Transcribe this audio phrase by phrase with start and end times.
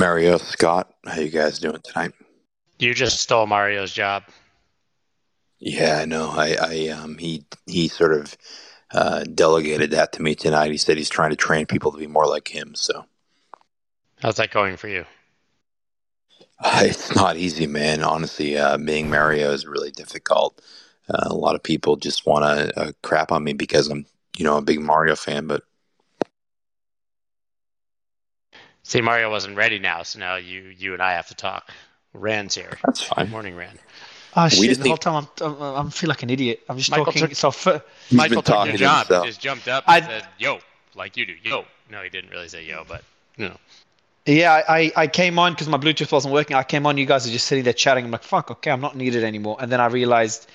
[0.00, 2.14] Mario, Scott, how you guys doing tonight?
[2.78, 4.22] You just stole Mario's job.
[5.58, 6.30] Yeah, I know.
[6.30, 8.34] I, I um, he he sort of
[8.94, 10.70] uh, delegated that to me tonight.
[10.70, 12.74] He said he's trying to train people to be more like him.
[12.74, 13.04] So,
[14.22, 15.04] how's that going for you?
[16.58, 18.02] Uh, it's not easy, man.
[18.02, 20.62] Honestly, uh, being Mario is really difficult.
[21.10, 24.06] Uh, a lot of people just want to uh, crap on me because I'm,
[24.38, 25.46] you know, a big Mario fan.
[25.46, 25.64] But
[28.90, 31.70] see, Mario wasn't ready now, so now you you and I have to talk.
[32.12, 32.76] Ran's here.
[32.84, 33.26] That's fine.
[33.26, 33.78] Good morning, Ran.
[34.32, 34.78] Oh ah, shit!
[34.78, 36.62] The whole time I'm, I'm, I'm feel like an idiot.
[36.68, 37.22] I'm just Michael talking.
[37.22, 39.06] Took, so for, Michael took your job.
[39.06, 40.58] He just jumped up and I, said, "Yo,"
[40.94, 41.34] like you do.
[41.42, 41.64] Yo.
[41.90, 43.02] No, he didn't really say "yo," but
[43.36, 43.56] you know.
[44.26, 46.56] Yeah, I, I came on because my Bluetooth wasn't working.
[46.56, 46.98] I came on.
[46.98, 48.04] You guys are just sitting there chatting.
[48.04, 50.48] I'm like, "Fuck, okay, I'm not needed anymore." And then I realized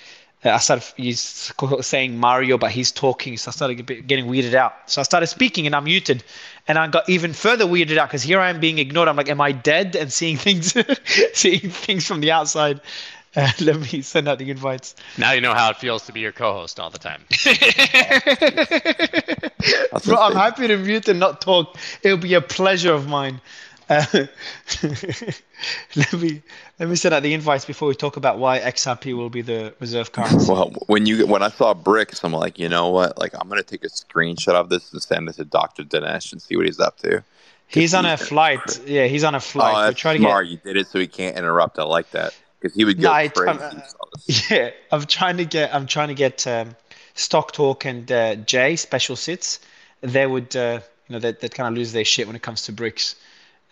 [0.45, 4.73] I started he's saying Mario, but he's talking, so I started getting weirded out.
[4.85, 6.23] So I started speaking, and I'm muted,
[6.67, 9.07] and I got even further weirded out because here I am being ignored.
[9.07, 10.75] I'm like, "Am I dead?" and seeing things,
[11.33, 12.81] seeing things from the outside.
[13.37, 14.95] Uh, let me send out the invites.
[15.17, 17.19] Now you know how it feels to be your co-host all the time.
[20.05, 21.75] Bro, I'm happy to mute and not talk.
[22.01, 23.41] It'll be a pleasure of mine.
[23.89, 24.05] Uh,
[25.95, 26.41] let me
[26.79, 29.73] let me send out the invites before we talk about why XRP will be the
[29.79, 30.51] reserve currency.
[30.51, 33.17] Well, when you when I saw BRICS, I'm like, you know what?
[33.17, 35.83] Like, I'm gonna take a screenshot of this and send it to Dr.
[35.83, 37.23] Dinesh and see what he's up to.
[37.67, 38.81] He's on a flight.
[38.85, 39.75] Yeah, he's on a flight.
[39.75, 40.45] Oh, that's We're smart.
[40.45, 40.51] Get...
[40.51, 41.79] You did it so he can't interrupt.
[41.79, 43.59] I like that because he would go no, crazy.
[43.59, 43.81] I'm,
[44.49, 45.73] yeah, I'm trying to get.
[45.73, 46.75] I'm trying to get um,
[47.15, 49.59] Stock Talk and uh, Jay special sits.
[50.01, 52.63] They would, uh, you know, they they kind of lose their shit when it comes
[52.63, 53.15] to BRICS,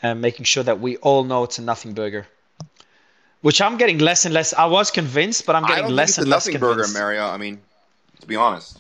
[0.04, 2.28] and making sure that we all know it's a nothing burger.
[3.42, 4.54] Which I'm getting less and less.
[4.54, 6.62] I was convinced, but I'm getting less and less convinced.
[6.62, 7.26] nothing burger, Mario.
[7.26, 7.59] I mean,
[8.22, 8.80] to be honest.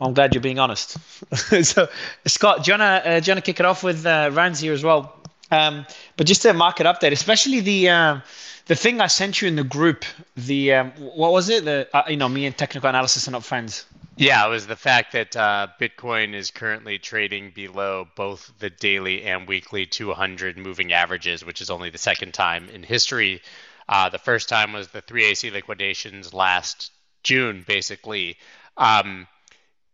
[0.00, 0.96] I'm glad you're being honest.
[1.62, 1.88] so,
[2.26, 4.60] Scott, do you want to uh, do you wanna kick it off with uh, Ran's
[4.60, 5.14] here as well?
[5.50, 8.20] Um, but just a market update, especially the uh,
[8.66, 10.04] the thing I sent you in the group.
[10.36, 11.64] The um, what was it?
[11.64, 13.84] The uh, you know me and technical analysis are not friends.
[14.20, 19.22] Yeah, it was the fact that uh, Bitcoin is currently trading below both the daily
[19.22, 23.40] and weekly 200 moving averages, which is only the second time in history.
[23.88, 26.92] Uh, the first time was the 3AC liquidations last
[27.22, 28.36] June, basically.
[28.76, 29.26] Um,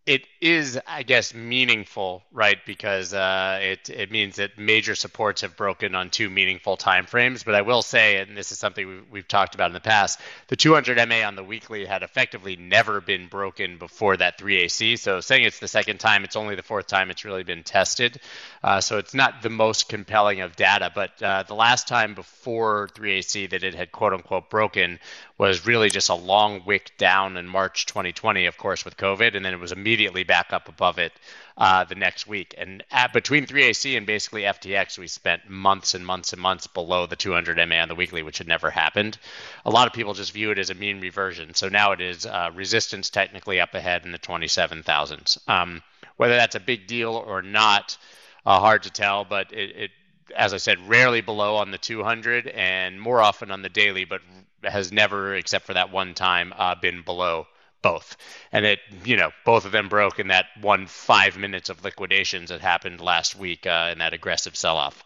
[0.06, 2.58] it is, I guess, meaningful, right?
[2.66, 7.42] Because uh, it it means that major supports have broken on two meaningful time frames.
[7.42, 10.20] But I will say, and this is something we've, we've talked about in the past,
[10.48, 14.98] the 200 MA on the weekly had effectively never been broken before that 3AC.
[14.98, 18.20] So saying it's the second time, it's only the fourth time it's really been tested.
[18.62, 20.92] Uh, so it's not the most compelling of data.
[20.94, 24.98] But uh, the last time before 3AC that it had quote unquote broken
[25.38, 29.44] was really just a long wick down in March 2020, of course, with COVID, and
[29.44, 31.12] then it was immediately back up above it
[31.58, 32.54] uh, the next week.
[32.58, 37.06] And at, between 3AC and basically FTX, we spent months and months and months below
[37.06, 39.18] the 200 MA on the weekly, which had never happened.
[39.64, 41.54] A lot of people just view it as a mean reversion.
[41.54, 45.48] So now it is uh, resistance technically up ahead in the 27,000s.
[45.48, 45.82] Um,
[46.16, 47.96] whether that's a big deal or not,
[48.44, 49.90] uh, hard to tell, but it, it
[50.34, 54.20] as I said, rarely below on the 200 and more often on the daily, but
[54.64, 57.46] has never, except for that one time, uh, been below
[57.90, 58.16] both.
[58.52, 62.50] And it, you know, both of them broke in that one five minutes of liquidations
[62.50, 65.02] that happened last week uh, in that aggressive sell off.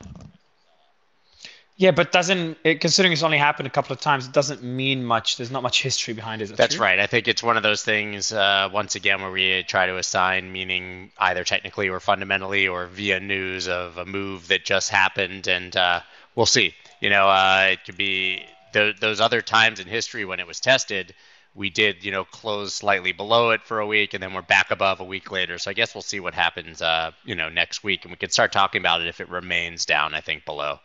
[1.77, 5.03] Yeah, but doesn't it, considering it's only happened a couple of times, it doesn't mean
[5.03, 5.39] much.
[5.39, 6.55] There's not much history behind it.
[6.55, 6.85] That's true?
[6.85, 6.99] right.
[7.01, 8.33] I think it's one of those things.
[8.33, 13.19] Uh, once again, where we try to assign meaning either technically or fundamentally, or via
[13.19, 16.01] news of a move that just happened, and uh,
[16.35, 16.75] we'll see.
[17.01, 20.61] You know, uh, it could be the, those other times in history when it was
[20.61, 21.15] tested,
[21.55, 24.71] we did, you know, close slightly below it for a week, and then we're back
[24.71, 25.59] above a week later.
[25.59, 28.31] So I guess we'll see what happens, uh, you know, next week, and we can
[28.31, 30.15] start talking about it if it remains down.
[30.15, 30.79] I think below.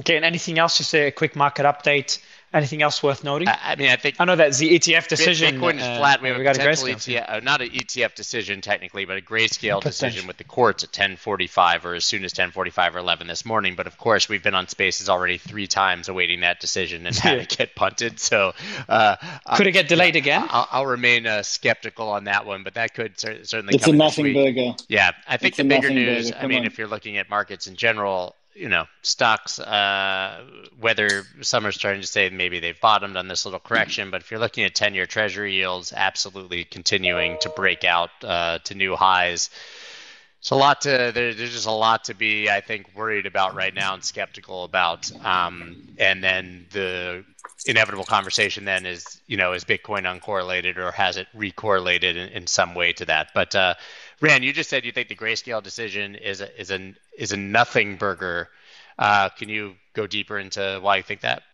[0.00, 0.78] Okay, and anything else?
[0.78, 2.18] Just a quick market update.
[2.54, 3.48] Anything else worth noting?
[3.48, 5.56] I mean, I think I know that the ETF decision.
[5.56, 6.20] Bitcoin is uh, flat.
[6.20, 9.22] We have we a potential a ETF, uh, not an ETF decision technically, but a
[9.22, 13.46] grayscale decision with the courts at 10:45 or as soon as 10:45 or 11 this
[13.46, 13.74] morning.
[13.74, 17.38] But of course, we've been on Spaces already three times awaiting that decision and had
[17.38, 18.20] it get punted.
[18.20, 18.52] So
[18.86, 19.16] uh,
[19.54, 20.46] could it get delayed again?
[20.50, 23.76] I'll, I'll remain uh, skeptical on that one, but that could cer- certainly.
[23.76, 24.74] It's a nothing burger.
[24.88, 26.30] Yeah, I think it's the bigger news.
[26.38, 26.66] I mean, on.
[26.66, 30.42] if you're looking at markets in general, you know stocks uh,
[30.78, 34.30] whether some are starting to say maybe they've bottomed on this little correction but if
[34.30, 38.94] you're looking at 10 year treasury yields absolutely continuing to break out uh, to new
[38.96, 39.50] highs
[40.42, 43.54] It's a lot to there, there's just a lot to be I think worried about
[43.54, 45.08] right now and skeptical about.
[45.24, 47.24] Um, and then the
[47.64, 52.46] inevitable conversation then is you know is Bitcoin uncorrelated or has it recorrelated in, in
[52.48, 53.28] some way to that?
[53.36, 53.74] But uh,
[54.20, 57.36] Ran, you just said you think the grayscale decision is a, is a is a
[57.36, 58.48] nothing burger.
[58.98, 61.44] Uh, can you go deeper into why you think that?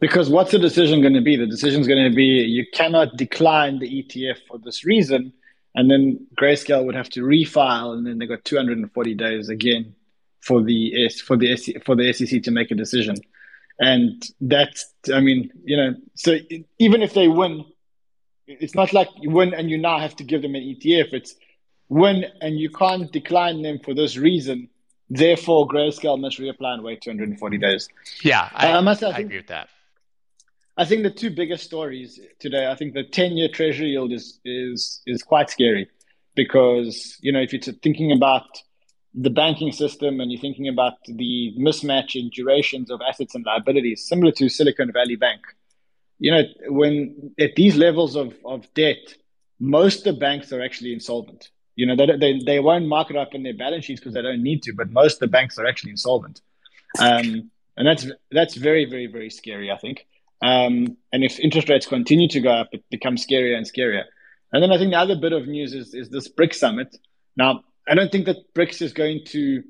[0.00, 1.36] Because what's the decision going to be?
[1.36, 5.32] The decision is going to be you cannot decline the ETF for this reason
[5.74, 9.94] and then Grayscale would have to refile, and then they got 240 days again
[10.40, 13.16] for the S for the for the SEC to make a decision.
[13.78, 16.36] And that's, I mean, you know, so
[16.78, 17.64] even if they win,
[18.46, 21.12] it's not like you win and you now have to give them an ETF.
[21.12, 21.34] It's
[21.88, 24.68] win and you can't decline them for this reason.
[25.10, 27.88] Therefore, Grayscale must reapply and wait 240 days.
[28.22, 29.68] Yeah, I, uh, I, must, I, I agree with that.
[30.76, 35.00] I think the two biggest stories today, I think the 10-year treasury yield is is
[35.06, 35.88] is quite scary
[36.34, 38.46] because, you know, if you're thinking about
[39.14, 44.08] the banking system and you're thinking about the mismatch in durations of assets and liabilities,
[44.08, 45.40] similar to Silicon Valley Bank,
[46.18, 49.14] you know, when at these levels of, of debt,
[49.60, 51.50] most of the banks are actually insolvent.
[51.76, 54.22] You know, they, they, they won't mark it up in their balance sheets because they
[54.22, 56.40] don't need to, but most of the banks are actually insolvent.
[56.98, 60.06] Um, and that's that's very, very, very scary, I think.
[60.42, 64.04] Um, and if interest rates continue to go up, it becomes scarier and scarier.
[64.52, 66.96] And then I think the other bit of news is, is this BRICS summit.
[67.36, 69.62] Now, I don't think that BRICS is going to,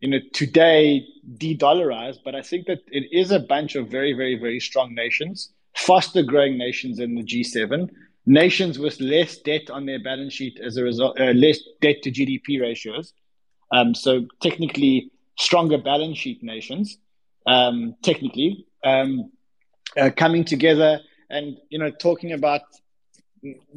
[0.00, 1.04] you know, today
[1.36, 5.52] de-dollarize, but I think that it is a bunch of very, very, very strong nations,
[5.76, 7.90] faster growing nations in the G7,
[8.26, 12.10] nations with less debt on their balance sheet as a result, uh, less debt to
[12.10, 13.12] GDP ratios.
[13.72, 16.98] Um, so technically stronger balance sheet nations,
[17.46, 18.66] um, technically.
[18.84, 19.30] Um,
[19.96, 22.62] uh, coming together and you know talking about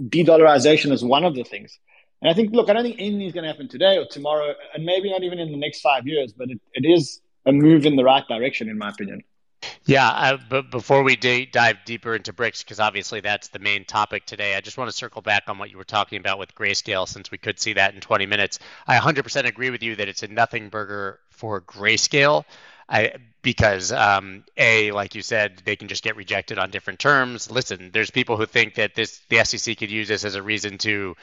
[0.10, 1.80] de-dollarization as one of the things.
[2.22, 4.54] And I think, look, I don't think anything is going to happen today or tomorrow,
[4.74, 7.86] and maybe not even in the next five years, but it, it is a move
[7.86, 9.24] in the right direction, in my opinion.
[9.86, 14.26] Yeah, but before we d- dive deeper into BRICS, because obviously that's the main topic
[14.26, 17.08] today, I just want to circle back on what you were talking about with Grayscale,
[17.08, 18.60] since we could see that in 20 minutes.
[18.88, 22.46] I 100% agree with you that it's a nothing burger for Grayscale.
[22.88, 27.52] I because um, a like you said they can just get rejected on different terms.
[27.52, 30.78] Listen, there's people who think that this the SEC could use this as a reason
[30.80, 31.16] to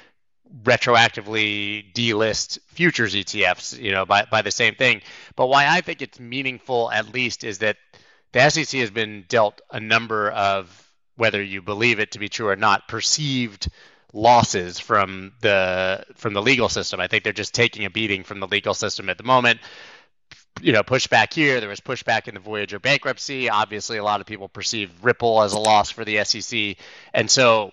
[0.63, 5.03] retroactively delist futures ETFs, you know, by by the same thing.
[5.37, 7.77] But why I think it's meaningful at least is that
[8.33, 12.49] the SEC has been dealt a number of whether you believe it to be true
[12.49, 13.69] or not perceived
[14.13, 17.01] losses from the from the legal system.
[17.01, 19.61] I think they're just taking a beating from the legal system at the moment
[20.61, 21.61] you know, pushback here.
[21.61, 23.49] There was pushback in the Voyager bankruptcy.
[23.49, 26.77] Obviously, a lot of people perceive Ripple as a loss for the SEC.
[27.15, 27.73] And so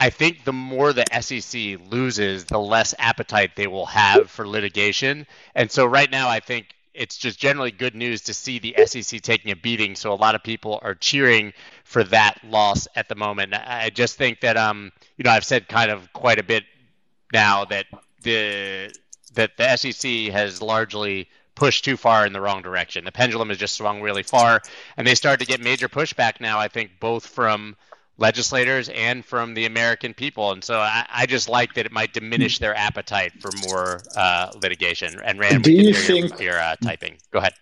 [0.00, 5.26] I think the more the SEC loses, the less appetite they will have for litigation.
[5.54, 9.20] And so right now, I think it's just generally good news to see the SEC
[9.20, 9.94] taking a beating.
[9.96, 11.52] So a lot of people are cheering
[11.84, 13.54] for that loss at the moment.
[13.54, 16.64] I just think that, um, you know, I've said kind of quite a bit
[17.32, 17.86] now that
[18.22, 18.94] the
[19.34, 23.04] that the SEC has largely pushed too far in the wrong direction.
[23.04, 24.62] The pendulum has just swung really far,
[24.96, 26.58] and they start to get major pushback now.
[26.58, 27.76] I think both from
[28.16, 32.12] legislators and from the American people, and so I, I just like that it might
[32.12, 35.20] diminish their appetite for more uh, litigation.
[35.24, 37.18] And Ran, do you think you're uh, typing?
[37.32, 37.54] Go ahead.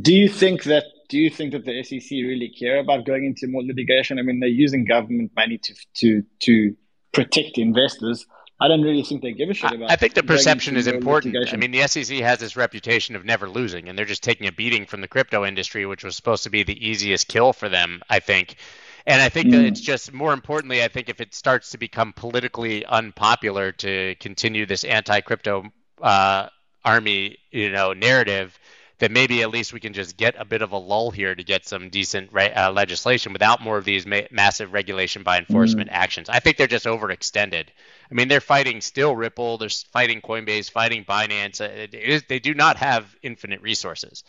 [0.00, 0.84] Do you think that?
[1.08, 4.18] Do you think that the SEC really care about going into more litigation?
[4.18, 6.76] I mean, they're using government money to to to
[7.12, 8.24] protect investors.
[8.62, 9.90] I don't really think they give a shit about.
[9.90, 11.34] I think the perception is important.
[11.34, 11.56] Litigation.
[11.56, 14.52] I mean, the SEC has this reputation of never losing, and they're just taking a
[14.52, 18.02] beating from the crypto industry, which was supposed to be the easiest kill for them.
[18.08, 18.56] I think.
[19.04, 19.52] And I think mm.
[19.52, 24.14] that it's just more importantly, I think if it starts to become politically unpopular to
[24.20, 25.64] continue this anti-crypto
[26.00, 26.48] uh,
[26.84, 28.56] army, you know, narrative,
[29.02, 31.42] that maybe at least we can just get a bit of a lull here to
[31.42, 35.90] get some decent re- uh, legislation without more of these ma- massive regulation by enforcement
[35.90, 35.94] mm.
[35.94, 36.28] actions.
[36.28, 37.66] I think they're just overextended.
[38.12, 41.62] I mean, they're fighting still Ripple, they're fighting Coinbase, fighting Binance.
[41.62, 44.22] Uh, they do not have infinite resources.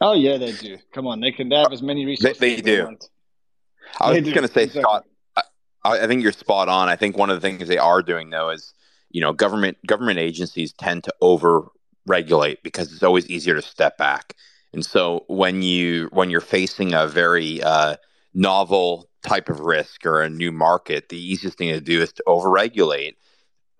[0.00, 0.76] Oh yeah, they do.
[0.92, 2.38] Come on, they can have as many resources.
[2.38, 2.84] They, they do.
[2.84, 3.08] Want.
[4.00, 4.82] I was just going to say, exactly.
[4.82, 5.04] Scott.
[5.84, 6.88] I, I think you're spot on.
[6.88, 8.74] I think one of the things they are doing though is,
[9.10, 11.68] you know, government government agencies tend to over
[12.06, 14.34] regulate because it's always easier to step back.
[14.72, 17.96] And so when you when you're facing a very uh,
[18.34, 22.24] novel type of risk or a new market, the easiest thing to do is to
[22.26, 23.16] overregulate,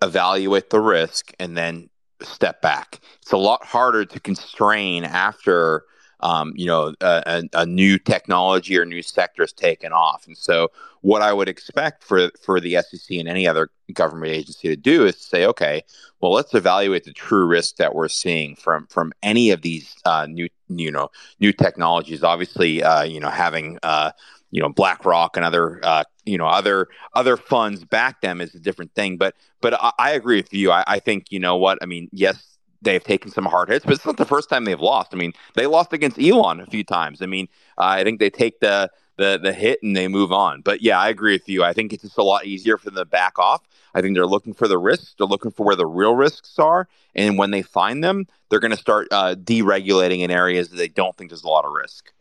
[0.03, 1.89] evaluate the risk, and then
[2.23, 3.01] step back.
[3.23, 5.85] It's a lot harder to constrain after
[6.21, 10.27] um, you know, a, a, new technology or new sector is taken off.
[10.27, 10.69] And so,
[11.03, 15.05] what I would expect for for the SEC and any other government agency to do
[15.05, 15.83] is to say, okay,
[16.21, 20.27] well, let's evaluate the true risk that we're seeing from from any of these uh,
[20.27, 22.25] new you know new technologies.
[22.25, 24.13] Obviously, uh, you know, having uh,
[24.57, 28.59] you know BlackRock and other uh, you know other other funds back them is a
[28.59, 29.19] different thing.
[29.19, 30.73] But but I, I agree with you.
[30.73, 32.09] I, I think you know what I mean.
[32.11, 35.13] Yes, they've taken some hard hits, but it's not the first time they've lost.
[35.13, 37.21] I mean, they lost against Elon a few times.
[37.21, 40.63] I mean, uh, I think they take the the the hit and they move on.
[40.63, 41.63] But yeah, I agree with you.
[41.63, 43.61] I think it's just a lot easier for them to back off.
[43.95, 45.15] I think they're looking for the risks.
[45.19, 48.71] They're looking for where the real risks are, and when they find them, they're going
[48.71, 52.13] to start uh, deregulating in areas that they don't think there's a lot of risk.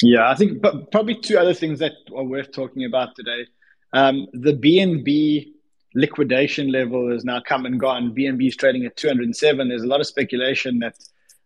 [0.00, 3.46] Yeah, I think but probably two other things that are worth talking about today.
[3.92, 5.52] Um, the BNB
[5.94, 8.14] liquidation level has now come and gone.
[8.14, 9.68] BNB is trading at 207.
[9.68, 10.94] There's a lot of speculation that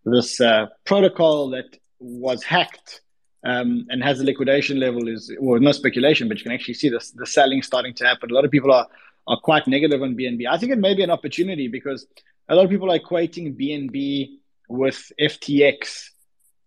[0.05, 3.01] this uh, protocol that was hacked
[3.43, 6.89] um, and has a liquidation level is, well, no speculation, but you can actually see
[6.89, 8.31] the, the selling starting to happen.
[8.31, 8.87] A lot of people are,
[9.27, 10.47] are quite negative on BNB.
[10.49, 12.05] I think it may be an opportunity because
[12.47, 14.37] a lot of people are equating BNB
[14.69, 16.09] with FTX.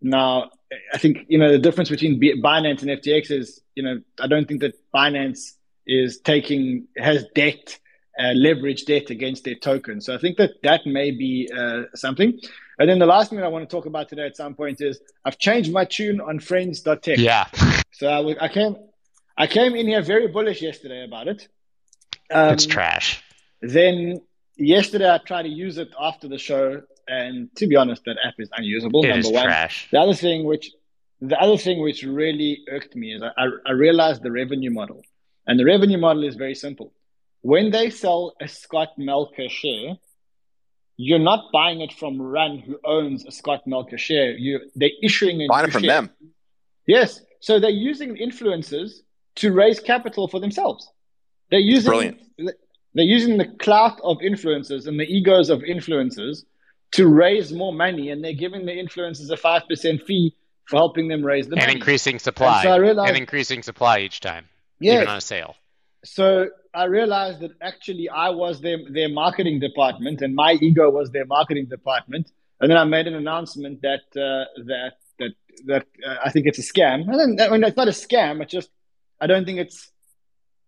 [0.02, 0.50] Now,
[0.92, 4.46] I think, you know, the difference between Binance and FTX is, you know, I don't
[4.46, 5.52] think that Binance
[5.86, 7.78] is taking has debt,
[8.18, 10.00] uh, leverage debt against their token.
[10.00, 12.38] So I think that that may be uh, something.
[12.78, 14.80] And then the last thing that I want to talk about today at some point
[14.80, 17.18] is I've changed my tune on Friends.tech.
[17.18, 17.46] Yeah.
[17.92, 18.76] So I, I came
[19.36, 21.48] I came in here very bullish yesterday about it.
[22.30, 23.22] Um, it's trash.
[23.60, 24.22] Then
[24.56, 28.34] yesterday I tried to use it after the show, and to be honest, that app
[28.38, 29.04] is unusable.
[29.04, 29.44] It number is one.
[29.44, 29.88] Trash.
[29.90, 30.70] The other thing which
[31.20, 35.02] the other thing which really irked me is I, I realized the revenue model.
[35.46, 36.92] And the revenue model is very simple.
[37.42, 39.96] When they sell a Scott Melker share,
[40.96, 44.30] you're not buying it from Run, who owns a Scott Melker share.
[44.32, 46.02] You they're issuing a buying it from share.
[46.02, 46.10] them.
[46.86, 48.90] Yes, so they're using influencers
[49.36, 50.88] to raise capital for themselves.
[51.50, 52.18] They're using Brilliant.
[52.94, 56.44] they're using the clout of influencers and the egos of influencers
[56.92, 60.34] to raise more money, and they're giving the influencers a five percent fee
[60.66, 61.62] for helping them raise the money.
[61.62, 61.78] and money.
[61.80, 64.48] increasing supply And so I realized- and increasing supply each time,
[64.80, 64.96] Yes.
[64.96, 65.56] even on a sale.
[66.04, 71.10] so I realized that actually I was their their marketing department, and my ego was
[71.10, 72.30] their marketing department.
[72.60, 75.32] And then I made an announcement that uh, that that
[75.66, 76.98] that uh, I think it's a scam.
[77.08, 78.40] And then, I mean, it's not a scam.
[78.42, 78.70] It's just
[79.20, 79.90] I don't think it's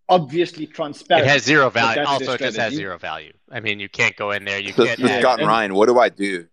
[0.08, 1.26] obviously transparent.
[1.26, 2.02] It has zero value.
[2.02, 3.32] Also, it just has zero value.
[3.52, 4.58] I mean, you can't go in there.
[4.60, 4.98] You So, can't.
[4.98, 6.46] so Yeah, Scott and and- Ryan, what do I do?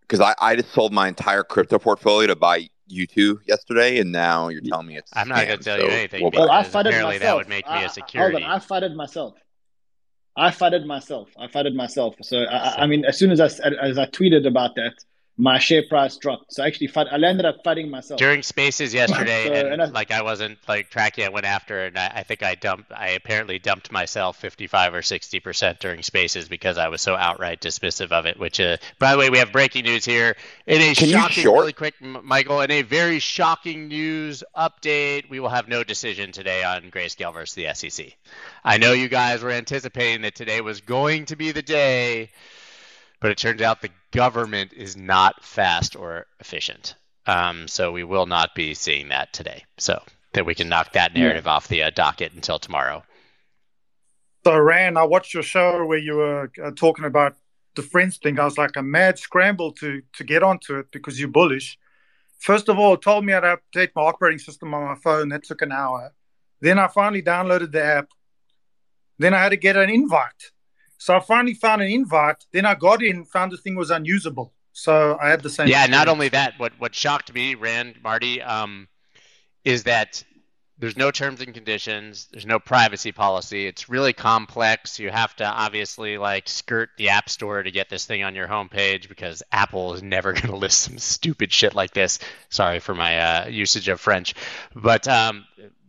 [0.00, 4.48] Because I, I just sold my entire crypto portfolio to buy U2 yesterday, and now
[4.48, 5.10] you're telling me it's.
[5.14, 7.38] I'm not going to tell you anything we'll Well, I because funded apparently that myself.
[7.38, 8.32] would make I- me I- a security.
[8.42, 9.34] Hold on, I funded myself.
[10.36, 11.28] I funded myself.
[11.38, 12.16] I funded myself.
[12.22, 13.46] So I, I- I mean, as soon as I
[13.80, 14.94] as I tweeted about that,
[15.38, 16.52] my share price dropped.
[16.52, 18.18] So I actually, fund, I landed up funding myself.
[18.18, 21.84] during spaces yesterday So, and, and I- like i wasn't like tracking i went after
[21.86, 26.02] and I, I think i dumped i apparently dumped myself 55 or 60 percent during
[26.02, 29.38] spaces because i was so outright dismissive of it which uh, by the way we
[29.38, 30.36] have breaking news here
[30.66, 35.40] in a Can you shocking really quick michael in a very shocking news update we
[35.40, 38.16] will have no decision today on grayscale versus the sec
[38.64, 42.30] i know you guys were anticipating that today was going to be the day
[43.22, 46.96] but it turns out the government is not fast or efficient.
[47.24, 49.64] Um, so we will not be seeing that today.
[49.78, 50.02] So
[50.32, 53.04] that we can knock that narrative off the uh, docket until tomorrow.
[54.44, 57.36] So, Ran, I watched your show where you were uh, talking about
[57.76, 58.40] the Friends thing.
[58.40, 61.78] I was like a mad scramble to to get onto it because you're bullish.
[62.38, 65.28] First of all, it told me how to update my operating system on my phone.
[65.28, 66.12] That took an hour.
[66.60, 68.08] Then I finally downloaded the app.
[69.18, 70.50] Then I had to get an invite.
[71.02, 72.46] So I finally found an invite.
[72.52, 74.52] Then I got in, found the thing was unusable.
[74.70, 75.66] So I had the same.
[75.66, 78.86] Yeah, not only that, what what shocked me, Ran, Marty, um,
[79.64, 80.22] is that
[80.78, 83.66] there's no terms and conditions, there's no privacy policy.
[83.66, 85.00] It's really complex.
[85.00, 88.46] You have to obviously like skirt the app store to get this thing on your
[88.46, 92.20] homepage because Apple is never going to list some stupid shit like this.
[92.48, 94.36] Sorry for my uh, usage of French,
[94.72, 95.46] but um,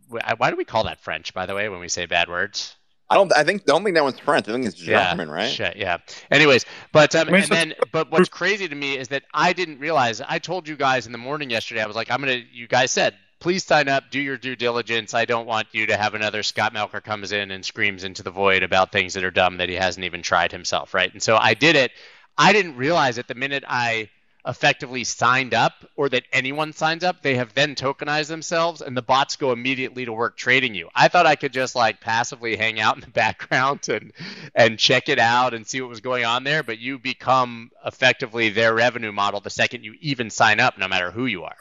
[0.08, 2.74] why do we call that French, by the way, when we say bad words?
[3.10, 3.32] I don't.
[3.36, 3.64] I think.
[3.64, 4.48] Don't think that one's French.
[4.48, 5.50] I think it's German, yeah, right?
[5.50, 5.98] Shit, yeah.
[6.30, 10.20] Anyways, but um, and then, but what's crazy to me is that I didn't realize.
[10.20, 11.82] I told you guys in the morning yesterday.
[11.82, 12.42] I was like, I'm gonna.
[12.52, 15.12] You guys said, please sign up, do your due diligence.
[15.12, 18.30] I don't want you to have another Scott Melker comes in and screams into the
[18.30, 21.12] void about things that are dumb that he hasn't even tried himself, right?
[21.12, 21.92] And so I did it.
[22.38, 24.08] I didn't realize it the minute I
[24.46, 29.02] effectively signed up or that anyone signs up, they have then tokenized themselves and the
[29.02, 30.88] bots go immediately to work trading you.
[30.94, 34.12] I thought I could just like passively hang out in the background and
[34.54, 38.50] and check it out and see what was going on there, but you become effectively
[38.50, 41.56] their revenue model the second you even sign up no matter who you are.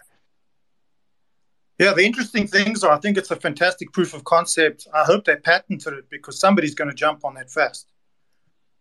[1.80, 4.88] Yeah, the interesting things are I think it's a fantastic proof of concept.
[4.94, 7.88] I hope they patented it because somebody's going to jump on that fast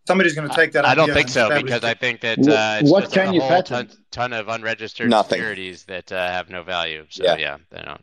[0.06, 0.84] somebody's going to take that.
[0.84, 3.62] I don't think so because I think that uh, it's what can a you whole
[3.62, 5.38] ton, ton, of unregistered Nothing.
[5.38, 7.06] securities that uh, have no value.
[7.10, 7.36] So yeah.
[7.36, 8.02] yeah, they don't.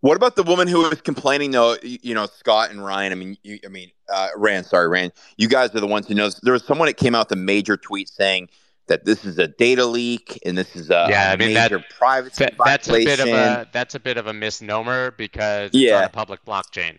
[0.00, 1.76] What about the woman who was complaining though?
[1.82, 3.12] You know, Scott and Ryan.
[3.12, 4.62] I mean, you, I mean, uh, Ran.
[4.64, 5.12] Sorry, Ran.
[5.38, 6.38] You guys are the ones who knows.
[6.42, 8.50] There was someone that came out with a major tweet saying
[8.88, 11.88] that this is a data leak and this is a yeah, I mean, major that,
[11.88, 13.12] privacy that, that's violation.
[13.12, 15.92] a bit of a that's a bit of a misnomer because yeah.
[15.92, 16.98] it's on a public blockchain.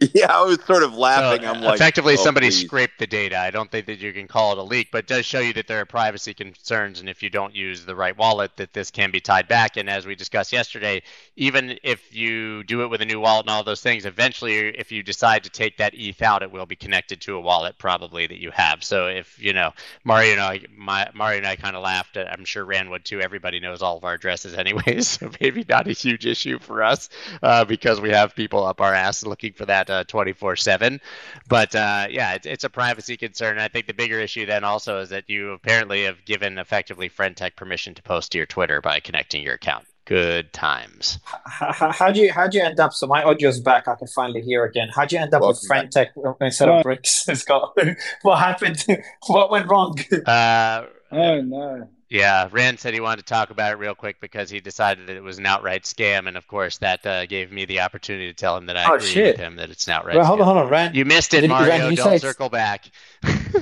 [0.14, 1.42] Yeah, I was sort of laughing.
[1.42, 2.60] So, I'm like, effectively, oh, somebody please.
[2.60, 3.38] scraped the data.
[3.38, 5.52] I don't think that you can call it a leak, but it does show you
[5.54, 8.90] that there are privacy concerns, and if you don't use the right wallet, that this
[8.90, 9.76] can be tied back.
[9.76, 11.02] And as we discussed yesterday,
[11.36, 14.90] even if you do it with a new wallet and all those things, eventually, if
[14.90, 18.26] you decide to take that ETH out, it will be connected to a wallet probably
[18.26, 18.82] that you have.
[18.82, 19.72] So if you know
[20.04, 22.16] Mario and I, my, Mario and I kind of laughed.
[22.16, 23.20] I'm sure Ran would too.
[23.20, 27.10] Everybody knows all of our addresses anyways, so maybe not a huge issue for us
[27.42, 31.00] uh, because we have people up our ass looking for that uh, 24 seven.
[31.48, 33.58] But uh, yeah, it's, it's a privacy concern.
[33.58, 37.56] I think the bigger issue then also is that you apparently have given effectively Friend.tech
[37.56, 39.86] permission to post to your Twitter by connecting your account.
[40.06, 41.20] Good times.
[41.44, 42.92] How, how do you how do you end up?
[42.92, 43.86] So my audio's back.
[43.86, 44.88] I can finally hear again.
[44.92, 47.36] How do you end up Welcome with Friend.tech instead of BRICS?
[47.36, 47.76] Scott,
[48.22, 48.84] what happened?
[49.28, 49.96] what went wrong?
[50.26, 51.88] Uh, oh no.
[52.10, 55.16] Yeah, Ran said he wanted to talk about it real quick because he decided that
[55.16, 58.34] it was an outright scam, and of course that uh, gave me the opportunity to
[58.34, 59.36] tell him that I oh, agree shit.
[59.36, 60.16] with him that it's an outright.
[60.16, 60.92] Well, hold on, hold on, Ran.
[60.92, 61.68] You missed it, Mario.
[61.68, 62.90] Ran, Don't circle back.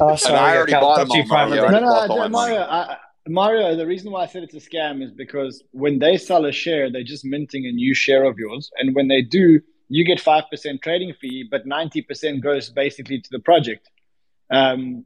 [0.01, 0.39] oh, sorry.
[0.39, 1.69] I already bought him on Mario.
[1.69, 2.61] No, no, no Mario.
[2.63, 2.97] I,
[3.29, 3.77] Mario.
[3.77, 6.91] The reason why I said it's a scam is because when they sell a share,
[6.91, 10.45] they're just minting a new share of yours, and when they do, you get five
[10.51, 13.91] percent trading fee, but ninety percent goes basically to the project.
[14.51, 15.05] Um,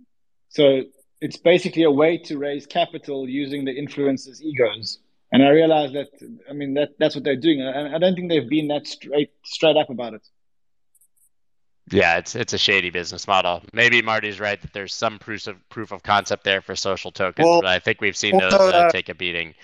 [0.48, 0.82] so
[1.22, 4.98] it's basically a way to raise capital using the influencers' egos.
[5.30, 6.08] And I realized that,
[6.50, 7.62] I mean, that that's what they're doing.
[7.62, 10.28] And I don't think they've been that straight straight up about it.
[11.90, 13.62] Yeah, it's it's a shady business model.
[13.72, 17.46] Maybe Marty's right that there's some proof of proof of concept there for social tokens,
[17.46, 19.54] well, but I think we've seen also, those uh, take a beating.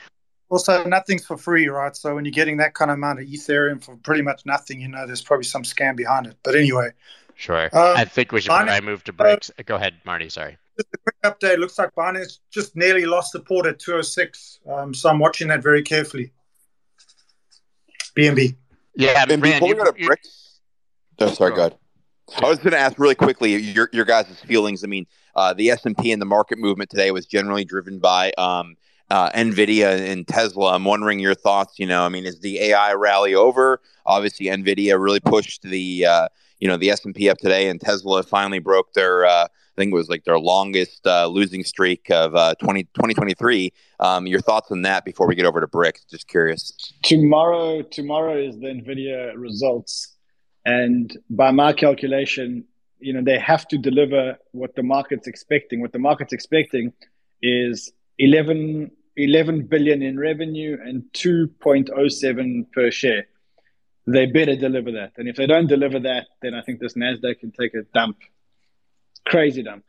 [0.49, 1.95] Also, nothing's for free, right?
[1.95, 4.88] So when you're getting that kind of amount of Ethereum for pretty much nothing, you
[4.88, 6.37] know, there's probably some scam behind it.
[6.43, 6.91] But anyway,
[7.35, 7.65] sure.
[7.65, 8.53] Um, I think we should.
[8.53, 9.50] I move to BRICS.
[9.59, 10.31] Uh, Go ahead, Marty.
[10.31, 11.58] Sorry just a quick update.
[11.58, 14.61] Looks like Binance just nearly lost support at 206.
[14.70, 16.32] Um, so I'm watching that very carefully.
[18.17, 18.56] BNB.
[18.95, 20.58] Yeah, and Ran, before we go to BRICS.
[21.21, 21.76] Oh, sorry, go ahead.
[22.43, 24.84] I was going to ask really quickly your your guys' feelings.
[24.84, 27.99] I mean, uh, the S and P and the market movement today was generally driven
[27.99, 28.76] by um,
[29.10, 30.75] uh, Nvidia and Tesla.
[30.75, 31.78] I'm wondering your thoughts.
[31.78, 33.80] You know, I mean, is the AI rally over?
[34.04, 36.28] Obviously, Nvidia really pushed the uh,
[36.60, 39.49] you know the S and P up today, and Tesla finally broke their uh, I
[39.78, 43.73] think it was like their longest uh, losing streak of uh, 20, 2023.
[44.00, 46.10] Um, your thoughts on that before we get over to BRICS?
[46.10, 46.93] Just curious.
[47.02, 50.17] Tomorrow, tomorrow is the Nvidia results,
[50.67, 52.64] and by my calculation,
[52.99, 55.80] you know they have to deliver what the market's expecting.
[55.80, 56.93] What the market's expecting
[57.41, 63.26] is 11, 11 billion in revenue and 2.07 per share.
[64.06, 65.12] They better deliver that.
[65.17, 68.17] And if they don't deliver that, then I think this NASDAQ can take a dump
[69.28, 69.84] crazy dump.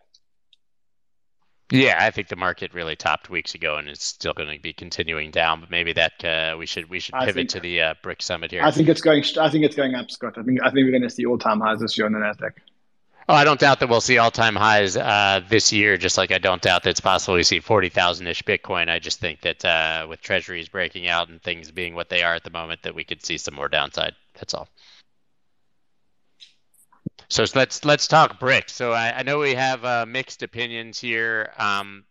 [1.71, 4.73] Yeah, I think the market really topped weeks ago, and it's still going to be
[4.73, 5.60] continuing down.
[5.60, 8.49] But maybe that uh, we should we should pivot think, to the uh, BRICS summit
[8.49, 8.63] here.
[8.63, 9.23] I think it's going.
[9.39, 10.34] I think it's going up, Scott.
[10.38, 12.19] I think I think we're going to see all time highs this year on the
[12.19, 12.54] Nasdaq.
[13.28, 15.97] Oh, I don't doubt that we'll see all time highs uh, this year.
[15.97, 18.89] Just like I don't doubt that it's possible we see forty thousand ish Bitcoin.
[18.89, 22.34] I just think that uh, with Treasuries breaking out and things being what they are
[22.34, 24.15] at the moment, that we could see some more downside.
[24.34, 24.69] That's all.
[27.30, 28.72] So let's let's talk BRICS.
[28.72, 31.54] So I, I know we have uh, mixed opinions here.
[31.58, 32.06] Um,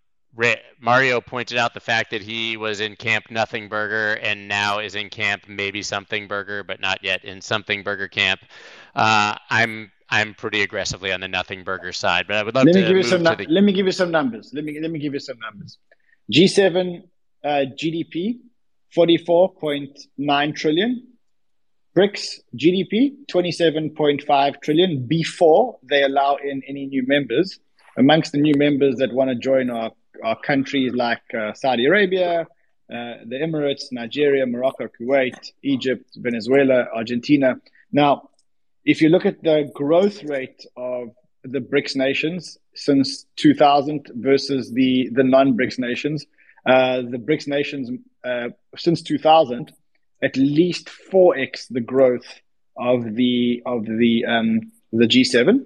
[0.81, 4.95] Mario pointed out the fact that he was in camp Nothing Burger and now is
[4.95, 8.41] in camp maybe Something Burger, but not yet in Something Burger camp.
[8.95, 12.75] Uh, I'm I'm pretty aggressively on the Nothing Burger side, but I would love let
[12.75, 13.25] to me give you some.
[13.25, 13.47] The...
[13.49, 14.53] Let me give you some numbers.
[14.55, 15.79] Let me let me give you some numbers.
[16.33, 17.03] G7
[17.45, 18.39] uh, GDP,
[18.95, 21.08] forty four point nine trillion.
[21.97, 27.59] BRICS GDP, 27.5 trillion before they allow in any new members.
[27.97, 29.91] Amongst the new members that want to join are,
[30.23, 37.57] are countries like uh, Saudi Arabia, uh, the Emirates, Nigeria, Morocco, Kuwait, Egypt, Venezuela, Argentina.
[37.91, 38.31] Now,
[38.85, 41.09] if you look at the growth rate of
[41.43, 46.27] the BRICS nations since 2000 versus the, the non BRICS nations,
[46.67, 47.91] uh, the BRICS nations
[48.25, 49.73] uh, since 2000
[50.23, 52.27] at least 4x the growth
[52.77, 54.61] of the of the um,
[54.93, 55.65] the G7.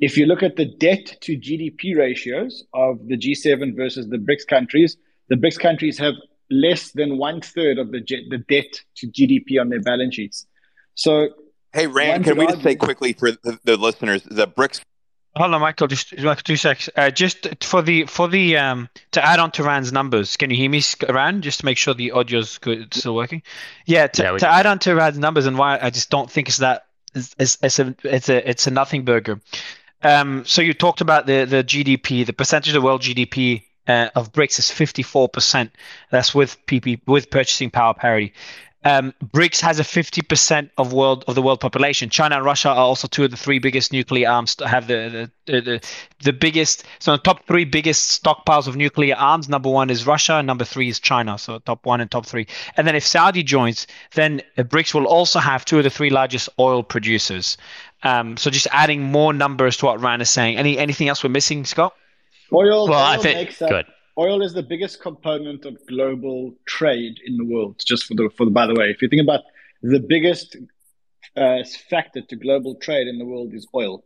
[0.00, 4.46] If you look at the debt to GDP ratios of the G7 versus the BRICS
[4.48, 4.96] countries,
[5.28, 6.14] the BRICS countries have
[6.50, 10.46] less than one third of the the debt to GDP on their balance sheets.
[10.94, 11.28] So,
[11.72, 14.80] hey Ran, can we just say quickly for the, the listeners, the BRICS
[15.36, 15.88] Hold on, Michael.
[15.88, 16.90] Just like two seconds.
[16.94, 20.36] Uh, just for the for the um to add on to Ran's numbers.
[20.36, 21.42] Can you hear me, Ran?
[21.42, 23.42] Just to make sure the audio's good, still working.
[23.84, 24.06] Yeah.
[24.06, 26.58] To, yeah, to add on to Ran's numbers and why I just don't think it's
[26.58, 29.40] that it's, it's, it's a it's a it's a nothing burger.
[30.02, 30.44] Um.
[30.44, 34.58] So you talked about the the GDP, the percentage of world GDP uh, of BRICS
[34.58, 35.70] is 54%.
[36.10, 38.34] That's with PP with purchasing power parity
[38.84, 42.10] um, BRICS has a 50% of world of the world population.
[42.10, 44.56] China and Russia are also two of the three biggest nuclear arms.
[44.64, 45.80] Have the the, the,
[46.22, 46.84] the biggest.
[46.98, 49.48] So the top three biggest stockpiles of nuclear arms.
[49.48, 50.42] Number one is Russia.
[50.42, 51.38] Number three is China.
[51.38, 52.46] So top one and top three.
[52.76, 56.50] And then if Saudi joins, then BRICS will also have two of the three largest
[56.58, 57.56] oil producers.
[58.02, 60.58] Um, so just adding more numbers to what Ran is saying.
[60.58, 61.94] Any anything else we're missing, Scott?
[62.52, 62.86] Oil.
[62.86, 63.86] Well, oil I think good
[64.18, 67.80] oil is the biggest component of global trade in the world.
[67.84, 69.40] Just for the for the by the way, if you think about
[69.82, 70.56] the biggest
[71.36, 71.58] uh,
[71.90, 74.04] factor to global trade in the world is oil,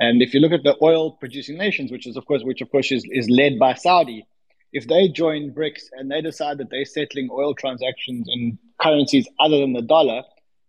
[0.00, 2.70] and if you look at the oil producing nations, which is of course which of
[2.70, 4.26] course is, is led by Saudi,
[4.72, 9.58] if they join BRICS and they decide that they're settling oil transactions in currencies other
[9.58, 10.22] than the dollar,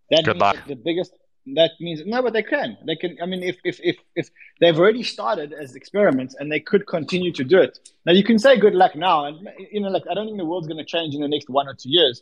[0.09, 0.67] that Good means luck.
[0.67, 1.13] the biggest
[1.55, 2.77] that means no, but they can.
[2.85, 3.17] They can.
[3.21, 7.31] I mean, if if if if they've already started as experiments and they could continue
[7.33, 7.79] to do it.
[8.05, 10.45] Now you can say good luck now, and you know, like I don't think the
[10.45, 12.21] world's going to change in the next one or two years,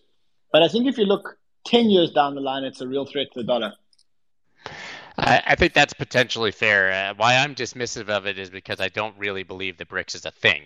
[0.51, 3.27] but I think if you look ten years down the line, it's a real threat
[3.33, 3.73] to the dollar.
[5.17, 6.91] I, I think that's potentially fair.
[6.91, 10.25] Uh, why I'm dismissive of it is because I don't really believe the BRICS is
[10.25, 10.63] a thing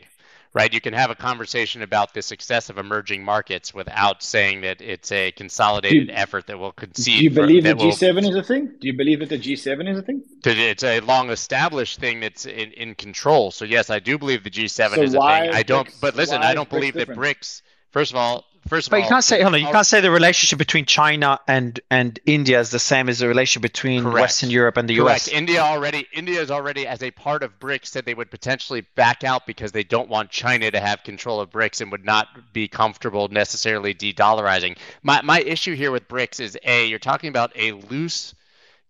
[0.53, 0.73] right?
[0.73, 5.11] You can have a conversation about the success of emerging markets without saying that it's
[5.11, 7.17] a consolidated you, effort that will concede.
[7.17, 8.73] Do you believe that G7 will, is a thing?
[8.79, 10.23] Do you believe that the G7 is a thing?
[10.43, 13.51] It's a long established thing that's in, in control.
[13.51, 15.23] So yes, I do believe the G7 so is a thing.
[15.23, 17.61] I don't, but listen, I don't believe that BRICS.
[17.91, 20.02] First of all, First of but all, you can't say hold on, you can't say
[20.02, 24.21] the relationship between China and and India is the same as the relationship between correct.
[24.21, 25.28] Western Europe and the correct.
[25.28, 25.34] US.
[25.34, 29.24] India already India is already as a part of BRICS said they would potentially back
[29.24, 32.67] out because they don't want China to have control of BRICS and would not be
[32.67, 34.78] comfortable necessarily de-dollarizing.
[35.02, 38.36] My my issue here with BRICS is a you're talking about a loose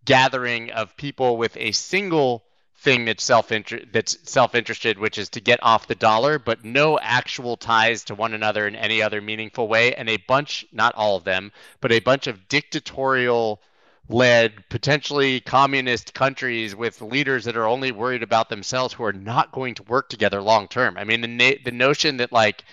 [0.04, 2.44] gathering of people with a single
[2.82, 3.52] thing that's self
[3.92, 8.34] that's self-interested, which is to get off the dollar, but no actual ties to one
[8.34, 12.00] another in any other meaningful way, and a bunch, not all of them, but a
[12.00, 13.62] bunch of dictatorial
[14.10, 19.52] led potentially communist countries with leaders that are only worried about themselves who are not
[19.52, 20.98] going to work together long term.
[20.98, 22.66] I mean the na- the notion that like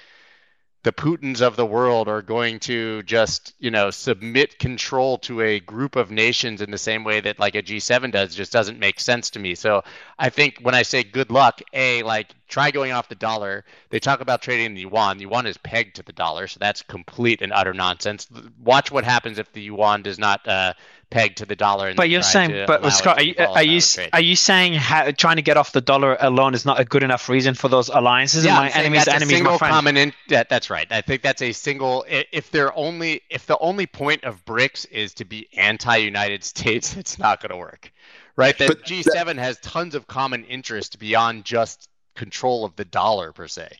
[0.84, 5.60] the Putins of the world are going to just, you know, submit control to a
[5.60, 9.00] group of nations in the same way that like a G7 does just doesn't make
[9.00, 9.54] sense to me.
[9.54, 9.82] So
[10.18, 13.64] I think when I say good luck, A, like try going off the dollar.
[13.90, 15.18] They talk about trading the yuan.
[15.18, 18.28] The yuan is pegged to the dollar, so that's complete and utter nonsense.
[18.62, 20.72] Watch what happens if the yuan does not uh,
[21.10, 21.94] pegged to the dollar.
[21.94, 23.80] but you're saying, but Scott, are you, are you,
[24.12, 27.02] are you saying how, trying to get off the dollar alone is not a good
[27.02, 28.44] enough reason for those alliances?
[28.44, 29.96] Yeah, my enemies, that's enemies, a single common.
[29.96, 30.86] In, yeah, that's right.
[30.90, 32.04] I think that's a single.
[32.08, 37.18] If they're only, if the only point of BRICS is to be anti-United States, it's
[37.18, 37.92] not going to work,
[38.36, 38.56] right?
[38.58, 43.32] That but G7 that, has tons of common interest beyond just control of the dollar
[43.32, 43.78] per se.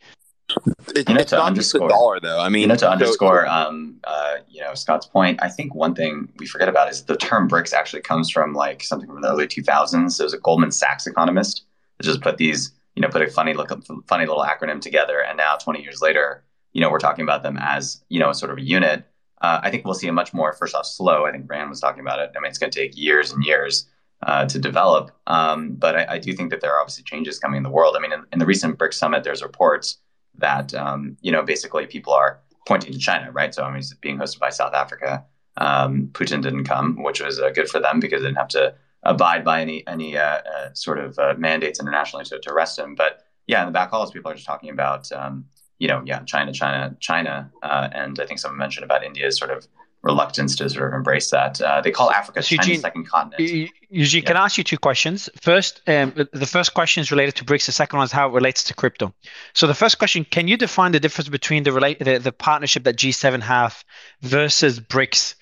[0.95, 2.41] It, you know, it's not just a dollar, though.
[2.41, 5.39] I mean, you know, to so, underscore, um, uh, you know, Scott's point.
[5.43, 8.83] I think one thing we forget about is the term BRICS actually comes from like
[8.83, 10.17] something from the early 2000s.
[10.17, 11.65] There was a Goldman Sachs economist
[11.99, 13.71] that just put these, you know, put a funny look,
[14.07, 17.59] funny little acronym together, and now 20 years later, you know, we're talking about them
[17.61, 19.05] as you know, sort of a unit.
[19.43, 21.27] Uh, I think we'll see a much more first off slow.
[21.27, 22.33] I think Ran was talking about it.
[22.37, 23.87] I mean, it's going to take years and years
[24.27, 27.59] uh, to develop, um, but I, I, do think that there are obviously changes coming
[27.59, 27.95] in the world.
[27.97, 29.99] I mean, in, in the recent BRICS summit, there's reports
[30.38, 33.55] that um, you know basically people are pointing to China, right?
[33.55, 35.24] So I mean, it's being hosted by South Africa.
[35.57, 38.74] Um, Putin didn't come, which was uh, good for them because they didn't have to
[39.03, 42.94] abide by any any uh, uh, sort of uh, mandates internationally to, to arrest him.
[42.94, 45.46] But yeah, in the back halls, people are just talking about um,
[45.79, 49.51] you know yeah China, China, China, uh, and I think someone mentioned about India's sort
[49.51, 49.66] of
[50.03, 51.61] reluctance to sort of embrace that.
[51.61, 53.71] Uh, they call Africa Eugene, China's second continent.
[53.91, 55.29] Eugene, can I ask you two questions?
[55.41, 57.67] First, um, the first question is related to BRICS.
[57.67, 59.13] The second one is how it relates to crypto.
[59.55, 62.85] So the first question, can you define the difference between the relate the, the partnership
[62.85, 63.85] that G7 have
[64.23, 65.35] versus BRICS?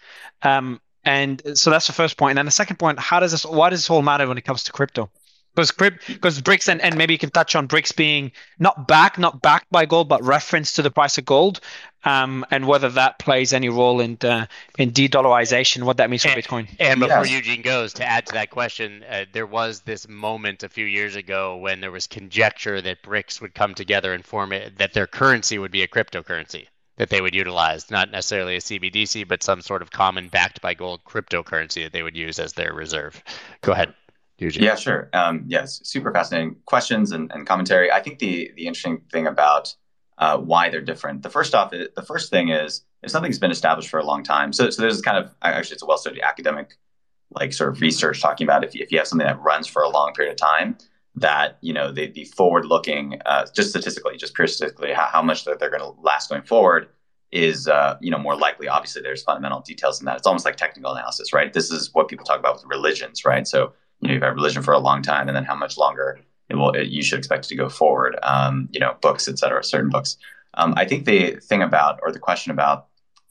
[0.42, 2.32] Um, and so that's the first point.
[2.32, 4.44] And then the second point, how does this why does this all matter when it
[4.44, 5.10] comes to crypto?
[5.56, 9.42] Because because BRICS and, and maybe you can touch on BRICS being not back, not
[9.42, 11.60] backed by gold, but reference to the price of gold,
[12.04, 14.46] um, and whether that plays any role in uh,
[14.78, 16.68] in de-dollarization, what that means for and, Bitcoin.
[16.78, 17.32] And before yes.
[17.32, 21.16] Eugene goes, to add to that question, uh, there was this moment a few years
[21.16, 25.06] ago when there was conjecture that BRICS would come together and form it, that their
[25.06, 26.66] currency would be a cryptocurrency
[26.96, 30.74] that they would utilize, not necessarily a CBDC, but some sort of common backed by
[30.74, 33.22] gold cryptocurrency that they would use as their reserve.
[33.60, 33.94] Go ahead.
[34.38, 34.64] Eugene.
[34.64, 35.08] Yeah, sure.
[35.12, 37.90] Um, yes, super fascinating questions and, and, commentary.
[37.90, 39.74] I think the the interesting thing about
[40.18, 41.22] uh, why they're different.
[41.22, 44.52] The first off, the first thing is if something's been established for a long time.
[44.52, 46.76] So, so there's kind of actually it's a well studied academic
[47.30, 49.82] like sort of research talking about if you, if you have something that runs for
[49.82, 50.76] a long period of time,
[51.14, 55.22] that you know the, the forward looking uh, just statistically, just pure statistically, how, how
[55.22, 56.88] much they're going to last going forward
[57.32, 58.68] is uh, you know more likely.
[58.68, 60.18] Obviously, there's fundamental details in that.
[60.18, 61.52] It's almost like technical analysis, right?
[61.52, 63.46] This is what people talk about with religions, right?
[63.46, 66.20] So you know you've had religion for a long time, and then how much longer
[66.48, 68.16] it will it, you should expect it to go forward.
[68.22, 70.16] Um, you know, books, et cetera, certain books.
[70.54, 72.86] Um, I think the thing about or the question about,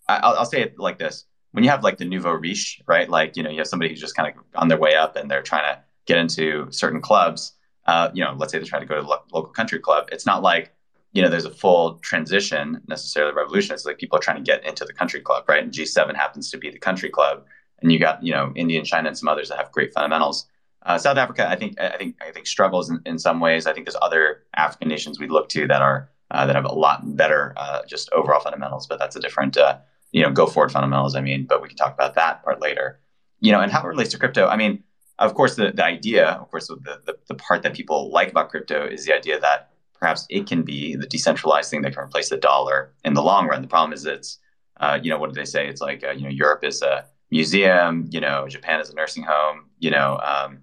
[0.07, 3.09] I'll, I'll say it like this: when you have like the nouveau riche, right?
[3.09, 5.31] Like you know you have somebody who's just kind of on their way up and
[5.31, 7.53] they're trying to get into certain clubs.
[7.87, 10.09] Uh, you know, let's say they're trying to go to the local country club.
[10.11, 10.73] It's not like
[11.13, 13.73] you know there's a full transition necessarily revolution.
[13.73, 15.63] It's like people are trying to get into the country club, right?
[15.63, 17.45] And G7 happens to be the country club,
[17.81, 20.47] and you got you know India and China and some others that have great fundamentals.
[20.85, 23.65] Uh, South Africa, I think, I think, I think struggles in, in, some ways.
[23.65, 26.73] I think there's other African nations we look to that are uh, that have a
[26.73, 29.77] lot better uh, just overall fundamentals, but that's a different, uh,
[30.11, 31.15] you know, go forward fundamentals.
[31.15, 32.99] I mean, but we can talk about that part later.
[33.41, 34.47] You know, and how it relates to crypto.
[34.47, 34.83] I mean,
[35.19, 38.49] of course, the, the idea, of course, the, the the part that people like about
[38.49, 42.29] crypto is the idea that perhaps it can be the decentralized thing that can replace
[42.29, 43.61] the dollar in the long run.
[43.61, 44.39] The problem is it's,
[44.79, 45.67] uh, you know, what do they say?
[45.67, 49.23] It's like, uh, you know, Europe is a museum, you know, Japan is a nursing
[49.23, 50.59] home, you know, um,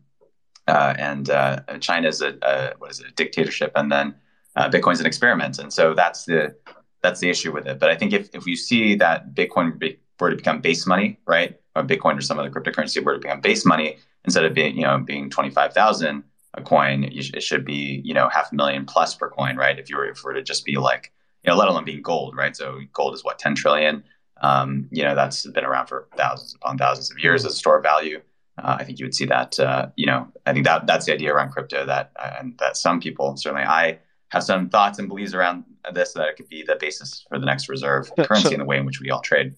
[0.68, 4.14] uh, and uh, China is a, a, what is it, a dictatorship, and then
[4.56, 6.54] uh, Bitcoin's an experiment, and so that's the
[7.02, 7.78] that's the issue with it.
[7.78, 9.80] But I think if if you see that Bitcoin
[10.20, 13.40] were to become base money, right, or Bitcoin or some other cryptocurrency were to become
[13.40, 17.64] base money instead of being you know being twenty five thousand a coin, it should
[17.64, 19.78] be you know half a million plus per coin, right?
[19.78, 21.12] If you were if it were to just be like
[21.44, 22.56] you know, let alone being gold, right?
[22.56, 24.04] So gold is what ten trillion.
[24.42, 27.78] Um, you know, that's been around for thousands upon thousands of years as a store
[27.78, 28.20] of value
[28.58, 29.58] uh, I think you would see that.
[29.58, 32.76] Uh, you know, I think that that's the idea around crypto that uh, and that
[32.76, 36.62] some people certainly I have some thoughts and beliefs around this that it could be
[36.62, 39.20] the basis for the next reserve currency so, in the way in which we all
[39.20, 39.54] trade.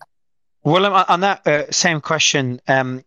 [0.64, 3.04] Well, on that uh, same question, um,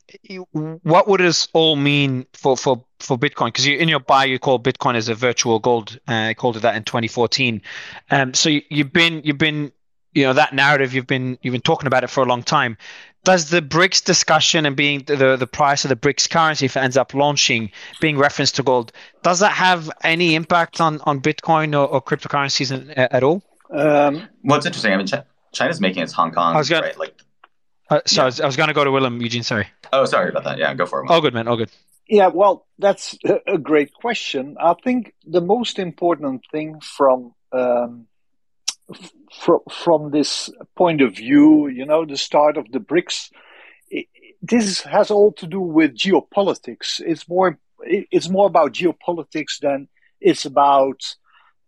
[0.54, 3.47] what would this all mean for, for, for Bitcoin?
[3.47, 6.00] Because in your bio, you call Bitcoin as a virtual gold.
[6.08, 7.63] Uh, called it that in 2014.
[8.12, 9.71] Um, so you, you've been you've been
[10.13, 12.78] you know that narrative you've been you've been talking about it for a long time
[13.28, 16.80] does the BRICS discussion and being the, the price of the BRICS currency, if it
[16.80, 21.74] ends up launching, being referenced to gold, does that have any impact on, on Bitcoin
[21.74, 23.44] or, or cryptocurrencies in, at all?
[23.70, 24.94] Um, well, it's interesting.
[24.94, 25.08] I mean,
[25.52, 26.98] China's making its Hong Kong, I was gonna, right?
[26.98, 27.22] Like,
[27.90, 28.22] uh, sorry, yeah.
[28.22, 29.44] I was, was going to go to Willem, Eugene.
[29.44, 29.68] Sorry.
[29.92, 30.58] Oh, sorry about that.
[30.58, 31.10] Yeah, go for it.
[31.10, 31.50] All good, man.
[31.50, 31.70] All good.
[32.08, 34.56] Yeah, well, that's a great question.
[34.58, 38.08] I think the most important thing from um,
[39.34, 43.32] from from this point of view, you know, the start of the BRICS,
[43.89, 44.08] it,
[44.41, 47.00] this has all to do with geopolitics.
[47.00, 49.88] It's more it's more about geopolitics than
[50.19, 51.02] it's about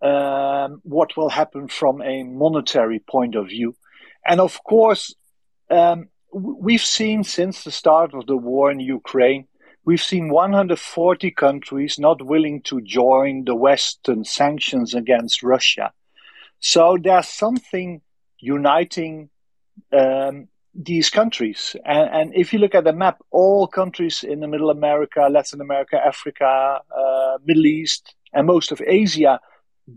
[0.02, 3.76] um, what will happen from a monetary point of view.
[4.26, 5.14] And of course,
[5.70, 9.48] um, we've seen since the start of the war in Ukraine,
[9.86, 15.92] we've seen 140 countries not willing to join the Western sanctions against Russia.
[16.60, 18.02] So there's something
[18.40, 19.30] uniting
[19.92, 21.76] um, these countries.
[21.86, 25.62] And, and, if you look at the map, all countries in the Middle America, Latin
[25.62, 29.40] America, Africa, uh, Middle East, and most of Asia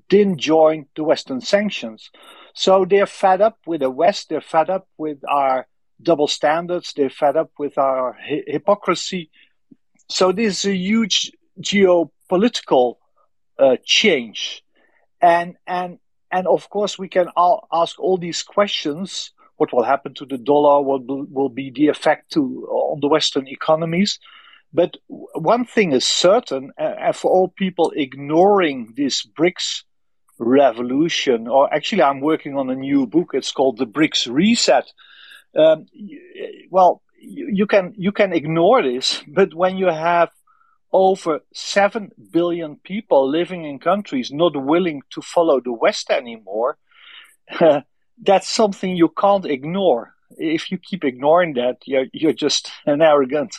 [0.09, 2.11] didn't join the Western sanctions.
[2.55, 4.29] So they're fed up with the West.
[4.29, 5.67] They're fed up with our
[6.03, 6.93] double standards.
[6.97, 9.31] They're fed up with our hi- hypocrisy.
[10.09, 12.97] So this is a huge geopolitical
[13.59, 14.63] uh, change.
[15.21, 15.99] And, and
[16.33, 19.33] and of course, we can all ask all these questions.
[19.57, 20.83] What will happen to the dollar?
[20.83, 24.19] What will be the effect to, on the Western economies?
[24.73, 29.85] But one thing is certain, and for all people ignoring this BRICS
[30.39, 33.31] revolution, or actually, I'm working on a new book.
[33.35, 34.91] It's called The BRICS Reset.
[35.55, 35.87] Um,
[36.71, 40.31] well, you can you can ignore this, but when you have
[40.93, 46.79] over 7 billion people living in countries not willing to follow the West anymore,
[47.61, 47.81] uh,
[48.23, 50.15] that's something you can't ignore.
[50.39, 53.55] If you keep ignoring that, you're, you're just an arrogant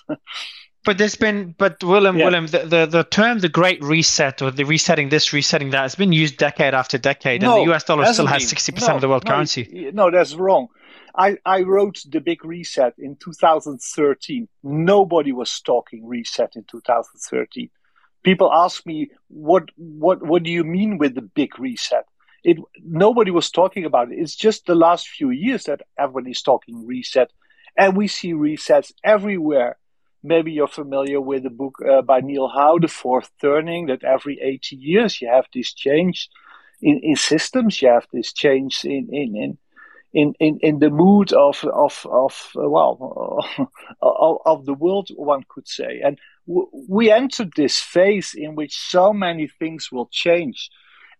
[0.85, 2.25] but there's been, but Willem, yeah.
[2.25, 5.95] Willem, the, the, the term the Great Reset or the resetting this, resetting that has
[5.95, 8.95] been used decade after decade, no, and the US dollar still has sixty percent no,
[8.95, 9.91] of the world no, currency.
[9.93, 10.67] No, that's wrong.
[11.15, 14.47] I, I wrote the big reset in 2013.
[14.63, 17.69] Nobody was talking reset in 2013.
[18.23, 22.05] People ask me, what, what, what do you mean with the big reset?
[22.43, 24.15] It, nobody was talking about it.
[24.17, 27.31] It's just the last few years that everybody's talking reset.
[27.77, 29.77] And we see resets everywhere.
[30.23, 34.39] Maybe you're familiar with the book uh, by Neil Howe, The Fourth Turning, that every
[34.41, 36.29] 80 years you have this change
[36.81, 39.57] in, in systems, you have this change in, in, in,
[40.13, 43.39] in, in, in the mood of of of uh, well
[44.01, 46.01] of, of, the world, one could say.
[46.03, 50.69] And w- we entered this phase in which so many things will change,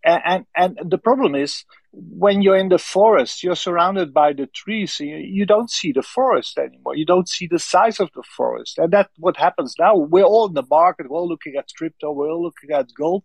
[0.06, 4.48] and, and and the problem is when you're in the forest, you're surrounded by the
[4.48, 5.00] trees.
[5.00, 6.96] You, you don't see the forest anymore.
[6.96, 9.96] You don't see the size of the forest, and that's what happens now.
[9.96, 11.10] We're all in the market.
[11.10, 12.12] We're all looking at crypto.
[12.12, 13.24] We're all looking at gold,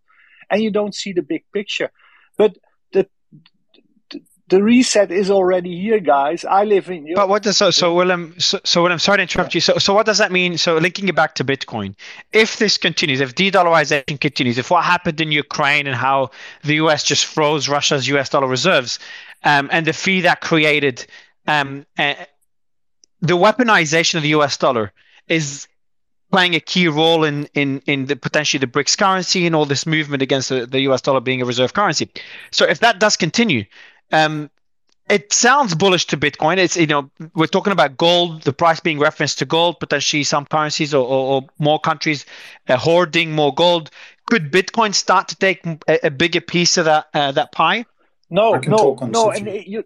[0.49, 1.91] and you don't see the big picture.
[2.37, 2.57] But
[4.49, 6.43] the reset is already here, guys.
[6.43, 7.05] I live in.
[7.05, 7.15] Europe.
[7.15, 8.33] But what does so so Willem?
[8.39, 9.61] So, so Willem, sorry to interrupt you.
[9.61, 10.57] So so what does that mean?
[10.57, 11.95] So linking it back to Bitcoin,
[12.33, 16.31] if this continues, if de-dollarization continues, if what happened in Ukraine and how
[16.63, 17.03] the U.S.
[17.03, 18.29] just froze Russia's U.S.
[18.29, 18.99] dollar reserves,
[19.43, 21.05] um, and the fee that created,
[21.47, 22.15] um, uh,
[23.21, 24.57] the weaponization of the U.S.
[24.57, 24.91] dollar
[25.27, 25.67] is
[26.31, 29.85] playing a key role in in in the potentially the BRICS currency and all this
[29.85, 32.09] movement against the, the US dollar being a reserve currency.
[32.51, 33.65] So if that does continue,
[34.11, 34.49] um,
[35.09, 36.57] it sounds bullish to Bitcoin.
[36.57, 40.45] It's you know we're talking about gold, the price being referenced to gold, potentially some
[40.45, 42.25] currencies or, or, or more countries
[42.67, 43.89] uh, hoarding more gold.
[44.29, 47.85] Could Bitcoin start to take a, a bigger piece of that uh, that pie?
[48.29, 49.31] No, no, no.
[49.31, 49.83] And you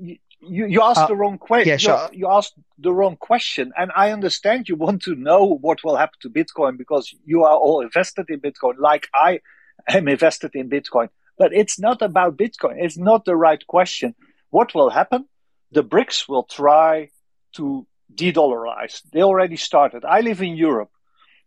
[0.00, 1.68] you you asked uh, the wrong question.
[1.68, 2.08] Yeah, sure.
[2.12, 5.96] You, you asked the wrong question, and I understand you want to know what will
[5.96, 9.40] happen to Bitcoin because you are all invested in Bitcoin, like I
[9.88, 11.08] am invested in Bitcoin.
[11.36, 12.76] But it's not about Bitcoin.
[12.78, 14.14] It's not the right question.
[14.50, 15.26] What will happen?
[15.72, 17.10] The BRICS will try
[17.56, 19.02] to de-dollarize.
[19.12, 20.04] They already started.
[20.04, 20.90] I live in Europe.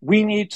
[0.02, 0.54] We need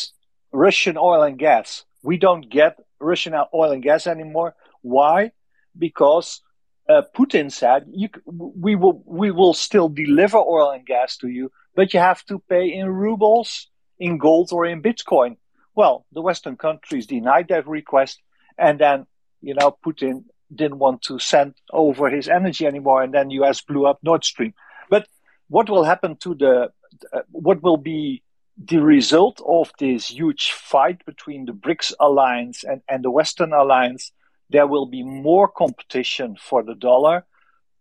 [0.52, 1.86] Russian oil and gas.
[2.04, 4.56] We don't get Russian oil and gas anymore.
[4.82, 5.32] Why?
[5.78, 6.42] Because
[6.90, 11.52] uh, Putin said you, we will we will still deliver oil and gas to you,
[11.76, 13.68] but you have to pay in rubles,
[14.00, 15.38] in gold, or in Bitcoin.
[15.74, 18.20] Well, the Western countries denied that request,
[18.58, 19.06] and then
[19.42, 23.86] you know, Putin didn't want to send over his energy anymore, and then US blew
[23.86, 24.54] up Nord Stream.
[24.90, 25.08] But
[25.48, 26.72] what will happen to the,
[27.14, 28.24] uh, what will be
[28.58, 34.12] the result of this huge fight between the BRICS alliance and, and the Western alliance?
[34.50, 37.26] There will be more competition for the dollar.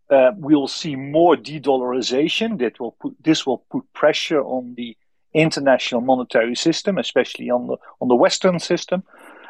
[0.08, 2.58] Uh, we will see more de-dollarization.
[2.58, 4.96] That will put this will put pressure on the
[5.32, 9.02] international monetary system, especially on the on the Western system.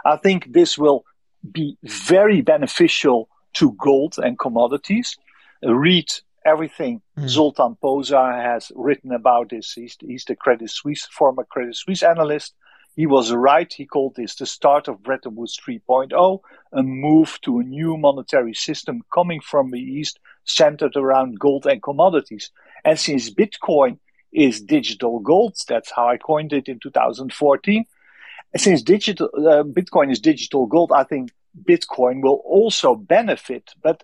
[0.04, 1.04] I think this will
[1.50, 5.16] be very beneficial to gold and commodities.
[5.62, 6.08] Read
[6.44, 7.28] everything mm.
[7.28, 9.72] Zoltan Pozsar has written about this.
[9.72, 12.54] He's, he's the Credit Suisse, former Credit Suisse analyst.
[12.96, 13.72] He was right.
[13.72, 16.40] He called this the start of Bretton Woods 3.0,
[16.72, 21.82] a move to a new monetary system coming from the East centered around gold and
[21.82, 22.50] commodities.
[22.84, 23.98] And since Bitcoin
[24.32, 27.84] is digital gold, that's how I coined it in 2014,
[28.56, 31.30] since digital uh, Bitcoin is digital gold, I think
[31.62, 33.72] Bitcoin will also benefit.
[33.82, 34.02] But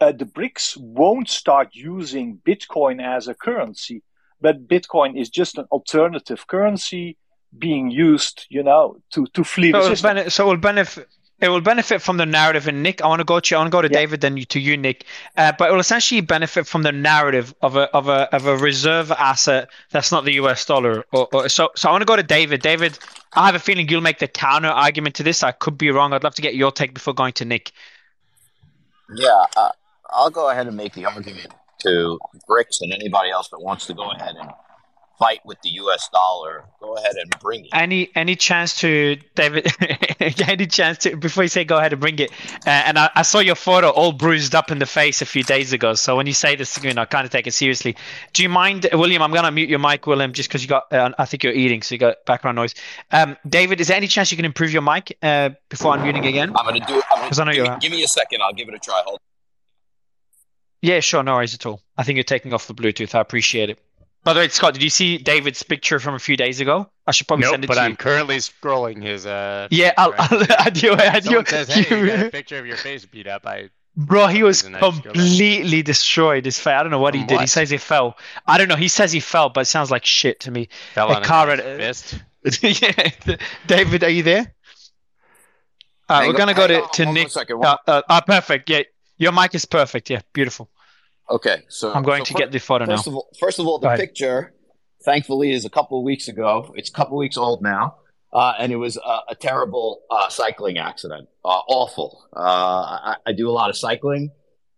[0.00, 4.02] uh, the BRICS won't start using Bitcoin as a currency,
[4.40, 7.16] but Bitcoin is just an alternative currency
[7.56, 10.30] being used, you know, to to flee so the system.
[10.30, 11.08] so it will benefit
[11.40, 12.66] it will benefit from the narrative.
[12.66, 13.56] And Nick, I want to go to you.
[13.56, 13.98] I want to go to yeah.
[13.98, 15.04] David, then to you, Nick.
[15.36, 18.56] Uh, but it will essentially benefit from the narrative of a of a of a
[18.56, 20.64] reserve asset that's not the U.S.
[20.64, 21.04] dollar.
[21.12, 22.62] Or, or, so, so I want to go to David.
[22.62, 22.98] David,
[23.34, 25.42] I have a feeling you'll make the counter argument to this.
[25.42, 26.12] I could be wrong.
[26.12, 27.72] I'd love to get your take before going to Nick.
[29.14, 29.70] Yeah, uh,
[30.10, 33.94] I'll go ahead and make the argument to BRICS and anybody else that wants to
[33.94, 34.50] go ahead and
[35.18, 36.08] fight with the U.S.
[36.12, 37.70] dollar, go ahead and bring it.
[37.72, 39.66] Any any chance to David?
[40.48, 42.30] any chance to before you say go ahead and bring it?
[42.66, 45.42] Uh, and I, I, saw your photo all bruised up in the face a few
[45.42, 45.94] days ago.
[45.94, 47.96] So when you say this, you know, I kind of take it seriously.
[48.32, 49.22] Do you mind, William?
[49.22, 50.92] I'm gonna mute your mic, William, just because you got.
[50.92, 52.74] Uh, I think you're eating, so you got background noise.
[53.10, 56.54] Um, David, is there any chance you can improve your mic uh, before unmuting again?
[56.56, 57.04] I'm gonna do it.
[57.22, 57.76] Because I know give, you're.
[57.78, 58.42] Give me a second.
[58.42, 59.02] I'll give it a try.
[59.04, 59.18] Hold.
[60.80, 61.22] Yeah, sure.
[61.22, 61.82] No worries at all.
[61.96, 63.14] I think you're taking off the Bluetooth.
[63.14, 63.80] I appreciate it.
[64.24, 66.90] By the way, Scott, did you see David's picture from a few days ago?
[67.06, 67.76] I should probably nope, send it to you.
[67.76, 69.24] but I'm currently scrolling his.
[69.24, 70.92] Uh, yeah, I'll, I'll add you.
[70.92, 71.44] Add you.
[71.46, 73.46] Says, hey, you got a picture of your face beat up.
[73.46, 76.44] I Bro, he was completely destroyed.
[76.44, 76.74] His face.
[76.74, 77.34] I don't know what he did.
[77.34, 77.40] What?
[77.40, 78.16] He says he fell.
[78.46, 78.76] I don't know.
[78.76, 80.68] He says he fell, but it sounds like shit to me.
[80.94, 82.22] Fell a on car a fist.
[82.62, 83.10] yeah,
[83.66, 84.54] David, are you there?
[86.08, 87.36] Uh, we're gonna go to, on, to Nick.
[87.36, 88.70] Uh, uh, uh, perfect.
[88.70, 88.82] Yeah,
[89.16, 90.10] your mic is perfect.
[90.10, 90.70] Yeah, beautiful.
[91.30, 93.12] Okay, so I'm going so to get the photo first now.
[93.12, 94.54] Of all, first of all, the picture,
[95.04, 96.72] thankfully, is a couple of weeks ago.
[96.74, 97.96] It's a couple of weeks old now,
[98.32, 101.28] uh, and it was a, a terrible uh, cycling accident.
[101.44, 102.26] Uh, awful.
[102.34, 104.30] Uh, I, I, do a lot of cycling,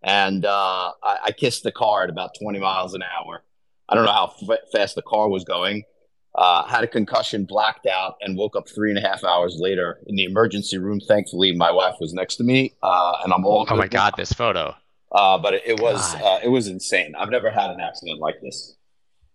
[0.02, 3.44] and uh, I, I, kissed the car at about 20 miles an hour.
[3.88, 5.84] I don't know how f- fast the car was going.
[6.34, 10.00] Uh, had a concussion, blacked out, and woke up three and a half hours later
[10.06, 11.00] in the emergency room.
[11.00, 13.66] Thankfully, my wife was next to me, and I'm all.
[13.68, 14.74] Oh my god, this photo!
[15.12, 17.14] Uh, but it, it was uh, it was insane.
[17.18, 18.76] I've never had an accident like this.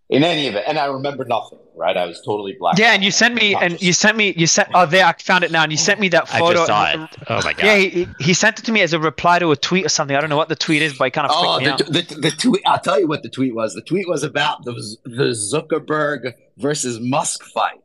[0.08, 1.58] In any event, and I remember nothing.
[1.76, 2.78] Right, I was totally black.
[2.78, 4.70] Yeah, and you sent me, and you sent me, you sent.
[4.74, 6.46] Oh, there, I found it now, and you sent me that photo.
[6.46, 7.10] I just saw it.
[7.28, 7.66] Oh my god.
[7.66, 10.16] Yeah, he, he, sent it to me as a reply to a tweet or something.
[10.16, 11.32] I don't know what the tweet is, but he kind of.
[11.36, 12.62] Oh, the, the, the, tweet.
[12.68, 13.74] I'll tell you what the tweet was.
[13.74, 14.74] The tweet was about the
[15.06, 17.82] the Zuckerberg versus Musk fight.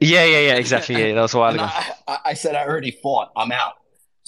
[0.00, 0.96] Yeah, yeah, yeah, exactly.
[0.96, 1.62] Yeah, that was a while ago.
[1.62, 3.30] I, I, said I already fought.
[3.36, 3.74] I'm out.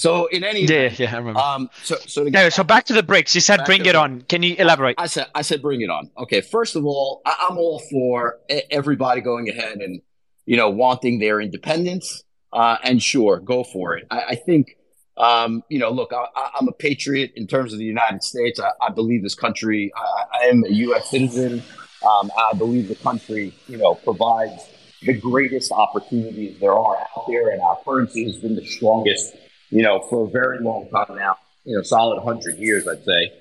[0.03, 1.39] So in any yeah, event, yeah, I remember.
[1.39, 3.37] Um, so so no, so back to the BRICS.
[3.37, 4.23] You said bring it on.
[4.23, 4.97] Can you elaborate?
[4.99, 6.11] I said I said bring it on.
[6.19, 10.03] Okay, first of all, I, am all for everybody going ahead and
[10.45, 12.25] you know wanting their independence.
[12.53, 14.09] Uh, and sure, go for it.
[14.11, 14.77] I, I think
[15.17, 16.27] um, you know, look, I,
[16.61, 18.59] am a patriot in terms of the United States.
[18.59, 19.93] I, I believe this country.
[19.97, 21.11] I, I, am a U.S.
[21.11, 21.63] citizen.
[22.05, 24.69] Um, I believe the country, you know, provides
[25.03, 29.37] the greatest opportunities there are out there, and our currency has been the strongest
[29.73, 33.33] you know, for a very long time now, you know, solid 100 years, I'd say.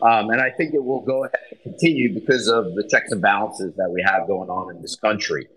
[0.00, 3.20] Um, and I think it will go ahead and continue because of the checks and
[3.20, 5.48] balances that we have going on in this country.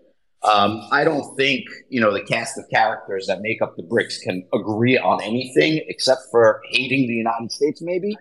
[0.42, 4.22] Um, I don't think, you know, the cast of characters that make up the BRICS
[4.22, 8.14] can agree on anything except for hating the United States, maybe.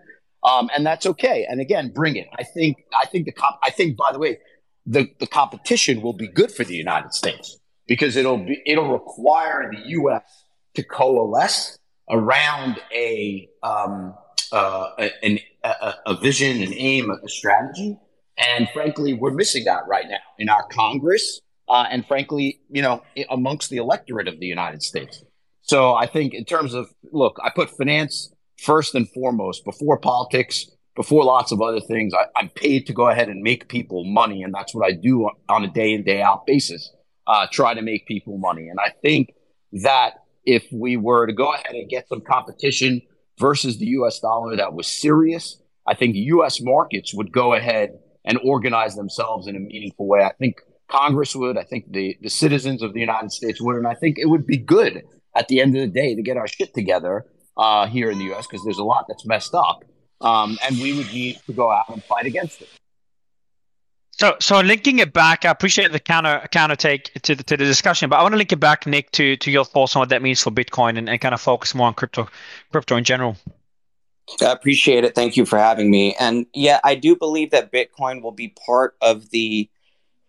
[0.44, 1.46] Um, and that's okay.
[1.50, 2.28] And again, bring it.
[2.38, 3.34] I think, I think the
[3.64, 4.38] I think, by the way,
[4.86, 7.58] the, the competition will be good for the United States
[7.88, 10.46] because it'll be, it'll require the U.S.
[10.76, 11.78] to coalesce
[12.10, 14.16] around a um,
[14.52, 17.98] uh, a, a, a, vision, an aim, a strategy.
[18.38, 23.04] And frankly, we're missing that right now in our Congress, uh, and frankly, you know,
[23.30, 25.24] amongst the electorate of the United States.
[25.62, 30.70] So I think, in terms of look, I put finance first and foremost before politics,
[30.96, 32.14] before lots of other things.
[32.14, 35.30] I, am paid to go ahead and make people money, and that's what I do
[35.50, 36.92] on a day in day out basis.
[37.26, 39.34] Uh, try to make people money, and I think
[39.84, 43.02] that if we were to go ahead and get some competition
[43.40, 48.40] versus the US dollar that was serious, I think US markets would go ahead and
[48.44, 50.24] organize themselves in a meaningful way.
[50.24, 53.88] I think Congress would, I think the, the citizens of the United States would, and
[53.88, 55.04] I think it would be good
[55.36, 57.26] at the end of the day to get our shit together
[57.58, 59.84] uh, here in the US because there's a lot that's messed up.
[60.22, 62.70] Um, and we would need to go out and fight against it.
[64.20, 67.66] So, so linking it back, I appreciate the counter counter take to the, to the
[67.66, 70.10] discussion, but I want to link it back, Nick, to to your thoughts on what
[70.10, 72.30] that means for Bitcoin and, and kind of focus more on crypto,
[72.72, 73.38] crypto in general.
[74.42, 75.16] I appreciate it.
[75.16, 76.16] Thank you for having me.
[76.20, 79.70] And yeah, I do believe that Bitcoin will be part of the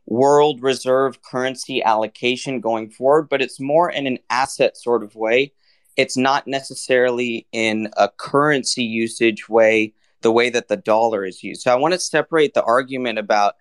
[0.07, 5.53] world reserve currency allocation going forward, but it's more in an asset sort of way.
[5.97, 11.63] It's not necessarily in a currency usage way, the way that the dollar is used.
[11.63, 13.55] So I want to separate the argument about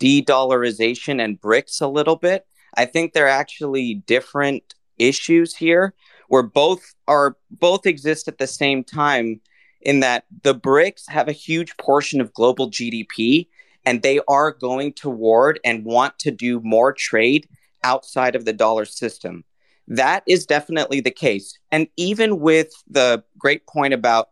[0.00, 2.46] de-dollarization and BRICS a little bit.
[2.76, 5.94] I think they're actually different issues here
[6.28, 9.40] where both are both exist at the same time
[9.80, 13.46] in that the BRICS have a huge portion of global GDP
[13.86, 17.48] and they are going toward and want to do more trade
[17.82, 19.44] outside of the dollar system.
[19.88, 21.58] That is definitely the case.
[21.72, 24.28] And even with the great point about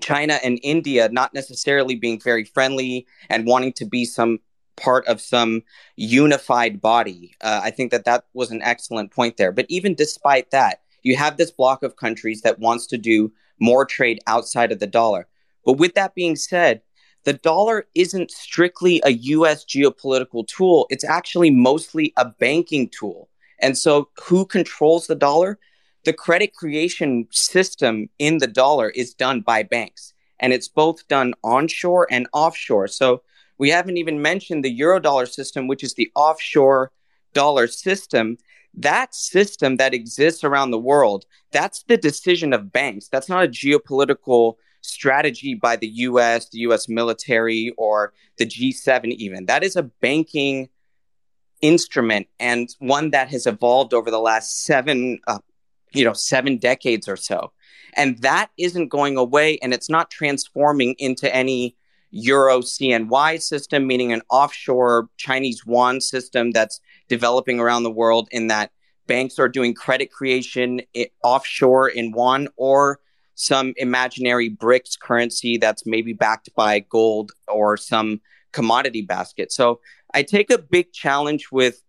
[0.00, 4.38] China and India not necessarily being very friendly and wanting to be some
[4.76, 5.62] part of some
[5.96, 7.34] unified body.
[7.40, 9.52] Uh, I think that that was an excellent point there.
[9.52, 13.84] But even despite that, you have this block of countries that wants to do more
[13.84, 15.28] trade outside of the dollar.
[15.64, 16.82] But with that being said,
[17.24, 23.28] the dollar isn't strictly a US geopolitical tool, it's actually mostly a banking tool.
[23.58, 25.58] And so, who controls the dollar?
[26.04, 31.32] The credit creation system in the dollar is done by banks, and it's both done
[31.42, 32.88] onshore and offshore.
[32.88, 33.22] So,
[33.58, 36.92] we haven't even mentioned the Eurodollar system, which is the offshore
[37.32, 38.38] dollar system.
[38.74, 43.08] That system that exists around the world, that's the decision of banks.
[43.08, 49.46] That's not a geopolitical strategy by the US, the US military, or the G7, even.
[49.46, 50.68] That is a banking
[51.62, 55.38] instrument and one that has evolved over the last seven, uh,
[55.92, 57.52] you know, seven decades or so.
[57.94, 61.76] And that isn't going away and it's not transforming into any
[62.16, 68.46] Euro CNY system, meaning an offshore Chinese yuan system that's developing around the world, in
[68.46, 68.70] that
[69.06, 70.80] banks are doing credit creation
[71.22, 73.00] offshore in yuan or
[73.34, 78.20] some imaginary BRICS currency that's maybe backed by gold or some
[78.52, 79.50] commodity basket.
[79.50, 79.80] So
[80.14, 81.82] I take a big challenge with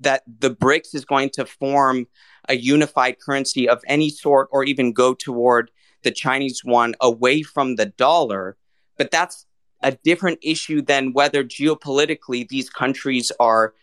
[0.00, 2.06] that the BRICS is going to form
[2.48, 5.70] a unified currency of any sort or even go toward
[6.04, 8.56] the Chinese yuan away from the dollar.
[8.96, 9.44] But that's
[9.82, 13.74] a different issue than whether geopolitically these countries are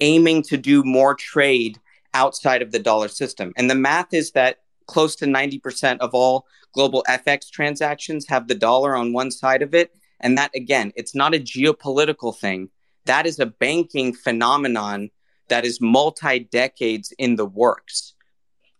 [0.00, 1.78] aiming to do more trade
[2.12, 3.52] outside of the dollar system.
[3.56, 8.54] And the math is that close to 90% of all global FX transactions have the
[8.54, 9.94] dollar on one side of it.
[10.20, 12.70] And that, again, it's not a geopolitical thing.
[13.06, 15.10] That is a banking phenomenon
[15.48, 18.14] that is multi decades in the works.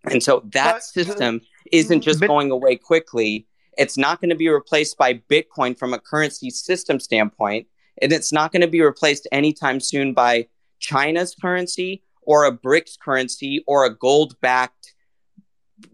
[0.04, 1.40] And so that but, system
[1.72, 3.46] isn't just but, going away quickly.
[3.78, 7.66] It's not going to be replaced by Bitcoin from a currency system standpoint.
[8.02, 10.48] And it's not going to be replaced anytime soon by
[10.80, 14.94] China's currency or a BRICS currency or a gold backed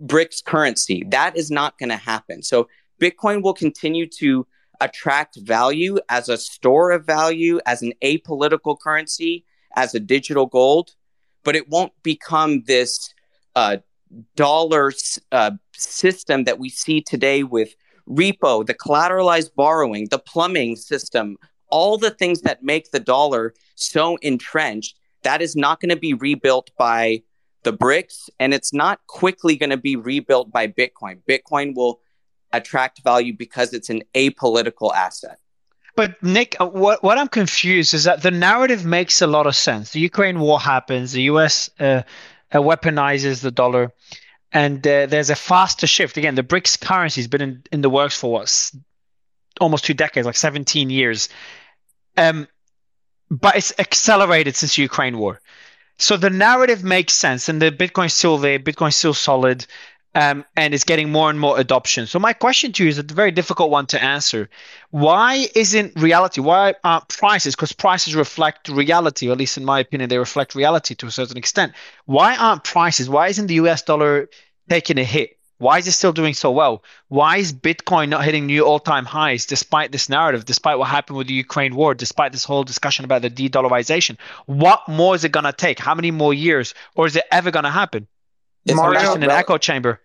[0.04, 1.04] BRICS currency.
[1.08, 2.42] That is not going to happen.
[2.42, 2.68] So
[3.00, 4.46] Bitcoin will continue to
[4.80, 9.44] attract value as a store of value, as an apolitical currency,
[9.76, 10.94] as a digital gold,
[11.44, 13.12] but it won't become this
[13.54, 13.78] uh,
[14.36, 14.92] dollar
[15.32, 17.74] uh, system that we see today with
[18.08, 21.36] repo, the collateralized borrowing, the plumbing system,
[21.68, 24.96] all the things that make the dollar so entrenched.
[25.22, 27.22] That is not going to be rebuilt by
[27.62, 31.20] the BRICS, and it's not quickly going to be rebuilt by Bitcoin.
[31.28, 32.00] Bitcoin will
[32.52, 35.38] attract value because it's an apolitical asset.
[35.96, 39.54] But Nick, uh, what what I'm confused is that the narrative makes a lot of
[39.56, 39.90] sense.
[39.90, 41.68] The Ukraine war happens, the U.S.
[41.78, 42.02] Uh,
[42.58, 43.92] weaponizes the dollar,
[44.52, 46.16] and uh, there's a faster shift.
[46.16, 48.72] Again, the BRICS currency has been in, in the works for what
[49.60, 51.28] almost two decades, like 17 years.
[52.16, 52.48] Um,
[53.30, 55.40] but it's accelerated since the Ukraine war.
[55.98, 59.66] So the narrative makes sense, and the Bitcoin's still there, Bitcoin's still solid,
[60.14, 62.06] um, and it's getting more and more adoption.
[62.06, 64.50] So my question to you is a very difficult one to answer.
[64.90, 66.40] Why isn't reality?
[66.40, 67.54] Why aren't prices?
[67.54, 71.10] Because prices reflect reality, or at least in my opinion, they reflect reality to a
[71.10, 71.74] certain extent.
[72.06, 73.08] Why aren't prices?
[73.08, 73.82] Why isn't the U.S.
[73.82, 74.28] dollar
[74.68, 75.36] taking a hit?
[75.58, 76.82] Why is it still doing so well?
[77.08, 81.18] Why is Bitcoin not hitting new all time highs despite this narrative, despite what happened
[81.18, 84.16] with the Ukraine war, despite this whole discussion about the de dollarization?
[84.46, 85.78] What more is it to take?
[85.78, 86.72] How many more years?
[86.96, 88.08] Or is it ever to happen?
[88.64, 90.00] It's Mario, in an echo chamber.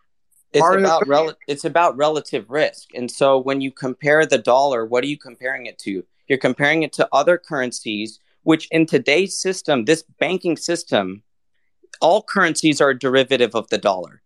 [0.53, 2.89] It's Mario, about rel- it's about relative risk.
[2.95, 6.03] And so when you compare the dollar, what are you comparing it to?
[6.27, 11.23] You're comparing it to other currencies, which in today's system, this banking system,
[12.01, 14.21] all currencies are a derivative of the dollar.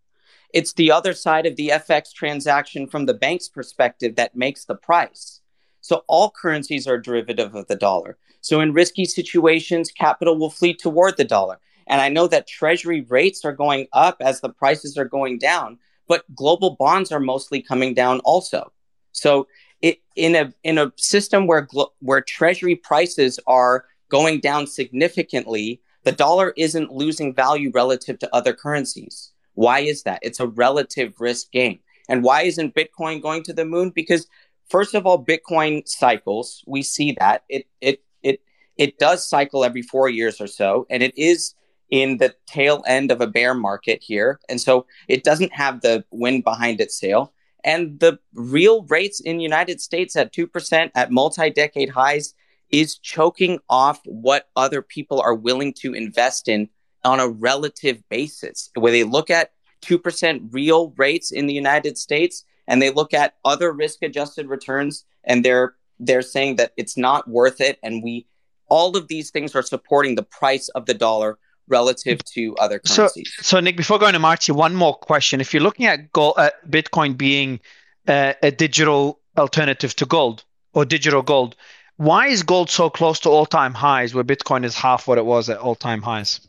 [0.54, 4.76] It's the other side of the FX transaction from the bank's perspective that makes the
[4.76, 5.42] price.
[5.82, 8.18] So all currencies are derivative of the dollar.
[8.42, 11.60] So in risky situations, capital will flee toward the dollar.
[11.90, 15.80] And I know that treasury rates are going up as the prices are going down,
[16.08, 18.72] but global bonds are mostly coming down also.
[19.12, 19.48] So
[19.82, 25.82] it, in a in a system where glo- where treasury prices are going down significantly,
[26.04, 29.32] the dollar isn't losing value relative to other currencies.
[29.56, 30.20] Why is that?
[30.22, 31.80] It's a relative risk game.
[32.08, 33.92] And why isn't Bitcoin going to the moon?
[33.94, 34.28] Because
[34.70, 36.64] first of all, Bitcoin cycles.
[36.68, 38.42] We see that it it it
[38.78, 41.56] it does cycle every four years or so, and it is
[41.90, 46.04] in the tail end of a bear market here, and so it doesn't have the
[46.12, 47.34] wind behind its sail.
[47.64, 52.34] And the real rates in United States at two percent at multi-decade highs
[52.70, 56.70] is choking off what other people are willing to invest in
[57.04, 62.44] on a relative basis, where they look at 2% real rates in the United States
[62.68, 67.28] and they look at other risk adjusted returns and they're they're saying that it's not
[67.30, 67.78] worth it.
[67.84, 68.26] And we
[68.70, 71.38] all of these things are supporting the price of the dollar
[71.70, 73.34] relative to other currencies.
[73.38, 75.40] So, so Nick, before going to Marty, one more question.
[75.40, 77.60] If you're looking at gold, uh, Bitcoin being
[78.08, 80.44] uh, a digital alternative to gold
[80.74, 81.56] or digital gold,
[81.98, 85.50] why is gold so close to all-time highs where Bitcoin is half what it was
[85.50, 86.40] at all-time highs?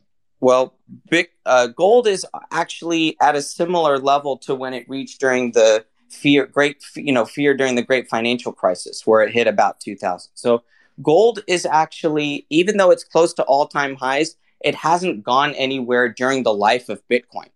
[0.41, 0.75] Well,
[1.11, 5.85] big, uh, gold is actually at a similar level to when it reached during the
[6.09, 10.31] fear, great, you know, fear during the great financial crisis, where it hit about 2000.
[10.35, 10.63] So
[11.03, 16.43] gold is actually, even though it's close to all-time highs, it hasn't gone anywhere during
[16.43, 17.49] the life of Bitcoin.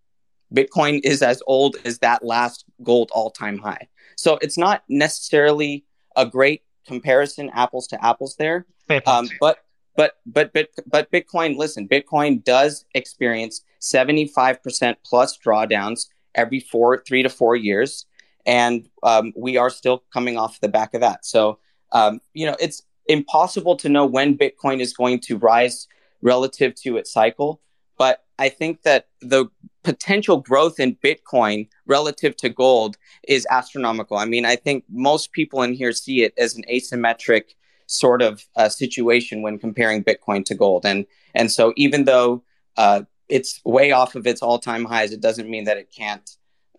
[0.54, 3.88] Bitcoin is as old as that last gold all-time high.
[4.16, 5.84] So it's not necessarily
[6.16, 8.66] a great comparison, apples to apples there.
[9.06, 9.58] Um, but
[9.96, 17.22] but but but but Bitcoin, listen, Bitcoin does experience 75% plus drawdowns every four, three
[17.22, 18.06] to four years,
[18.46, 21.24] and um, we are still coming off the back of that.
[21.24, 21.58] So,
[21.92, 25.86] um, you know, it's impossible to know when Bitcoin is going to rise
[26.24, 27.60] relative to its cycle.
[27.96, 29.46] But I think that the
[29.84, 32.96] potential growth in Bitcoin relative to gold
[33.28, 34.16] is astronomical.
[34.16, 37.54] I mean, I think most people in here see it as an asymmetric
[37.86, 40.84] sort of uh, situation when comparing Bitcoin to gold.
[40.84, 42.42] And and so even though
[42.76, 46.28] uh, it's way off of its all time highs, it doesn't mean that it can't,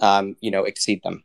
[0.02, 1.24] um, you know, exceed them.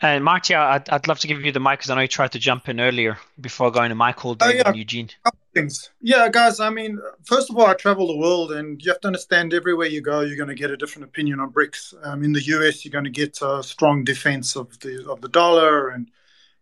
[0.00, 2.32] And Marty, I'd, I'd love to give you the mic because I know you tried
[2.32, 4.62] to jump in earlier before going to Michael, Dave, oh, yeah.
[4.66, 5.10] and Eugene.
[5.54, 5.90] Things.
[6.00, 9.08] Yeah, guys, I mean, first of all, I travel the world and you have to
[9.08, 11.94] understand everywhere you go, you're going to get a different opinion on BRICS.
[12.06, 15.28] Um, in the US, you're going to get a strong defense of the of the
[15.28, 16.10] dollar and,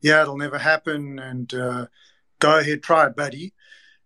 [0.01, 1.87] yeah, it'll never happen and uh,
[2.41, 3.53] go ahead, try it, buddy.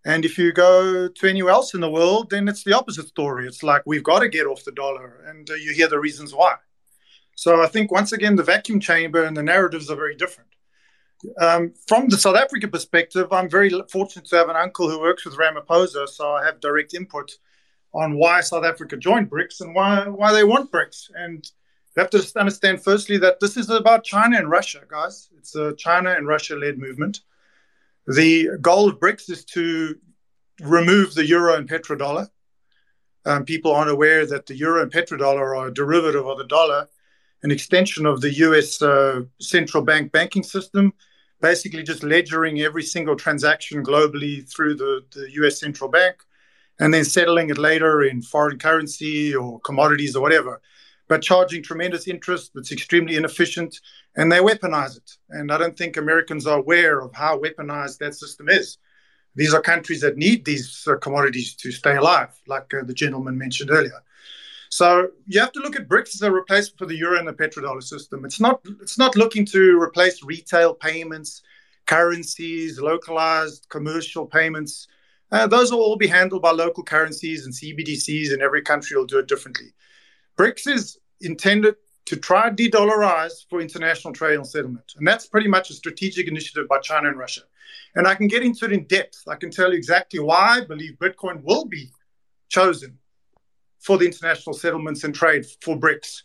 [0.04, 3.46] And if you go to anywhere else in the world, then it's the opposite story.
[3.46, 5.24] It's like, we've got to get off the dollar.
[5.26, 6.56] And uh, you hear the reasons why.
[7.36, 10.50] So I think once again, the vacuum chamber and the narratives are very different.
[11.40, 15.24] Um, from the South African perspective, I'm very fortunate to have an uncle who works
[15.24, 17.32] with Ramaphosa, so I have direct input
[17.92, 21.10] on why South Africa joined BRICS and why why they want BRICS.
[21.14, 21.44] And
[21.96, 25.28] you have to understand, firstly, that this is about China and Russia, guys.
[25.38, 27.20] It's a China and Russia-led movement.
[28.06, 29.96] The goal of BRICS is to
[30.60, 32.28] remove the euro and petrodollar.
[33.26, 36.88] Um, people aren't aware that the euro and petrodollar are a derivative of the dollar
[37.44, 40.92] an extension of the US uh, central bank banking system,
[41.40, 46.16] basically just ledgering every single transaction globally through the, the US central bank
[46.80, 50.60] and then settling it later in foreign currency or commodities or whatever.
[51.06, 53.78] But charging tremendous interest, it's extremely inefficient,
[54.16, 55.10] and they weaponize it.
[55.28, 58.78] And I don't think Americans are aware of how weaponized that system is.
[59.36, 63.36] These are countries that need these uh, commodities to stay alive, like uh, the gentleman
[63.36, 64.02] mentioned earlier.
[64.74, 67.32] So you have to look at BRICS as a replacement for the euro and the
[67.32, 68.24] petrodollar system.
[68.24, 71.42] It's not it's not looking to replace retail payments,
[71.86, 74.88] currencies, localized commercial payments.
[75.30, 79.06] Uh, those will all be handled by local currencies and CBDCs, and every country will
[79.06, 79.72] do it differently.
[80.36, 85.70] BRICS is intended to try de-dollarize for international trade and settlement, and that's pretty much
[85.70, 87.42] a strategic initiative by China and Russia.
[87.94, 89.22] And I can get into it in depth.
[89.28, 91.92] I can tell you exactly why I believe Bitcoin will be
[92.48, 92.98] chosen
[93.84, 96.22] for the international settlements and trade for BRICS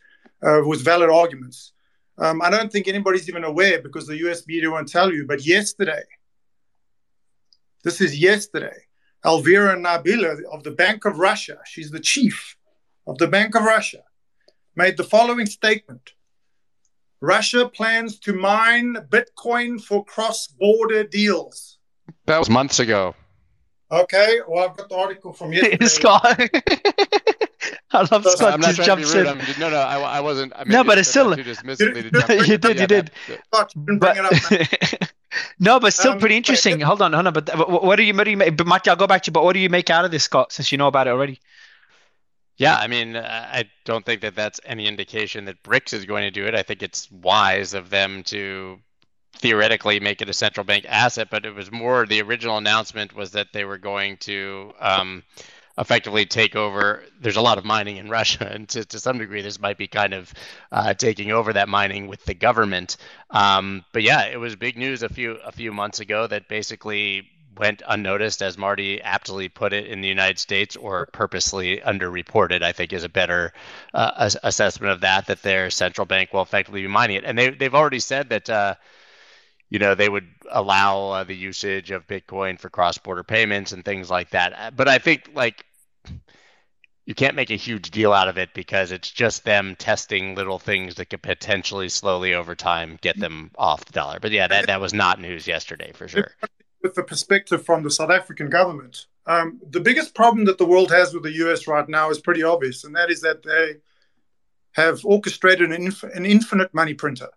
[0.48, 1.74] uh, with valid arguments.
[2.18, 5.46] Um, I don't think anybody's even aware because the US media won't tell you, but
[5.46, 6.04] yesterday,
[7.84, 8.78] this is yesterday,
[9.26, 12.56] Elvira Nabiullina of the Bank of Russia, she's the chief
[13.06, 14.04] of the Bank of Russia,
[14.76, 16.14] made the following statement
[17.22, 21.78] Russia plans to mine Bitcoin for cross border deals.
[22.26, 23.16] That was months ago.
[23.92, 25.86] Okay, well, I've got the article from yesterday.
[25.88, 26.40] Scott.
[27.94, 29.24] I love so, Scott just jumps in.
[29.60, 30.54] no, no, I, I wasn't.
[30.56, 31.36] I no, but it's still.
[31.38, 31.44] you
[32.58, 33.12] did, you did.
[33.52, 33.74] But,
[35.60, 36.80] no, but still um, pretty interesting.
[36.82, 37.34] Hold on, hold on.
[37.34, 38.56] But what do you, what do you make?
[38.56, 39.34] But Mike, I'll go back to you.
[39.34, 40.52] But what do you make out of this, Scott?
[40.52, 41.40] Since you know about it already.
[42.58, 46.32] Yeah, I mean, I don't think that that's any indication that BRICS is going to
[46.32, 46.54] do it.
[46.54, 48.80] I think it's wise of them to
[49.38, 53.32] theoretically make it a central bank asset, but it was more the original announcement was
[53.32, 55.24] that they were going to um,
[55.80, 57.04] effectively take over.
[57.22, 59.88] There's a lot of mining in Russia, and to, to some degree, this might be
[59.88, 60.34] kind of
[60.72, 62.98] uh, taking over that mining with the government.
[63.30, 67.30] Um, but yeah, it was big news a few a few months ago that basically
[67.58, 72.62] went unnoticed, as Marty aptly put it, in the United States, or purposely underreported.
[72.62, 73.54] I think is a better
[73.94, 75.28] uh, assessment of that.
[75.28, 78.50] That their central bank will effectively be mining it, and they they've already said that.
[78.50, 78.76] Uh,
[79.72, 84.10] you know they would allow uh, the usage of bitcoin for cross-border payments and things
[84.10, 85.64] like that but i think like
[87.10, 90.60] you can't make a huge deal out of it because it's just them testing little
[90.60, 94.20] things that could potentially slowly over time get them off the dollar.
[94.20, 96.36] But yeah, that, that was not news yesterday for sure.
[96.84, 100.92] With the perspective from the South African government, um, the biggest problem that the world
[100.92, 103.78] has with the US right now is pretty obvious, and that is that they
[104.74, 107.30] have orchestrated an, inf- an infinite money printer.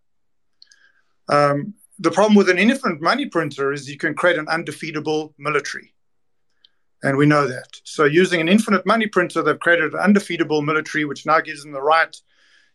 [1.30, 5.94] Um, the problem with an infinite money printer is you can create an undefeatable military.
[7.03, 7.80] And we know that.
[7.84, 11.72] So, using an infinite money printer, they've created an undefeatable military, which now gives them
[11.72, 12.16] the right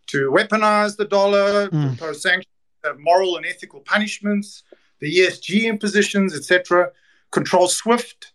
[0.07, 1.91] to weaponize the dollar, mm.
[1.91, 2.53] impose sanctions,
[2.83, 4.63] have moral and ethical punishments,
[4.99, 6.91] the ESG impositions, etc.
[7.31, 8.33] Control SWIFT,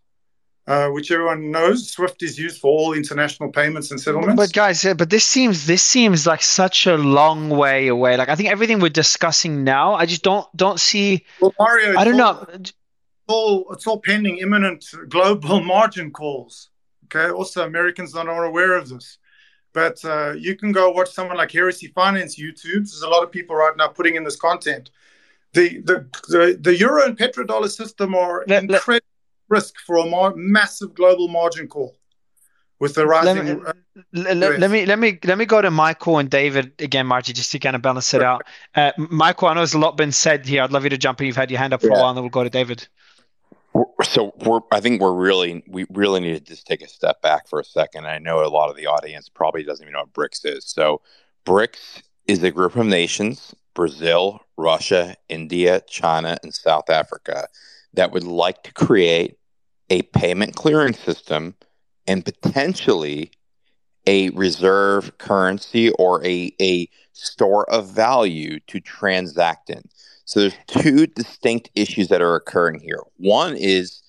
[0.67, 1.91] uh, which everyone knows.
[1.91, 4.37] SWIFT is used for all international payments and settlements.
[4.37, 8.17] But guys, but this seems this seems like such a long way away.
[8.17, 11.25] Like I think everything we're discussing now, I just don't don't see.
[11.41, 12.47] Well, Mario, I don't know all
[13.73, 16.71] it's all pending imminent global margin calls.
[17.05, 17.31] Okay.
[17.31, 19.19] Also, Americans are not aware of this.
[19.73, 22.85] but uh, you can go watch someone like Heresy Finance YouTube.
[22.89, 24.91] There's a lot of people right now putting in this content.
[25.53, 29.07] The the the, the euro and petrodollar system are let, incredible
[29.49, 31.97] let, risk for a mar- massive global margin call
[32.83, 33.37] with the rising.
[33.37, 33.73] Let me, uh,
[34.13, 37.53] let, let, me let me let me go to Michael and David again, Margie, just
[37.53, 38.43] to kind of balance it out.
[38.75, 40.63] Uh, Michael, I know there's a lot been said here.
[40.63, 41.27] I'd love you to jump in.
[41.27, 41.99] You've had your hand up for yeah.
[41.99, 42.89] a while, and then we'll go to David.
[44.03, 47.49] So we're, I think we're really, we really need to just take a step back
[47.49, 48.07] for a second.
[48.07, 50.65] I know a lot of the audience probably doesn't even know what BRICS is.
[50.67, 51.01] So
[51.47, 57.49] BRICS is a group of nations, Brazil, Russia, India, China, and South Africa,
[57.95, 59.39] that would like to create
[59.91, 61.55] a payment clearing system
[62.07, 63.31] and potentially
[64.07, 69.83] a reserve currency or a, a store of value to transact in.
[70.25, 73.01] So there's two distinct issues that are occurring here.
[73.17, 74.03] One is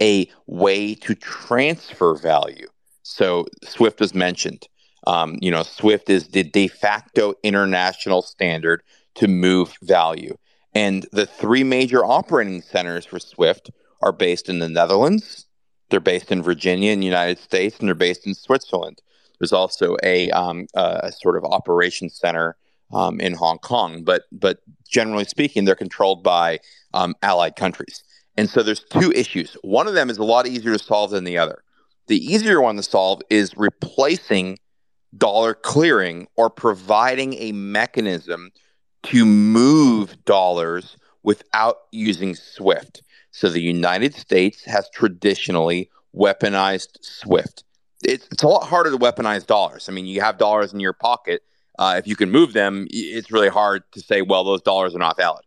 [0.00, 2.68] a way to transfer value.
[3.02, 4.68] So Swift was mentioned.
[5.06, 8.82] Um, you know, Swift is the de facto international standard
[9.14, 10.36] to move value.
[10.74, 13.70] And the three major operating centers for Swift
[14.02, 15.46] are based in the Netherlands,
[15.90, 19.00] they're based in Virginia in the United States, and they're based in Switzerland.
[19.40, 22.56] There's also a, um, a sort of operations center
[22.92, 24.58] um, in Hong Kong, but but
[24.88, 26.60] generally speaking, they're controlled by
[26.94, 28.02] um, allied countries.
[28.36, 29.56] And so there's two issues.
[29.62, 31.64] One of them is a lot easier to solve than the other.
[32.06, 34.58] The easier one to solve is replacing
[35.16, 38.50] dollar clearing or providing a mechanism
[39.04, 43.02] to move dollars without using SWIFT.
[43.30, 47.64] So the United States has traditionally weaponized SWIFT.
[48.04, 49.88] It's, it's a lot harder to weaponize dollars.
[49.88, 51.42] I mean, you have dollars in your pocket
[51.78, 54.98] uh, if you can move them, it's really hard to say, well, those dollars are
[54.98, 55.44] not valid.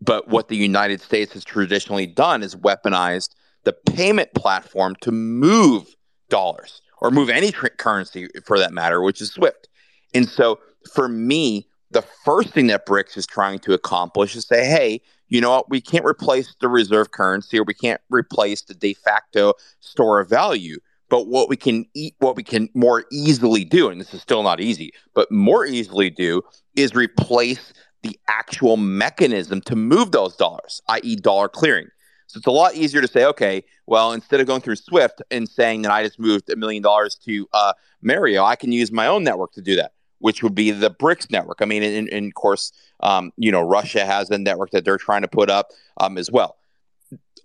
[0.00, 3.30] But what the United States has traditionally done is weaponized
[3.64, 5.86] the payment platform to move
[6.30, 9.68] dollars or move any tr- currency for that matter, which is SWIFT.
[10.14, 10.58] And so
[10.94, 15.40] for me, the first thing that BRICS is trying to accomplish is say, hey, you
[15.40, 15.70] know what?
[15.70, 20.28] We can't replace the reserve currency or we can't replace the de facto store of
[20.28, 20.78] value.
[21.08, 24.42] But what we can eat, what we can more easily do, and this is still
[24.42, 26.42] not easy, but more easily do
[26.76, 31.88] is replace the actual mechanism to move those dollars, i.e., dollar clearing.
[32.26, 35.48] So it's a lot easier to say, okay, well, instead of going through Swift and
[35.48, 39.06] saying that I just moved a million dollars to uh, Mario, I can use my
[39.06, 41.62] own network to do that, which would be the BRICS network.
[41.62, 44.98] I mean, and, and of course, um, you know, Russia has a network that they're
[44.98, 46.56] trying to put up um, as well.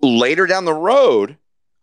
[0.01, 1.37] Later down the road,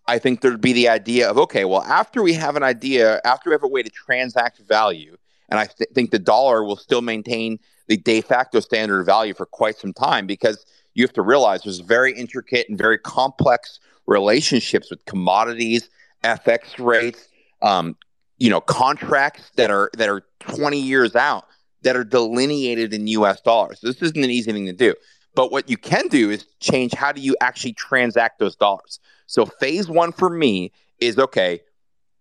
[0.06, 3.50] I think there'd be the idea of okay, well, after we have an idea, after
[3.50, 5.16] we have a way to transact value,
[5.48, 9.46] and I th- think the dollar will still maintain the de facto standard value for
[9.46, 14.90] quite some time because you have to realize there's very intricate and very complex relationships
[14.90, 15.88] with commodities,
[16.24, 17.28] FX rates,
[17.62, 17.96] um,
[18.38, 21.44] you know, contracts that are that are 20 years out
[21.82, 23.40] that are delineated in U.S.
[23.40, 23.80] dollars.
[23.80, 24.94] So this isn't an easy thing to do.
[25.34, 28.98] But what you can do is change how do you actually transact those dollars.
[29.30, 31.60] So phase one for me is okay,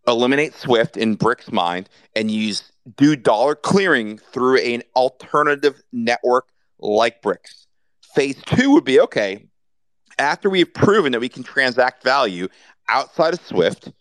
[0.08, 7.24] eliminate Swift in Brick's mind and use do dollar clearing through an alternative network like
[7.24, 7.66] BRICS.
[8.14, 9.44] Phase two would be okay,
[10.20, 12.48] after we've proven that we can transact value
[12.90, 13.92] outside of Swift,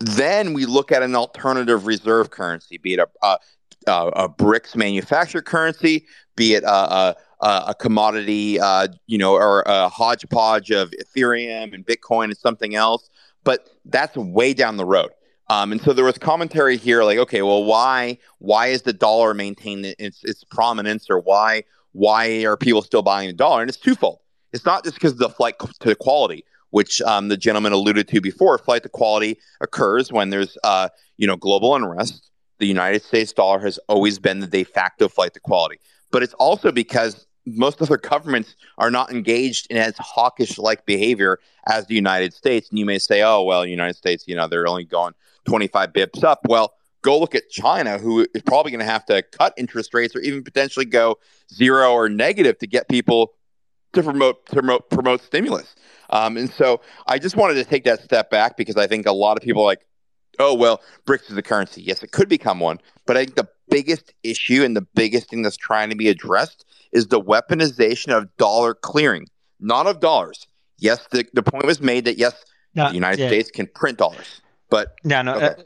[0.00, 3.38] then we look at an alternative reserve currency, be it a, uh, uh,
[3.86, 6.04] a, a, a BRICS manufactured currency,
[6.36, 7.16] be it a, a
[7.46, 12.74] uh, a commodity, uh, you know, or a hodgepodge of Ethereum and Bitcoin and something
[12.74, 13.08] else.
[13.44, 15.10] But that's way down the road.
[15.48, 19.32] Um, and so there was commentary here, like, okay, well, why why is the dollar
[19.32, 23.60] maintained its its prominence, or why why are people still buying the dollar?
[23.60, 24.18] And it's twofold.
[24.52, 28.20] It's not just because of the flight to quality, which um, the gentleman alluded to
[28.20, 28.58] before.
[28.58, 32.28] Flight to quality occurs when there's uh, you know global unrest.
[32.58, 35.78] The United States dollar has always been the de facto flight to quality
[36.10, 41.38] but it's also because most other governments are not engaged in as hawkish like behavior
[41.66, 42.68] as the United States.
[42.68, 46.24] And you may say, oh, well, United States, you know, they're only going 25 bips
[46.24, 46.40] up.
[46.48, 50.14] Well, go look at China, who is probably going to have to cut interest rates
[50.14, 51.18] or even potentially go
[51.52, 53.32] zero or negative to get people
[53.92, 55.74] to promote to promote, promote stimulus.
[56.10, 59.12] Um, and so I just wanted to take that step back because I think a
[59.12, 59.86] lot of people are like,
[60.38, 61.82] oh, well, BRICS is a currency.
[61.82, 62.78] Yes, it could become one.
[63.06, 66.64] But I think the biggest issue and the biggest thing that's trying to be addressed
[66.92, 69.26] is the weaponization of dollar clearing,
[69.60, 70.46] not of dollars.
[70.78, 72.34] Yes, the, the point was made that yes,
[72.74, 73.28] no, the United yeah.
[73.28, 75.34] States can print dollars, but yeah, no.
[75.34, 75.46] Okay.
[75.46, 75.62] Uh,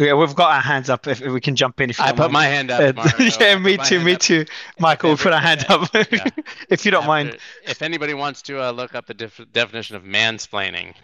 [0.00, 1.06] yeah, we've got our hands up.
[1.06, 2.32] If, if we can jump in, if I put mind.
[2.32, 2.98] my hand up.
[2.98, 4.46] Uh, yeah, me too, me too.
[4.78, 5.90] Michael, put our hand up.
[5.92, 6.24] yeah.
[6.70, 7.36] if you don't mind.
[7.66, 10.94] If anybody wants to uh, look up the def- definition of mansplaining,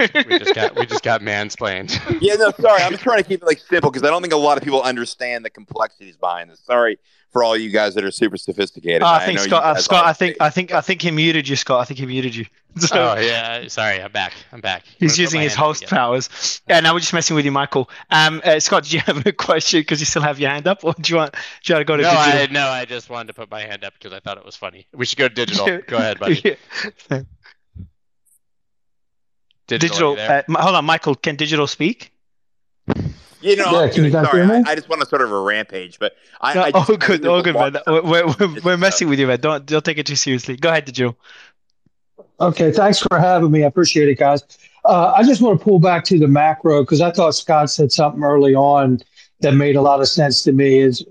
[0.00, 1.98] we just got we just got mansplained.
[2.20, 2.82] yeah, no, sorry.
[2.82, 4.64] I'm just trying to keep it like simple because I don't think a lot of
[4.64, 6.60] people understand the complexities behind this.
[6.60, 6.98] Sorry
[7.30, 9.02] for all you guys that are super sophisticated.
[9.02, 9.64] Oh, I think I Scott.
[9.64, 11.80] Uh, Scott, I think I think I think he muted you, Scott.
[11.80, 12.46] I think he muted you.
[12.76, 14.00] So, oh yeah, sorry.
[14.00, 14.32] I'm back.
[14.52, 14.84] I'm back.
[14.96, 16.62] He's using his host powers.
[16.68, 17.90] Yeah, now we're just messing with you, Michael.
[18.12, 20.84] Um, uh, Scott, did you have a question because you still have your hand up,
[20.84, 22.40] or do you want do you want to go to no, digital?
[22.42, 24.54] I, no, I just wanted to put my hand up because I thought it was
[24.54, 24.86] funny.
[24.94, 25.66] We should go digital.
[25.84, 26.56] go ahead, buddy.
[27.10, 27.22] Yeah.
[29.78, 30.14] Digital.
[30.16, 31.14] digital uh, hold on, Michael.
[31.14, 32.12] Can digital speak?
[33.42, 36.14] You know, yeah, can sorry, I, I, just want to sort of a rampage, but
[36.42, 36.54] I.
[36.54, 37.76] No, I just, oh, good, oh, good, man.
[37.86, 39.40] We're, we're, we're messing with you, man.
[39.40, 40.56] Don't don't take it too seriously.
[40.56, 41.16] Go ahead, Digital.
[42.40, 43.64] Okay, thanks for having me.
[43.64, 44.42] I appreciate it, guys.
[44.84, 47.92] Uh, I just want to pull back to the macro because I thought Scott said
[47.92, 49.00] something early on
[49.40, 50.78] that made a lot of sense to me.
[50.78, 51.04] Is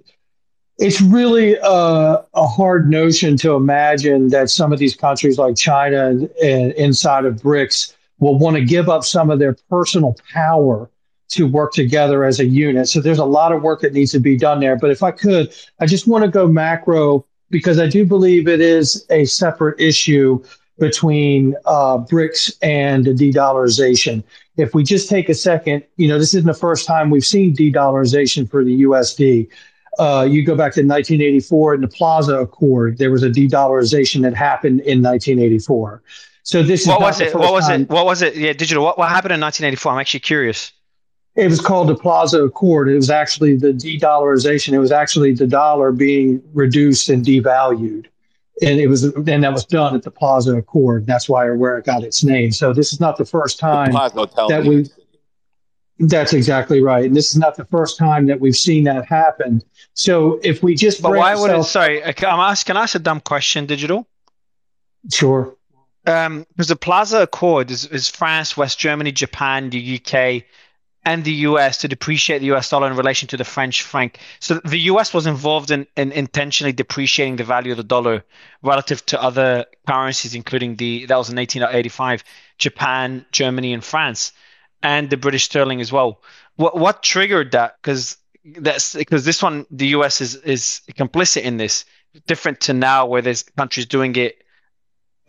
[0.77, 6.07] it's really a, a, hard notion to imagine that some of these countries like China
[6.07, 10.89] and, and inside of BRICS will want to give up some of their personal power
[11.29, 12.87] to work together as a unit.
[12.87, 14.75] So there's a lot of work that needs to be done there.
[14.75, 18.61] But if I could, I just want to go macro because I do believe it
[18.61, 20.43] is a separate issue
[20.79, 24.23] between uh, BRICS and the de-dollarization.
[24.57, 27.53] If we just take a second, you know, this isn't the first time we've seen
[27.53, 29.49] de-dollarization for the USD.
[29.99, 34.33] Uh, you go back to 1984 in the Plaza Accord, there was a de-dollarization that
[34.33, 36.01] happened in 1984.
[36.49, 37.35] So this what was it?
[37.35, 37.83] What was time.
[37.83, 37.89] it?
[37.89, 38.35] What was it?
[38.35, 38.83] Yeah, digital.
[38.83, 39.91] What, what happened in 1984?
[39.91, 40.71] I'm actually curious.
[41.35, 42.89] It was called the Plaza Accord.
[42.89, 44.73] It was actually the de-dollarization.
[44.73, 48.07] It was actually the dollar being reduced and devalued,
[48.63, 51.05] and it was and that was done at the Plaza Accord.
[51.05, 52.51] That's why or where it got its name.
[52.51, 54.87] So this is not the first time that we.
[55.99, 59.61] That's exactly right, and this is not the first time that we've seen that happen.
[59.93, 61.63] So if we just, but why would it?
[61.65, 62.73] Sorry, I'm asking.
[62.73, 64.07] Can I ask a dumb question, digital?
[65.11, 65.55] Sure
[66.05, 70.43] um, because the Plaza Accord is, is France, West Germany, Japan, the UK,
[71.05, 74.19] and the US to depreciate the US dollar in relation to the French franc.
[74.39, 78.23] So the US was involved in, in intentionally depreciating the value of the dollar
[78.61, 82.23] relative to other currencies, including the that was in 1885,
[82.57, 84.33] Japan, Germany, and France,
[84.83, 86.21] and the British sterling as well.
[86.55, 87.77] What what triggered that?
[87.81, 91.85] Because that's because this one, the US is is complicit in this,
[92.27, 94.43] different to now where there's countries doing it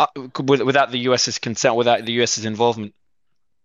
[0.01, 0.07] uh,
[0.43, 2.95] without the US's consent, without the US's involvement?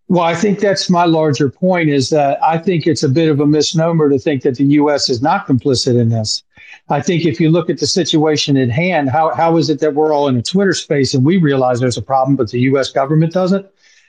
[0.08, 3.40] Well, I think that's my larger point is that I think it's a bit of
[3.40, 5.08] a misnomer to think that the U.S.
[5.10, 6.44] is not complicit in this.
[6.88, 9.94] I think if you look at the situation at hand, how, how is it that
[9.94, 12.92] we're all in a Twitter space and we realize there's a problem, but the U.S.
[12.92, 13.66] government doesn't?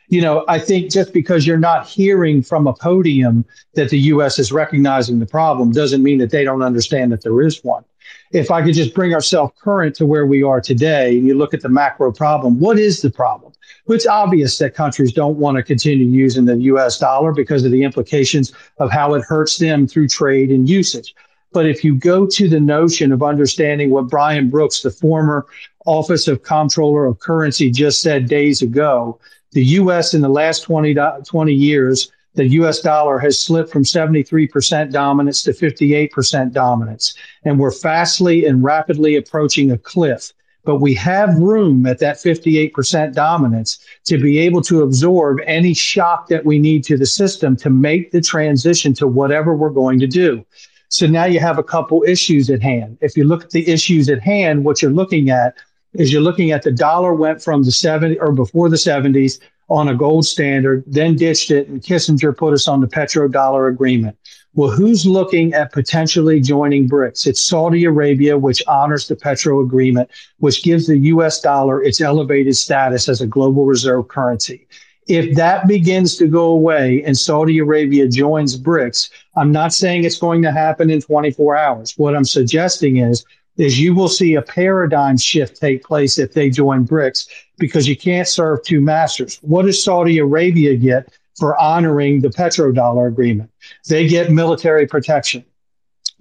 [0.09, 4.37] You know, I think just because you're not hearing from a podium that the U.S.
[4.37, 7.83] is recognizing the problem doesn't mean that they don't understand that there is one
[8.31, 11.53] if I could just bring ourselves current to where we are today, and you look
[11.53, 13.53] at the macro problem, what is the problem?
[13.87, 17.83] It's obvious that countries don't want to continue using the US dollar because of the
[17.83, 21.15] implications of how it hurts them through trade and usage.
[21.53, 25.45] But if you go to the notion of understanding what Brian Brooks, the former
[25.85, 29.19] Office of Comptroller of Currency, just said days ago,
[29.53, 34.91] the US in the last 20, 20 years the US dollar has slipped from 73%
[34.91, 37.15] dominance to 58% dominance.
[37.43, 40.31] And we're fastly and rapidly approaching a cliff.
[40.63, 46.27] But we have room at that 58% dominance to be able to absorb any shock
[46.27, 50.07] that we need to the system to make the transition to whatever we're going to
[50.07, 50.45] do.
[50.89, 52.99] So now you have a couple issues at hand.
[53.01, 55.55] If you look at the issues at hand, what you're looking at
[55.93, 59.39] is you're looking at the dollar went from the 70 or before the 70s
[59.69, 64.17] on a gold standard, then ditched it, and Kissinger put us on the petrodollar agreement.
[64.53, 67.27] Well, who's looking at potentially joining BRICS?
[67.27, 70.09] It's Saudi Arabia, which honors the petro agreement,
[70.39, 74.67] which gives the US dollar its elevated status as a global reserve currency.
[75.07, 80.17] If that begins to go away and Saudi Arabia joins BRICS, I'm not saying it's
[80.17, 81.93] going to happen in 24 hours.
[81.97, 83.25] What I'm suggesting is
[83.57, 87.27] is you will see a paradigm shift take place if they join BRICS
[87.57, 89.39] because you can't serve two masters.
[89.41, 93.51] What does Saudi Arabia get for honoring the petrodollar agreement?
[93.87, 95.43] They get military protection.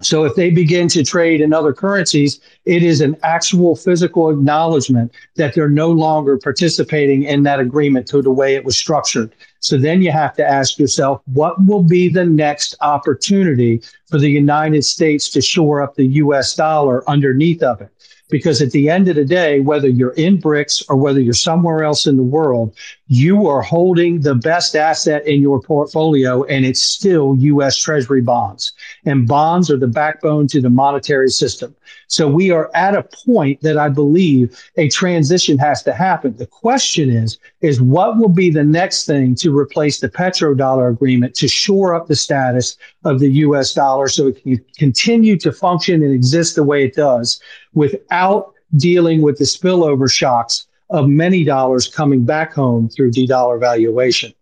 [0.02, 5.12] So if they begin to trade in other currencies, it is an actual physical acknowledgement
[5.36, 9.34] that they're no longer participating in that agreement to the way it was structured.
[9.60, 14.30] So then you have to ask yourself, what will be the next opportunity for the
[14.30, 17.88] United States to shore up the US dollar underneath of it?
[18.28, 21.84] Because at the end of the day, whether you're in BRICS or whether you're somewhere
[21.84, 22.76] else in the world,
[23.08, 27.76] you are holding the best asset in your portfolio, and it's still U.S.
[27.76, 28.72] Treasury bonds.
[29.04, 31.74] And bonds are the backbone to the monetary system.
[32.08, 36.36] So we are at a point that I believe a transition has to happen.
[36.36, 41.34] The question is, is what will be the next thing to replace the petrodollar agreement
[41.36, 43.72] to shore up the status of the U.S.
[43.72, 47.40] dollar so it can continue to function and exist the way it does
[47.74, 54.32] without dealing with the spillover shocks of many dollars coming back home through D-dollar valuation.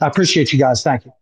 [0.00, 0.82] I appreciate you guys.
[0.82, 1.12] Thank you.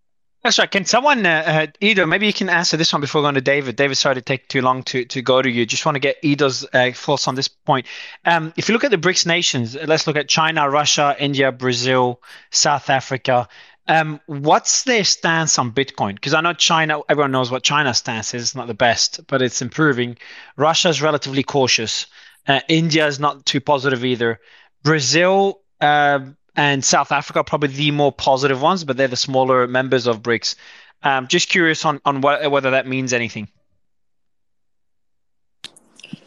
[0.45, 0.71] That's right.
[0.71, 3.75] Can someone, uh, uh, maybe you can answer this one before going to David.
[3.75, 5.67] David, sorry to take too long to, to go to you.
[5.67, 7.87] Just want to get Edo's uh, thoughts on this point.
[8.25, 12.23] Um, if you look at the BRICS nations, let's look at China, Russia, India, Brazil,
[12.53, 13.49] South Africa.
[13.89, 16.15] Um, what's their stance on Bitcoin?
[16.15, 18.43] Because I know China, everyone knows what China's stance is.
[18.43, 20.19] It's not the best, but it's improving.
[20.57, 22.07] Russia's relatively cautious.
[22.47, 24.39] Uh, India is not too positive either.
[24.83, 26.21] Brazil uh,
[26.57, 30.23] and South Africa are probably the more positive ones, but they're the smaller members of
[30.23, 30.55] BRICS.
[31.03, 33.49] Um, just curious on on what, whether that means anything.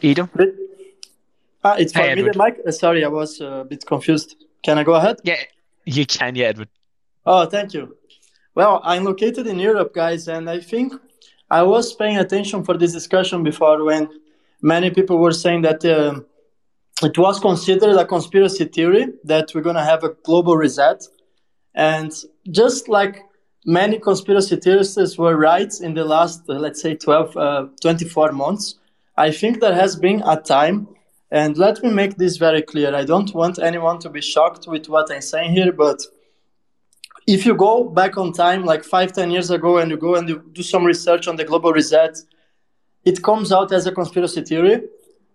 [0.00, 0.28] Edo?
[1.64, 2.58] Ah, it's for hey, me, the mic.
[2.66, 4.36] Uh, sorry, I was uh, a bit confused.
[4.62, 5.16] Can I go ahead?
[5.22, 5.36] Yeah,
[5.84, 6.68] you can, yeah, Edward.
[7.24, 7.96] Oh, thank you.
[8.54, 10.92] Well, I'm located in Europe, guys, and I think
[11.50, 14.08] I was paying attention for this discussion before when
[14.60, 16.20] many people were saying that uh,
[17.02, 21.02] it was considered a conspiracy theory that we're going to have a global reset.
[21.74, 22.12] And
[22.50, 23.22] just like
[23.64, 28.76] many conspiracy theorists were right in the last, uh, let's say, 12, uh, 24 months,
[29.16, 30.88] I think there has been a time.
[31.30, 32.94] And let me make this very clear.
[32.94, 36.02] I don't want anyone to be shocked with what I'm saying here, but
[37.26, 40.28] if you go back on time, like five, ten years ago, and you go and
[40.28, 42.18] you do some research on the global reset,
[43.04, 44.82] it comes out as a conspiracy theory.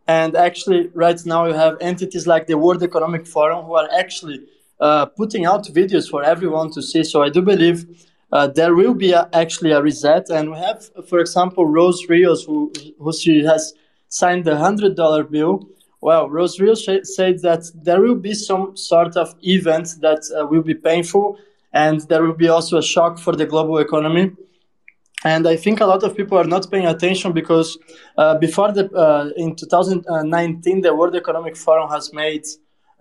[0.07, 4.41] And actually, right now, you have entities like the World Economic Forum who are actually
[4.79, 7.03] uh, putting out videos for everyone to see.
[7.03, 10.29] So I do believe uh, there will be a, actually a reset.
[10.29, 13.73] And we have, for example, Rose Rios, who, who she has
[14.07, 15.67] signed the $100 bill.
[15.99, 20.45] Well, Rose Rios sh- said that there will be some sort of event that uh,
[20.45, 21.37] will be painful
[21.73, 24.31] and there will be also a shock for the global economy.
[25.24, 27.78] And I think a lot of people are not paying attention because
[28.18, 32.45] uh, before the uh, in 2019, the World Economic Forum has made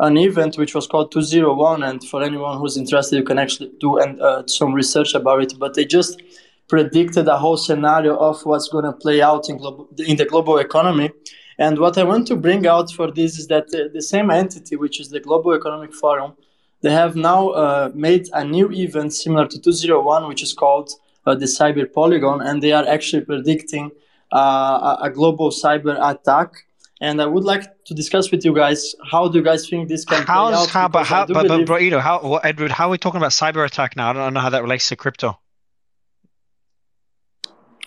[0.00, 1.82] an event which was called 201.
[1.82, 5.58] And for anyone who's interested, you can actually do and, uh, some research about it.
[5.58, 6.22] But they just
[6.68, 10.58] predicted a whole scenario of what's going to play out in, global, in the global
[10.58, 11.10] economy.
[11.58, 14.76] And what I want to bring out for this is that the, the same entity,
[14.76, 16.34] which is the Global Economic Forum,
[16.82, 20.90] they have now uh, made a new event similar to 201, which is called
[21.34, 23.90] the Cyber Polygon, and they are actually predicting
[24.32, 26.66] uh, a, global cyber attack.
[27.00, 30.04] And I would like to discuss with you guys how do you guys think this
[30.04, 30.70] can How's, play out?
[30.70, 31.66] How, but how, but, believe...
[31.66, 34.10] but, bro, how, what, Edward, how are we talking about cyber attack now?
[34.10, 35.38] I don't know how that relates to crypto.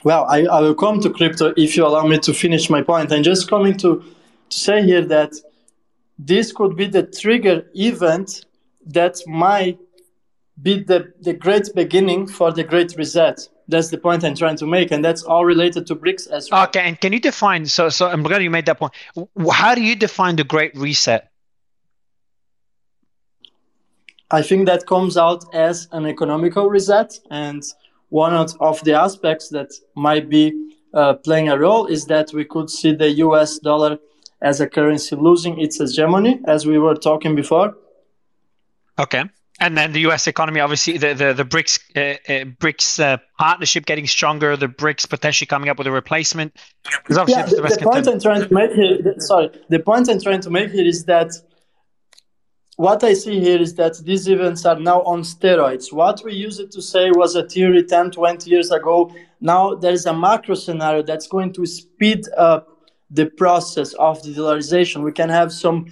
[0.04, 3.12] Well, I, I will come to crypto if you allow me to finish my point.
[3.12, 4.04] I'm just coming to,
[4.50, 5.34] to say here that
[6.18, 8.46] this could be the trigger event
[8.86, 9.78] that might
[10.62, 13.48] be the, the great beginning for the great reset.
[13.68, 16.64] That's the point I'm trying to make, and that's all related to BRICS as well.
[16.64, 17.66] Okay, and can you define?
[17.68, 18.94] So, so I'm glad you made that point.
[19.52, 21.32] How do you define the great reset?
[24.32, 27.64] I think that comes out as an economical reset, and
[28.10, 32.70] one of the aspects that might be uh, playing a role is that we could
[32.70, 33.60] see the U.S.
[33.60, 34.00] dollar
[34.42, 37.76] as a currency losing its hegemony, as we were talking before.
[38.98, 39.26] Okay
[39.60, 40.28] and then the U.S.
[40.28, 45.10] economy, obviously, the the, the BRICS uh, uh, BRICS uh, partnership getting stronger, the BRICS
[45.10, 46.56] potentially coming up with a replacement.
[47.10, 50.42] Yeah, the, the, the point I'm trying to make here, sorry, the point I'm trying
[50.42, 51.34] to make here is that
[52.80, 55.92] what I see here is that these events are now on steroids.
[55.92, 59.14] What we used to say was a theory 10, 20 years ago.
[59.42, 62.70] Now there is a macro scenario that's going to speed up
[63.12, 65.04] the process of de-dollarization.
[65.04, 65.88] We can have some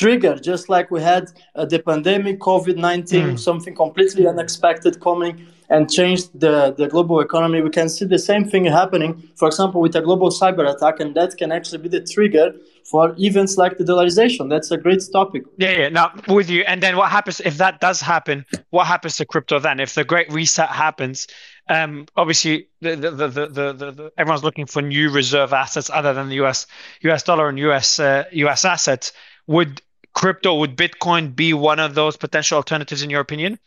[0.00, 1.24] trigger, just like we had
[1.54, 3.38] uh, the pandemic, COVID 19, mm.
[3.38, 7.60] something completely unexpected coming and changed the, the global economy.
[7.60, 11.14] We can see the same thing happening, for example, with a global cyber attack, and
[11.14, 12.54] that can actually be the trigger
[12.90, 14.48] for events like de-dollarization.
[14.48, 15.44] That's a great topic.
[15.58, 16.62] Yeah, yeah, now with you.
[16.62, 18.44] And then what happens if that does happen?
[18.70, 19.78] What happens to crypto then?
[19.78, 21.28] If the great reset happens,
[21.68, 26.12] um, obviously the, the, the, the, the, the, everyone's looking for new reserve assets other
[26.14, 26.66] than the US
[27.02, 29.12] US dollar and US uh, US assets
[29.46, 29.80] would
[30.14, 33.58] crypto would bitcoin be one of those potential alternatives in your opinion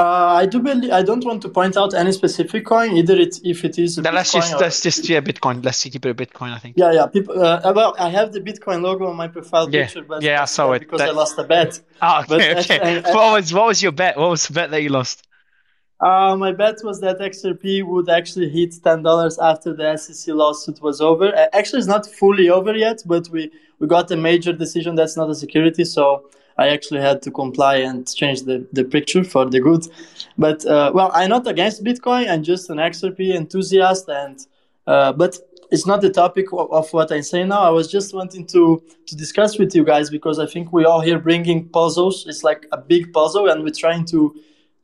[0.00, 3.38] Uh, I do believe I don't want to point out any specific coin, either it
[3.44, 3.98] if it is.
[3.98, 4.58] Let's just or...
[4.58, 5.62] let's just yeah Bitcoin.
[5.62, 6.52] Let's keep it a Bitcoin.
[6.54, 6.76] I think.
[6.78, 7.06] Yeah, yeah.
[7.06, 9.82] People, uh, uh, well, I have the Bitcoin logo on my profile yeah.
[9.82, 11.10] picture, but yeah, I saw uh, it because that...
[11.10, 11.80] I lost a bet.
[12.00, 12.58] Oh, okay.
[12.60, 12.80] okay.
[12.80, 14.16] I, I, what was what was your bet?
[14.16, 15.26] What was the bet that you lost?
[16.00, 20.80] Uh, my bet was that XRP would actually hit ten dollars after the SEC lawsuit
[20.80, 21.34] was over.
[21.36, 25.16] Uh, actually, it's not fully over yet, but we we got a major decision that's
[25.16, 29.48] not a security, so I actually had to comply and change the, the picture for
[29.48, 29.86] the good.
[30.38, 32.30] But uh, well, I'm not against Bitcoin.
[32.30, 34.38] I'm just an XRP enthusiast, and
[34.86, 35.38] uh, but
[35.70, 37.60] it's not the topic of, of, what I'm saying now.
[37.60, 41.00] I was just wanting to to discuss with you guys because I think we all
[41.00, 42.26] here bringing puzzles.
[42.26, 44.34] It's like a big puzzle, and we're trying to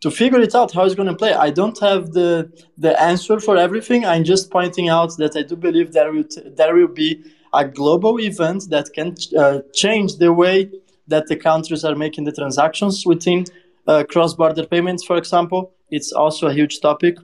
[0.07, 1.33] to figure it out how it's going to play.
[1.33, 2.31] I don't have the
[2.79, 4.01] the answer for everything.
[4.13, 7.11] I'm just pointing out that I do believe there will t- there will be
[7.53, 9.09] a global event that can
[9.43, 10.71] uh, change the way
[11.09, 13.41] that the countries are making the transactions within
[13.87, 15.61] uh, cross-border payments, for example.
[15.97, 17.15] It's also a huge topic.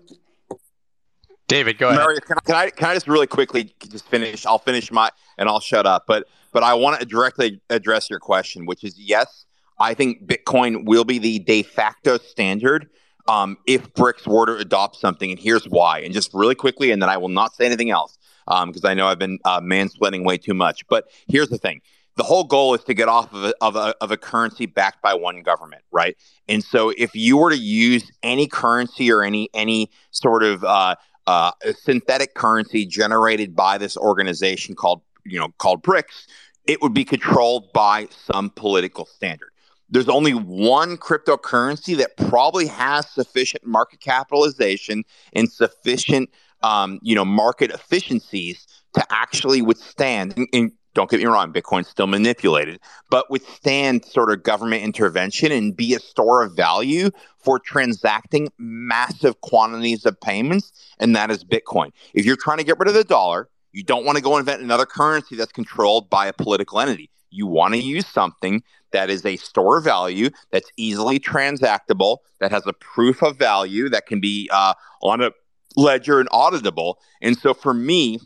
[1.47, 2.01] David, go ahead.
[2.01, 3.63] Mario, can, can I can I just really quickly
[3.95, 4.45] just finish?
[4.45, 5.09] I'll finish my
[5.39, 6.03] and I'll shut up.
[6.09, 6.21] But
[6.55, 9.47] but I want to directly address your question, which is yes,
[9.83, 12.89] I think Bitcoin will be the de facto standard
[13.29, 16.01] um, if BRICS were to adopt something, and here's why.
[16.01, 18.17] And just really quickly, and then I will not say anything else
[18.47, 20.87] because um, I know I've been uh, mansplaining way too much.
[20.87, 21.81] But here's the thing:
[22.17, 25.03] the whole goal is to get off of a, of a, of a currency backed
[25.03, 26.17] by one government, right?
[26.49, 30.95] And so if you were to use any currency or any any sort of uh,
[31.27, 36.27] uh, synthetic currency generated by this organization called you know called BRICS,
[36.67, 39.51] it would be controlled by some political standard.
[39.93, 46.31] There's only one cryptocurrency that probably has sufficient market capitalization and sufficient
[46.63, 50.35] um, you know market efficiencies to actually withstand.
[50.37, 52.81] And, and don't get me wrong, Bitcoin's still manipulated,
[53.11, 59.41] but withstand sort of government intervention and be a store of value for transacting massive
[59.41, 61.93] quantities of payments, and that is Bitcoin.
[62.15, 64.63] If you're trying to get rid of the dollar, you don't want to go invent
[64.63, 67.11] another currency that's controlled by a political entity.
[67.31, 68.63] You want to use something
[68.93, 74.07] that is a store value that's easily transactable, that has a proof of value that
[74.07, 75.31] can be uh, on a
[75.77, 76.95] ledger and auditable.
[77.21, 78.21] And so for me,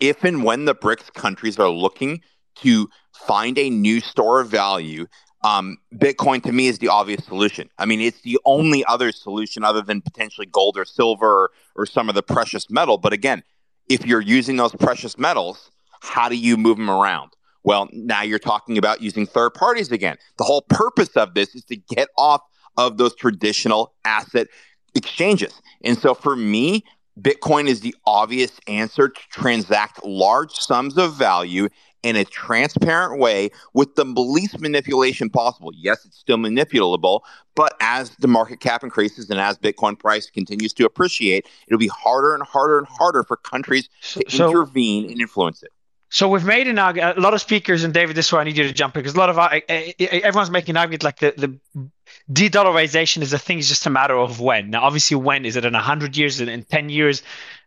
[0.00, 2.20] if and when the BRICS countries are looking
[2.56, 5.06] to find a new store of value,
[5.42, 7.68] um, Bitcoin to me is the obvious solution.
[7.78, 11.86] I mean, it's the only other solution other than potentially gold or silver or, or
[11.86, 12.96] some of the precious metal.
[12.96, 13.42] But again,
[13.88, 15.70] if you're using those precious metals,
[16.00, 17.33] how do you move them around?
[17.64, 20.16] Well, now you're talking about using third parties again.
[20.38, 22.42] The whole purpose of this is to get off
[22.76, 24.48] of those traditional asset
[24.94, 25.60] exchanges.
[25.82, 26.84] And so for me,
[27.20, 31.68] Bitcoin is the obvious answer to transact large sums of value
[32.02, 35.70] in a transparent way with the least manipulation possible.
[35.74, 37.20] Yes, it's still manipulable,
[37.54, 41.88] but as the market cap increases and as Bitcoin price continues to appreciate, it'll be
[41.88, 45.70] harder and harder and harder for countries to so, intervene and influence it.
[46.14, 47.18] So we've made an argument.
[47.18, 49.02] A lot of speakers, and David, this is where I need you to jump in
[49.02, 49.62] because a lot of
[49.98, 51.90] everyone's making an argument like the, the
[52.32, 53.58] de-dollarization is a thing.
[53.58, 54.70] It's just a matter of when.
[54.70, 56.40] Now, obviously, when is it in hundred years?
[56.40, 57.24] In ten years?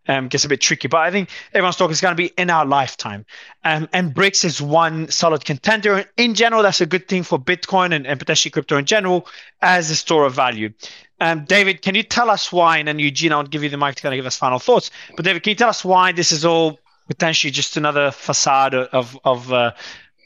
[0.08, 2.50] Um, gets a bit tricky, but I think everyone's talking is going to be in
[2.50, 3.26] our lifetime.
[3.66, 6.06] Um, and BRICS is one solid contender.
[6.16, 9.28] In general, that's a good thing for Bitcoin and, and potentially crypto in general
[9.62, 10.72] as a store of value.
[11.20, 12.78] Um, David, can you tell us why?
[12.78, 14.90] And then Eugene, I'll give you the mic to kind of give us final thoughts.
[15.18, 19.18] But David, can you tell us why this is all potentially just another facade of
[19.24, 19.74] of uh,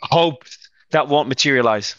[0.02, 0.44] hope
[0.92, 1.96] that won't materialize.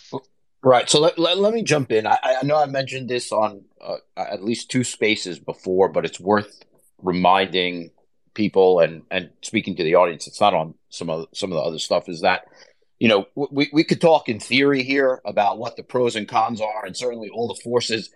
[0.62, 0.88] Right.
[0.88, 2.06] So let, let, let me jump in.
[2.06, 6.20] I, I, know I mentioned this on uh, at least two spaces before, but it's
[6.20, 6.62] worth
[6.98, 7.90] reminding
[8.34, 10.28] people and, and speaking to the audience.
[10.28, 12.08] It's not on some of some of the other stuff.
[12.08, 12.46] Is that
[13.00, 16.60] you know we we could talk in theory here about what the pros and cons
[16.60, 18.10] are, and certainly all the forces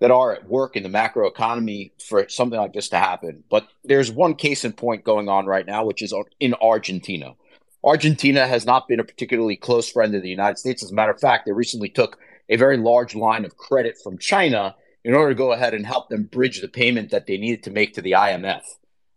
[0.00, 3.44] that are at work in the macro economy for something like this to happen.
[3.50, 7.34] But there's one case in point going on right now, which is in Argentina.
[7.84, 10.82] Argentina has not been a particularly close friend of the United States.
[10.82, 14.18] As a matter of fact, they recently took a very large line of credit from
[14.18, 14.74] China
[15.04, 17.70] in order to go ahead and help them bridge the payment that they needed to
[17.70, 18.62] make to the IMF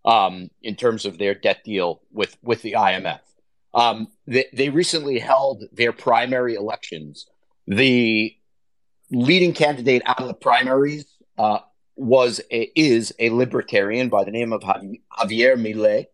[0.05, 3.19] um, in terms of their debt deal with, with the IMF.
[3.73, 7.25] Um, they, they recently held their primary elections.
[7.67, 8.35] The
[9.13, 11.05] leading candidate out of the primaries
[11.37, 11.59] uh,
[11.95, 16.07] was a, is a libertarian by the name of Javier Milei.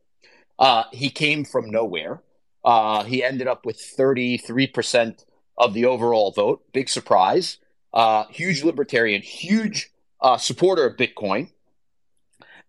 [0.57, 2.21] Uh, he came from nowhere.
[2.63, 5.23] Uh, he ended up with 33%
[5.57, 6.61] of the overall vote.
[6.73, 7.57] Big surprise.
[7.93, 9.91] Uh, huge libertarian, huge
[10.21, 11.49] uh, supporter of Bitcoin.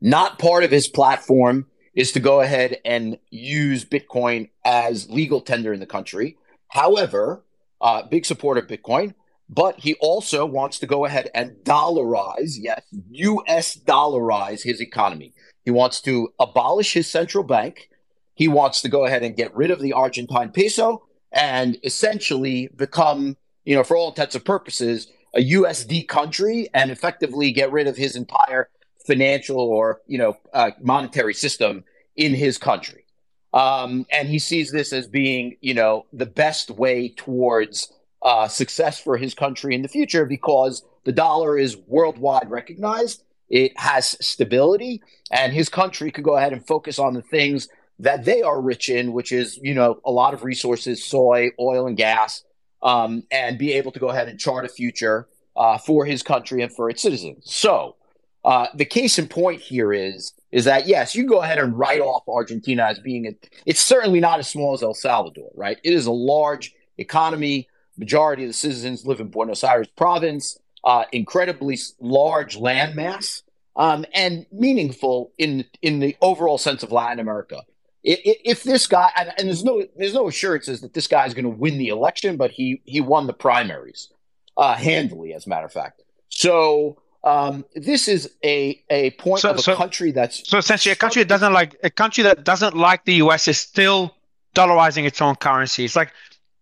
[0.00, 5.72] Not part of his platform is to go ahead and use Bitcoin as legal tender
[5.72, 6.38] in the country.
[6.68, 7.44] However,
[7.80, 9.14] uh, big supporter of Bitcoin
[9.50, 15.34] but he also wants to go ahead and dollarize, yes, US dollarize his economy.
[15.64, 17.88] He wants to abolish his central bank.
[18.34, 21.02] He wants to go ahead and get rid of the Argentine peso
[21.32, 27.50] and essentially become, you know, for all intents and purposes, a USD country and effectively
[27.50, 28.70] get rid of his entire
[29.04, 31.82] financial or, you know, uh, monetary system
[32.14, 33.04] in his country.
[33.52, 39.00] Um, and he sees this as being, you know, the best way towards uh, success
[39.00, 43.24] for his country in the future because the dollar is worldwide recognized.
[43.48, 47.68] It has stability, and his country could go ahead and focus on the things
[47.98, 51.86] that they are rich in, which is, you know, a lot of resources, soy, oil,
[51.86, 52.44] and gas,
[52.82, 56.62] um, and be able to go ahead and chart a future uh, for his country
[56.62, 57.42] and for its citizens.
[57.44, 57.96] So,
[58.44, 62.00] uh, the case in point here is is that yes, you go ahead and write
[62.00, 63.34] off Argentina as being a,
[63.66, 65.78] it's certainly not as small as El Salvador, right?
[65.84, 67.68] It is a large economy.
[68.00, 70.58] Majority of the citizens live in Buenos Aires province.
[70.82, 73.42] Uh, incredibly large landmass
[73.76, 77.62] um, and meaningful in in the overall sense of Latin America.
[78.02, 81.34] If, if this guy and, and, there's no there's no assurances that this guy is
[81.34, 84.08] going to win the election, but he he won the primaries
[84.56, 86.02] uh, handily, as a matter of fact.
[86.30, 90.92] So um, this is a a point so, of a so, country that's so essentially
[90.92, 93.48] a country that doesn't like a country that doesn't like the U.S.
[93.48, 94.16] is still
[94.54, 95.84] dollarizing its own currency.
[95.84, 96.12] It's like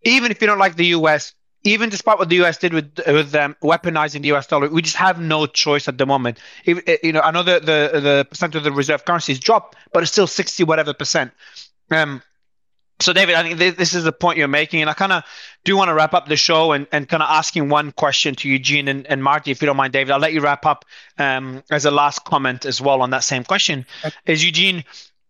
[0.03, 2.57] even if you don't like the U.S., even despite what the U.S.
[2.57, 4.47] did with with them weaponizing the U.S.
[4.47, 6.39] dollar, we just have no choice at the moment.
[6.65, 9.75] If, eh, you know, I know the the the percent of the reserve currencies dropped,
[9.91, 11.31] but it's still sixty whatever percent.
[11.91, 12.21] Um,
[13.01, 15.23] so, David, I think this is the point you're making, and I kind of
[15.63, 18.49] do want to wrap up the show and, and kind of asking one question to
[18.49, 20.11] Eugene and, and Marty, if you don't mind, David.
[20.11, 20.83] I'll let you wrap up
[21.17, 23.85] um, as a last comment as well on that same question.
[24.25, 24.83] Is Eugene,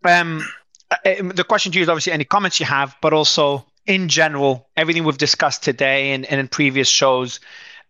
[0.04, 0.44] um,
[0.90, 4.70] uh, the question to you is obviously any comments you have, but also in general,
[4.78, 7.40] everything we've discussed today and, and in previous shows.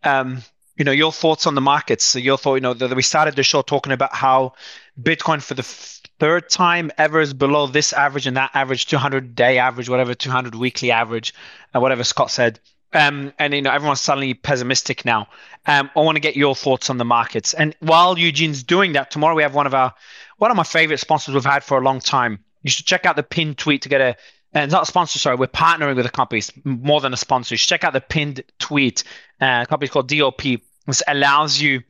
[0.01, 0.41] Um,
[0.77, 2.05] you know, your thoughts on the markets.
[2.05, 4.53] So your thought, you know, that we started the show talking about how
[4.99, 9.57] Bitcoin for the third time ever is below this average and that average 200 day
[9.57, 11.34] average, whatever 200 weekly average,
[11.76, 12.61] uh, whatever Scott said.
[12.93, 15.27] Um, and you know everyone's suddenly pessimistic now.
[15.65, 17.53] Um, I want to get your thoughts on the markets.
[17.53, 19.93] And while Eugene's doing that, tomorrow we have one of our
[20.38, 22.39] one of my favorite sponsors we've had for a long time.
[22.63, 24.15] You should check out the pinned tweet to get a
[24.53, 27.17] and uh, not a sponsor, sorry, we're partnering with a company, it's more than a
[27.17, 27.53] sponsor.
[27.53, 29.03] You check out the pinned tweet.
[29.39, 30.41] Uh, a company called DOP.
[30.88, 31.84] This allows you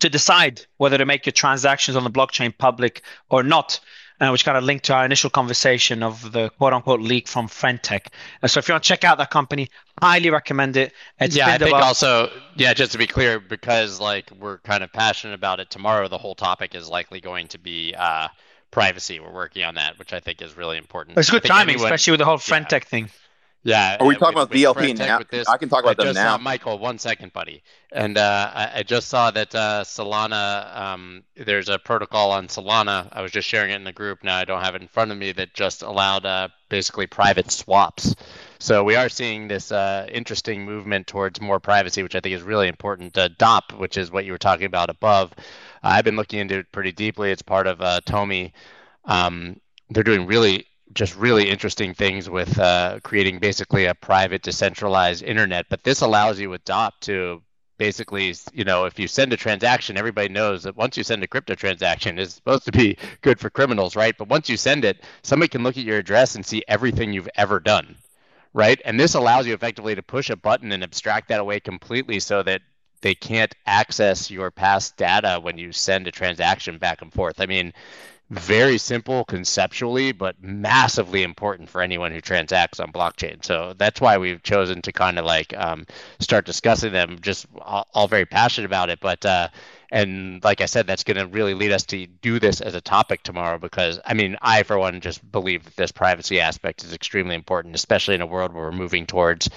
[0.00, 3.80] to decide whether to make your transactions on the blockchain public or not.
[4.20, 7.48] Uh, which kind of linked to our initial conversation of the quote unquote leak from
[7.48, 8.12] Friend.tech.
[8.40, 9.68] Uh, so if you want to check out that company,
[10.00, 10.92] highly recommend it.
[11.18, 14.92] It's yeah, I think also, yeah, just to be clear, because like we're kind of
[14.92, 18.28] passionate about it tomorrow, the whole topic is likely going to be uh,
[18.74, 19.20] privacy.
[19.20, 21.16] We're working on that, which I think is really important.
[21.16, 22.88] It's good timing, anyone, especially with the whole Friend.tech yeah.
[22.88, 23.10] thing.
[23.62, 23.96] Yeah.
[23.98, 25.20] Are we talking with, about VLP now?
[25.30, 26.36] This, I can talk about I them now.
[26.36, 27.62] Saw, Michael, one second, buddy.
[27.92, 33.08] And uh, I, I, just saw that uh, Solana, um, there's a protocol on Solana.
[33.10, 34.22] I was just sharing it in the group.
[34.22, 37.50] Now I don't have it in front of me that just allowed uh, basically private
[37.50, 38.14] swaps.
[38.58, 42.42] So we are seeing this uh, interesting movement towards more privacy, which I think is
[42.42, 43.16] really important.
[43.16, 45.32] Uh, DOP, which is what you were talking about above,
[45.84, 47.30] I've been looking into it pretty deeply.
[47.30, 48.52] It's part of uh, Tomi.
[49.04, 55.22] Um, they're doing really just really interesting things with uh, creating basically a private decentralized
[55.22, 55.66] internet.
[55.68, 57.42] But this allows you with DOP to
[57.76, 61.26] basically, you know, if you send a transaction, everybody knows that once you send a
[61.26, 64.16] crypto transaction, it's supposed to be good for criminals, right?
[64.16, 67.28] But once you send it, somebody can look at your address and see everything you've
[67.34, 67.96] ever done,
[68.52, 68.80] right?
[68.84, 72.42] And this allows you effectively to push a button and abstract that away completely so
[72.44, 72.62] that
[73.04, 77.38] they can't access your past data when you send a transaction back and forth.
[77.38, 77.74] I mean,
[78.30, 83.44] very simple conceptually, but massively important for anyone who transacts on blockchain.
[83.44, 85.86] So that's why we've chosen to kind of like um,
[86.18, 87.18] start discussing them.
[87.20, 89.48] Just all, all, very passionate about it, but uh,
[89.90, 92.80] and like I said, that's going to really lead us to do this as a
[92.80, 96.94] topic tomorrow because I mean, I for one just believe that this privacy aspect is
[96.94, 99.50] extremely important, especially in a world where we're moving towards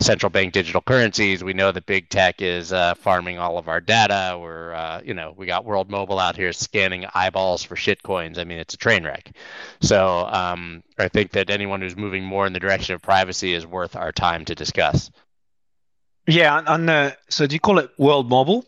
[0.00, 1.44] central bank digital currencies.
[1.44, 4.38] We know that big tech is uh, farming all of our data.
[4.40, 8.38] We're, uh, you know, we got World Mobile out here scanning eyeballs for shit coins.
[8.38, 9.30] I mean, it's a train wreck.
[9.80, 13.66] So um, I think that anyone who's moving more in the direction of privacy is
[13.66, 15.10] worth our time to discuss.
[16.26, 18.64] Yeah, and uh, so do you call it World Mobile?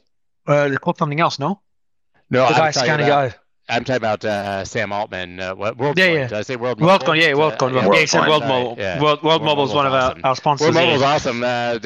[0.47, 1.61] Uh, they call something else, no?
[2.31, 3.35] No, the guy scanning guy.
[3.69, 5.41] I'm talking about uh, Sam Altman.
[5.41, 5.97] Uh, what WorldCoin?
[5.99, 6.29] Yeah, yeah.
[6.29, 7.21] Did I say World WorldCoin?
[7.21, 7.73] Yeah, WorldCoin.
[7.73, 8.77] Uh, yeah, yeah, said World Mobile.
[8.79, 9.01] Yeah.
[9.01, 10.67] World, World, World Mobile is one of our, our sponsors.
[10.67, 11.43] World Mobile is awesome.
[11.45, 11.79] Uh,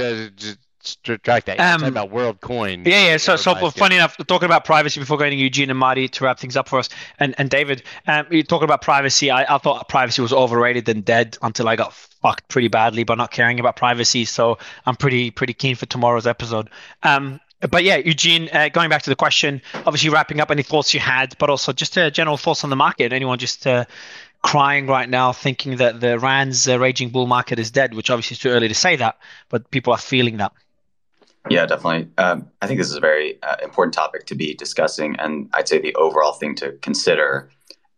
[1.22, 1.60] track that.
[1.60, 2.86] Um, talking about WorldCoin.
[2.86, 3.16] Yeah, yeah.
[3.16, 6.38] So, so funny enough, talking about privacy before going to Eugene and Marty to wrap
[6.38, 6.88] things up for us,
[7.18, 9.30] and and David, um, you talking about privacy.
[9.30, 13.14] I, I thought privacy was overrated and dead until I got fucked pretty badly by
[13.14, 14.24] not caring about privacy.
[14.24, 16.70] So I'm pretty pretty keen for tomorrow's episode.
[17.02, 20.92] Um, but yeah, Eugene, uh, going back to the question, obviously wrapping up any thoughts
[20.92, 23.12] you had, but also just uh, general thoughts on the market.
[23.12, 23.84] Anyone just uh,
[24.42, 28.34] crying right now, thinking that the Ran's uh, raging bull market is dead, which obviously
[28.34, 29.18] is too early to say that,
[29.48, 30.52] but people are feeling that.
[31.48, 32.10] Yeah, definitely.
[32.18, 35.68] Um, I think this is a very uh, important topic to be discussing, and I'd
[35.68, 37.50] say the overall thing to consider,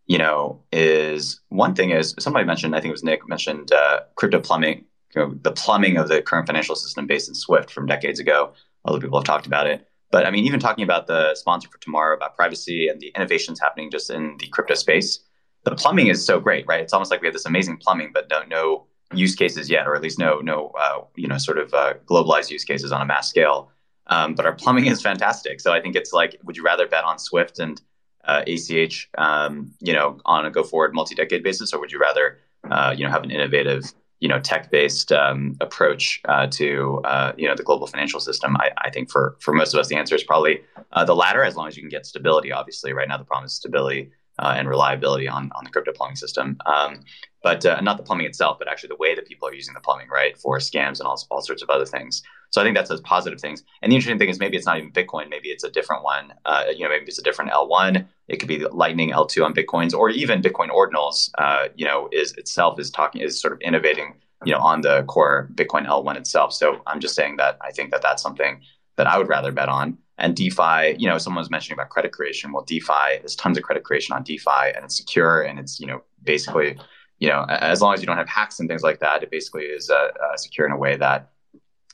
[0.06, 4.00] you know, is one thing is somebody mentioned, I think it was Nick mentioned uh,
[4.16, 7.86] crypto plumbing, you know, the plumbing of the current financial system based in Swift from
[7.86, 8.52] decades ago.
[8.84, 9.86] Other people have talked about it.
[10.10, 13.60] But I mean, even talking about the sponsor for tomorrow about privacy and the innovations
[13.60, 15.20] happening just in the crypto space,
[15.64, 16.80] the plumbing is so great, right?
[16.80, 19.94] It's almost like we have this amazing plumbing, but no, no use cases yet, or
[19.94, 23.04] at least no, no, uh, you know, sort of uh, globalized use cases on a
[23.04, 23.70] mass scale.
[24.06, 25.60] Um, but our plumbing is fantastic.
[25.60, 27.80] So I think it's like, would you rather bet on Swift and
[28.24, 32.38] uh, ACH, um, you know, on a go forward multi-decade basis, or would you rather,
[32.70, 37.46] uh, you know, have an innovative you know tech-based um, approach uh, to uh, you
[37.48, 38.56] know the global financial system.
[38.56, 40.60] I, I, think for for most of us, the answer is probably
[40.92, 41.44] uh, the latter.
[41.44, 44.54] As long as you can get stability, obviously, right now the problem is stability uh,
[44.56, 46.56] and reliability on on the crypto plumbing system.
[46.66, 47.00] Um,
[47.42, 49.80] but uh, not the plumbing itself, but actually the way that people are using the
[49.80, 52.22] plumbing, right, for scams and all, all sorts of other things.
[52.50, 53.62] So I think that's a positive things.
[53.82, 56.32] And the interesting thing is maybe it's not even Bitcoin, maybe it's a different one.
[56.44, 58.06] Uh, you know, maybe it's a different L1.
[58.28, 61.30] It could be Lightning L2 on Bitcoins, or even Bitcoin ordinals.
[61.38, 64.14] Uh, you know, is itself is talking is sort of innovating.
[64.44, 66.52] You know, on the core Bitcoin L1 itself.
[66.52, 68.60] So I'm just saying that I think that that's something
[68.94, 69.98] that I would rather bet on.
[70.18, 72.52] And DeFi, you know, someone was mentioning about credit creation.
[72.52, 75.86] Well, DeFi, there's tons of credit creation on DeFi, and it's secure, and it's you
[75.86, 76.76] know basically
[77.18, 79.64] you know, as long as you don't have hacks and things like that, it basically
[79.64, 81.30] is uh, uh, secure in a way that,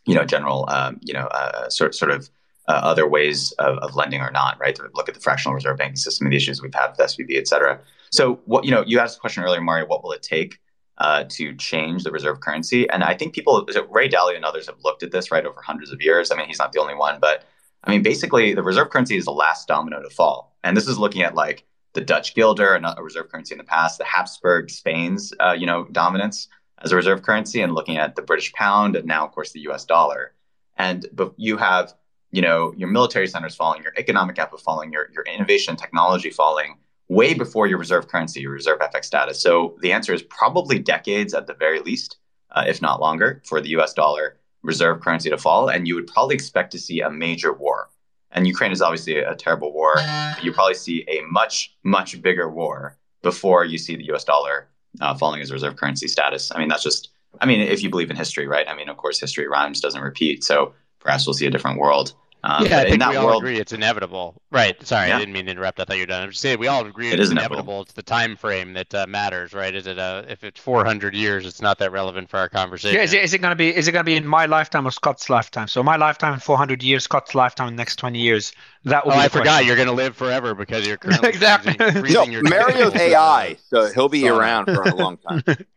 [0.05, 2.29] you know, general, um, you know, uh, sort sort of
[2.69, 4.79] uh, other ways of, of, lending are not right.
[4.95, 7.49] Look at the fractional reserve banking system and the issues we've had with SVB, et
[7.49, 7.81] cetera.
[8.11, 9.87] So, what you know, you asked a question earlier, Mario.
[9.87, 10.59] What will it take
[10.99, 12.89] uh, to change the reserve currency?
[12.91, 15.91] And I think people, Ray Dalio and others have looked at this right over hundreds
[15.91, 16.31] of years.
[16.31, 17.45] I mean, he's not the only one, but
[17.85, 20.57] I mean, basically, the reserve currency is the last domino to fall.
[20.65, 23.99] And this is looking at like the Dutch guilder, a reserve currency in the past,
[23.99, 26.49] the Habsburg Spain's uh, you know dominance
[26.83, 29.61] as a reserve currency, and looking at the British pound, and now of course the
[29.61, 29.85] U.S.
[29.85, 30.35] dollar.
[30.77, 31.95] And but you have
[32.33, 36.79] you know your military centers falling, your economic output falling, your your innovation technology falling
[37.09, 39.41] way before your reserve currency, your reserve FX status.
[39.41, 42.17] So the answer is probably decades at the very least,
[42.51, 43.93] uh, if not longer, for the U.S.
[43.93, 47.89] dollar reserve currency to fall, and you would probably expect to see a major war
[48.35, 49.95] and Ukraine is obviously a, terrible war.
[50.43, 54.69] You probably see a much, much bigger war before you see the US dollar
[55.01, 56.51] uh, falling as reserve currency status.
[56.55, 57.11] I mean, that's just,
[57.41, 58.69] I mean, if you believe in history, right?
[58.69, 60.45] I mean, of course, history rhymes, doesn't repeat.
[60.45, 62.15] So perhaps we'll see a different world.
[62.47, 64.35] Um, yeah, I think we all world, agree it's inevitable.
[64.51, 64.77] Right.
[64.87, 65.17] Sorry, yeah.
[65.17, 65.81] I didn't mean to interrupt.
[65.81, 66.25] I thought you were done.
[66.25, 67.55] I'm just saying we all agree it it's inevitable.
[67.55, 67.83] inevitable.
[67.83, 69.75] It's the time frame that uh, matters, right?
[69.75, 72.97] Is it uh, if it's 400 years, it's not that relevant for our conversation.
[72.97, 74.45] Yeah, is it, is it going to be is it going to be in my
[74.45, 75.69] lifetime or Scott's lifetime?
[75.69, 78.53] So my lifetime, 400 years, Scott's lifetime, in the next 20 years.
[78.85, 79.07] That.
[79.07, 79.65] Will oh, I forgot.
[79.65, 81.73] You're going to live forever because you're exactly.
[81.73, 85.43] Freezing, freezing no, Mario's AI, so he'll be around for a long time.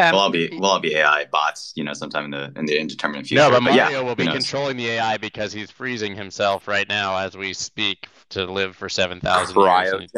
[0.00, 2.64] Um, we'll all be we'll all be AI bots, you know, sometime in the in
[2.64, 3.42] the indeterminate future.
[3.42, 6.88] No, but, but Mario yeah, will be controlling the AI because he's freezing himself right
[6.88, 10.08] now as we speak to live for seven thousand cryogenics.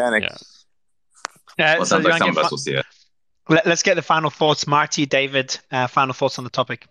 [1.59, 1.73] Yeah.
[1.73, 2.87] Uh, well, so sounds like some of us will see it.
[3.49, 5.59] Let, us get the final thoughts, Marty, David.
[5.71, 6.87] Uh, final thoughts on the topic.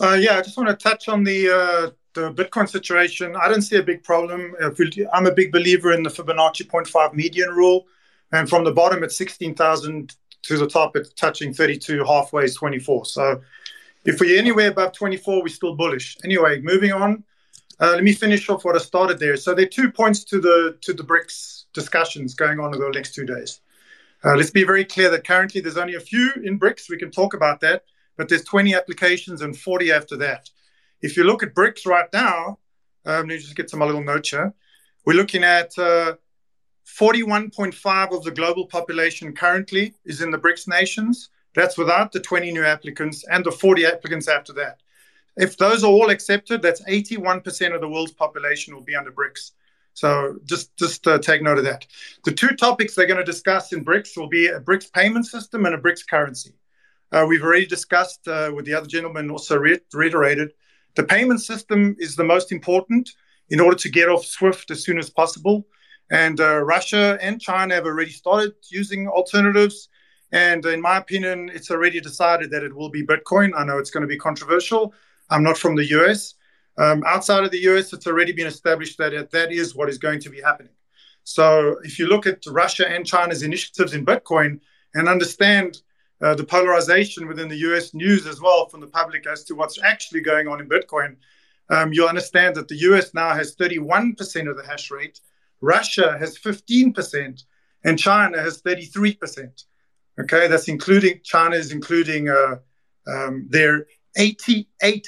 [0.00, 3.34] Uh, yeah, I just want to touch on the uh, the Bitcoin situation.
[3.34, 4.54] I don't see a big problem.
[5.12, 7.86] I'm a big believer in the Fibonacci 0.5 median rule,
[8.30, 12.54] and from the bottom at sixteen thousand to the top, it's touching 32, halfway is
[12.54, 13.06] 24.
[13.06, 13.40] So
[14.04, 16.16] if we're anywhere above 24, we're still bullish.
[16.24, 17.24] Anyway, moving on.
[17.78, 19.36] Uh, let me finish off what I started there.
[19.36, 22.90] So there are two points to the to the BRICS discussions going on over the
[22.90, 23.60] next two days.
[24.22, 26.90] Uh, let's be very clear that currently there's only a few in BRICS.
[26.90, 27.84] We can talk about that,
[28.18, 30.50] but there's 20 applications and 40 after that.
[31.00, 32.58] If you look at BRICS right now,
[33.06, 34.52] um, let me just get to my little note here.
[35.06, 36.16] We're looking at uh,
[36.98, 41.30] 41.5 of the global population currently is in the BRICS nations.
[41.54, 44.80] That's without the 20 new applicants and the 40 applicants after that.
[45.36, 49.52] If those are all accepted, that's 81% of the world's population will be under BRICS.
[49.94, 51.86] So just just uh, take note of that.
[52.24, 55.66] The two topics they're going to discuss in BRICS will be a BRICS payment system
[55.66, 56.54] and a BRICS currency.
[57.12, 60.52] Uh, we've already discussed uh, with the other gentleman, also re- reiterated,
[60.94, 63.10] the payment system is the most important
[63.48, 65.66] in order to get off SWIFT as soon as possible.
[66.10, 69.88] And uh, Russia and China have already started using alternatives.
[70.32, 73.52] And in my opinion, it's already decided that it will be Bitcoin.
[73.56, 74.92] I know it's going to be controversial.
[75.28, 76.34] I'm not from the US.
[76.78, 80.20] Um, outside of the US, it's already been established that that is what is going
[80.20, 80.72] to be happening.
[81.24, 84.60] So if you look at Russia and China's initiatives in Bitcoin
[84.94, 85.82] and understand
[86.22, 89.82] uh, the polarization within the US news as well from the public as to what's
[89.82, 91.16] actually going on in Bitcoin,
[91.70, 95.20] um, you'll understand that the US now has 31% of the hash rate,
[95.60, 97.42] Russia has 15%,
[97.84, 99.64] and China has 33%.
[100.20, 102.56] Okay, that's including China is including uh,
[103.06, 103.86] um, their
[104.18, 105.04] 88%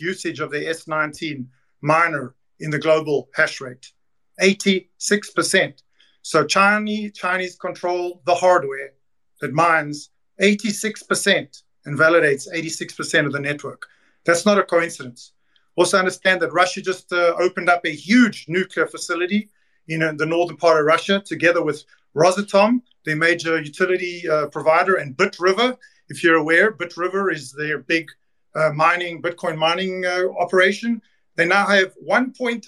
[0.00, 1.46] usage of the S19
[1.80, 3.92] miner in the global hash rate.
[4.40, 5.82] 86%.
[6.22, 8.92] So Chinese Chinese control the hardware
[9.40, 13.86] that mines 86% and validates 86% of the network.
[14.24, 15.32] That's not a coincidence.
[15.76, 19.50] Also understand that Russia just uh, opened up a huge nuclear facility
[19.88, 21.84] in uh, the northern part of Russia, together with
[22.14, 25.76] Rosatom, the major utility uh, provider, and BitRiver.
[26.08, 28.10] If you're aware, BitRiver is their big
[28.54, 31.02] uh, mining, Bitcoin mining uh, operation.
[31.36, 32.66] They now have 1.5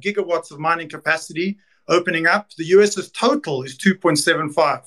[0.00, 1.58] gigawatts of mining capacity
[1.88, 2.50] opening up.
[2.56, 4.84] The US's total is 2.75.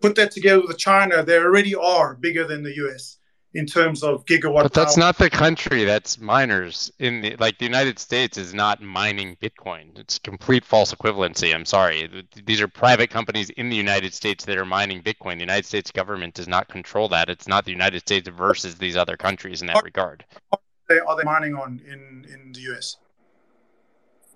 [0.00, 3.18] Put that together with China, they already are bigger than the US
[3.54, 4.62] in terms of gigawatt.
[4.62, 5.04] But that's power.
[5.04, 9.96] not the country that's miners in the like the United States is not mining Bitcoin.
[9.98, 11.54] It's complete false equivalency.
[11.54, 12.26] I'm sorry.
[12.44, 15.34] These are private companies in the United States that are mining Bitcoin.
[15.34, 17.28] The United States government does not control that.
[17.28, 20.24] It's not the United States versus these other countries in that regard.
[20.52, 20.58] Are
[20.88, 22.96] they, are they mining on in in the US?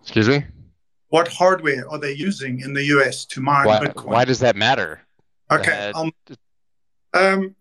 [0.03, 0.45] Excuse me.
[1.09, 4.07] What hardware are they using in the US to mine why, Bitcoin?
[4.07, 5.01] Why does that matter?
[5.51, 5.91] Okay.
[5.95, 6.13] Um,
[7.15, 7.57] um,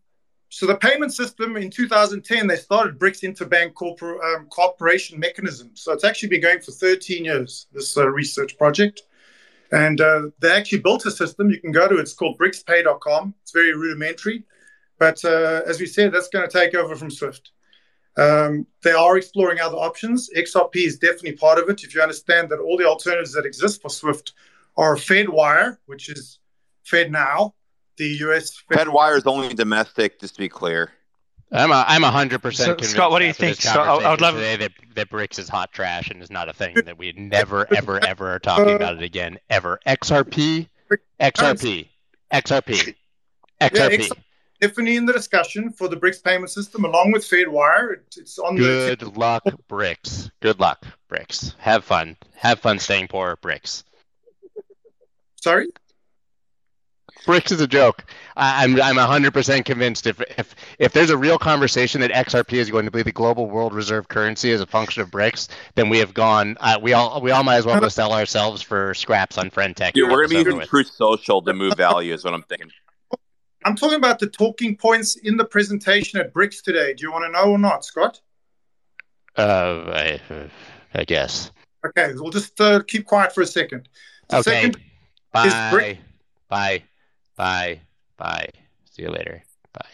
[0.50, 5.72] so the payment system in 2010, they started BRICS Interbank Corpor- um, Cooperation Mechanism.
[5.74, 9.04] So it's actually been going for 13 years, this uh, research project.
[9.74, 11.50] And uh, they actually built a system.
[11.50, 12.02] You can go to it.
[12.02, 13.34] It's called BRICSPay.com.
[13.42, 14.46] It's very rudimentary.
[15.00, 17.52] But uh, as we said, that's going to take over from SWIFT.
[18.18, 20.30] Um, they are exploring other options.
[20.36, 21.84] XRP is definitely part of it.
[21.84, 24.34] If you understand that all the alternatives that exist for SWIFT
[24.78, 26.40] are FedWire, which is
[26.90, 27.54] FedNow,
[27.98, 28.64] the U.S.
[28.72, 30.92] FedWire is only domestic, just to be clear.
[31.52, 32.92] I'm a, I'm hundred percent convinced.
[32.92, 33.62] Scott, what do you think?
[33.62, 36.54] Scott, I would love today that, that BRICS is hot trash and is not a
[36.54, 39.80] thing that we never, ever, ever are talking about it again ever.
[39.88, 40.68] XRP,
[41.20, 41.88] XRP,
[42.34, 42.96] XRP,
[43.62, 44.12] XRP.
[44.60, 47.98] Definitely in the discussion for the BRICS payment system, along with FedWire.
[48.18, 48.58] It's on.
[48.58, 49.10] Good the...
[49.12, 50.32] luck, BRICS.
[50.42, 51.56] Good luck, BRICS.
[51.60, 52.18] Have fun.
[52.36, 53.84] Have fun staying poor, BRICS.
[55.42, 55.68] Sorry.
[57.26, 58.06] BRICS is a joke.
[58.36, 62.86] I'm I'm 100% convinced if if if there's a real conversation that XRP is going
[62.86, 66.14] to be the global world reserve currency as a function of BRICS, then we have
[66.14, 66.58] gone.
[66.60, 69.94] Uh, we all we all might as well go sell ourselves for scraps on Friend.tech.
[69.94, 72.14] Dude, we're gonna be using Truth Social to move value.
[72.14, 72.72] Is what I'm thinking.
[73.66, 76.94] I'm talking about the talking points in the presentation at BRICS today.
[76.94, 78.22] Do you want to know or not, Scott?
[79.36, 80.22] Uh, I,
[80.94, 81.52] I guess.
[81.86, 83.90] Okay, we'll just uh, keep quiet for a second.
[84.30, 84.52] The okay.
[84.52, 84.78] Second
[85.32, 86.00] Bye.
[86.50, 86.84] Bye.
[87.38, 87.82] Bye.
[88.18, 88.50] Bye.
[88.92, 89.44] See you later.
[89.74, 89.86] Bye.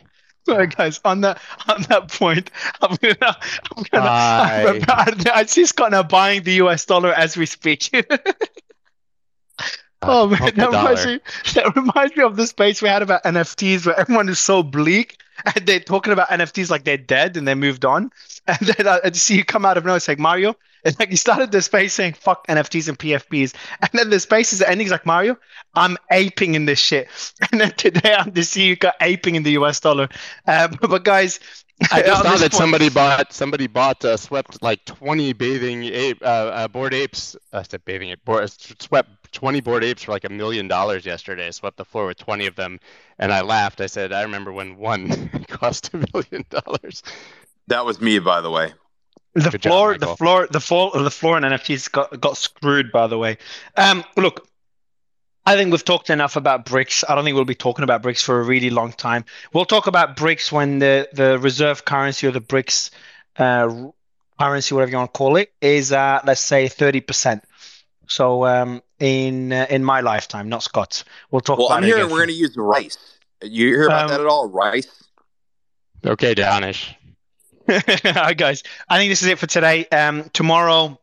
[0.45, 0.99] Sorry, guys.
[1.06, 1.40] On that
[1.70, 2.49] on that point,
[2.82, 3.38] I'm gonna
[3.76, 7.94] I'm gonna I'm about, I see Scott now buying the US dollar as we speak.
[10.03, 11.20] Uh, oh man, that reminds, me,
[11.53, 15.18] that reminds me of the space we had about NFTs where everyone is so bleak
[15.56, 18.11] and they're talking about NFTs like they're dead and they moved on.
[18.48, 21.11] And then I, I see you come out of nowhere, it's like Mario, it's like
[21.11, 24.86] you started the space saying fuck NFTs and PFPs, and then the space is ending.
[24.86, 25.38] He's like Mario,
[25.76, 27.07] I'm aping in this shit,
[27.52, 30.10] and then today I'm the see you got aping in the US dollar.
[30.45, 31.40] Um, but guys,
[31.91, 36.22] I just saw that point, somebody bought somebody bought uh, swept like 20 bathing ape
[36.22, 37.36] uh, uh, bored apes.
[37.52, 38.24] I said bathing ape.
[38.26, 41.48] Bored, swept 20 bored apes for like a million dollars yesterday.
[41.48, 42.80] I swept the floor with 20 of them,
[43.20, 43.82] and I laughed.
[43.82, 47.03] I said, I remember when one cost a million dollars.
[47.68, 48.73] That was me, by the way.
[49.35, 52.91] The Good floor, job, the floor, the floor, the floor in NFTs got got screwed.
[52.91, 53.38] By the way,
[53.76, 54.48] um, look,
[55.45, 57.03] I think we've talked enough about BRICS.
[57.10, 59.26] I don't think we'll be talking about BRICS for a really long time.
[59.52, 62.91] We'll talk about BRICS when the the reserve currency or the BRICS
[63.38, 63.90] uh,
[64.40, 67.44] currency, whatever you want to call it, is uh, let's say thirty percent.
[68.07, 71.06] So um, in uh, in my lifetime, not Scott's.
[71.31, 71.57] We'll talk.
[71.57, 73.18] Well, about I'm hearing we're going to use rice.
[73.41, 74.48] You hear about um, that at all?
[74.48, 75.03] Rice.
[76.06, 76.94] Okay, Danish.
[77.69, 78.61] Hi guys.
[78.90, 79.85] I think this is it for today.
[79.85, 80.99] Um, tomorrow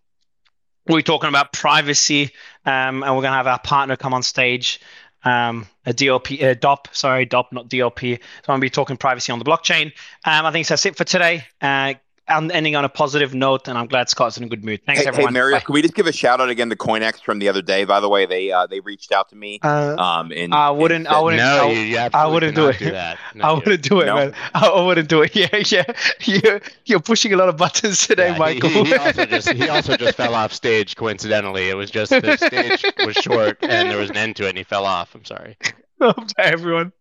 [0.87, 2.33] we're talking about privacy,
[2.67, 4.79] um, and we're gonna have our partner come on stage.
[5.25, 8.17] Um, a DOP, uh, DOP, sorry, DOP, not DLP.
[8.19, 9.87] So I'm gonna be talking privacy on the blockchain.
[10.25, 11.45] Um, I think that's it for today.
[11.63, 11.95] Uh,
[12.31, 14.81] I'm ending on a positive note, and I'm glad Scott's in a good mood.
[14.87, 15.35] Thanks, hey, everyone.
[15.35, 15.61] Hey, Mario, Bye.
[15.61, 17.85] can we just give a shout out again to CoinEx from the other day?
[17.85, 19.59] By the way, they uh, they reached out to me.
[19.63, 21.07] Uh, um, and I wouldn't.
[21.07, 21.43] I wouldn't.
[21.43, 22.79] No, I, you, you I wouldn't do it.
[22.79, 23.19] do that.
[23.35, 24.15] No, I wouldn't do it, No?
[24.17, 24.35] man.
[24.55, 25.35] I, I wouldn't do it.
[25.41, 25.85] Yeah, yeah.
[26.25, 28.69] You're you're pushing a lot of buttons today, Yeah, he- Michael.
[28.71, 31.69] He, he also just he also just fell off stage coincidentally.
[31.69, 34.59] It was just the stage was short and there was an end to it and
[34.59, 35.15] he fell off.
[35.15, 35.57] I'm sorry.
[35.99, 36.93] Bye, everyone.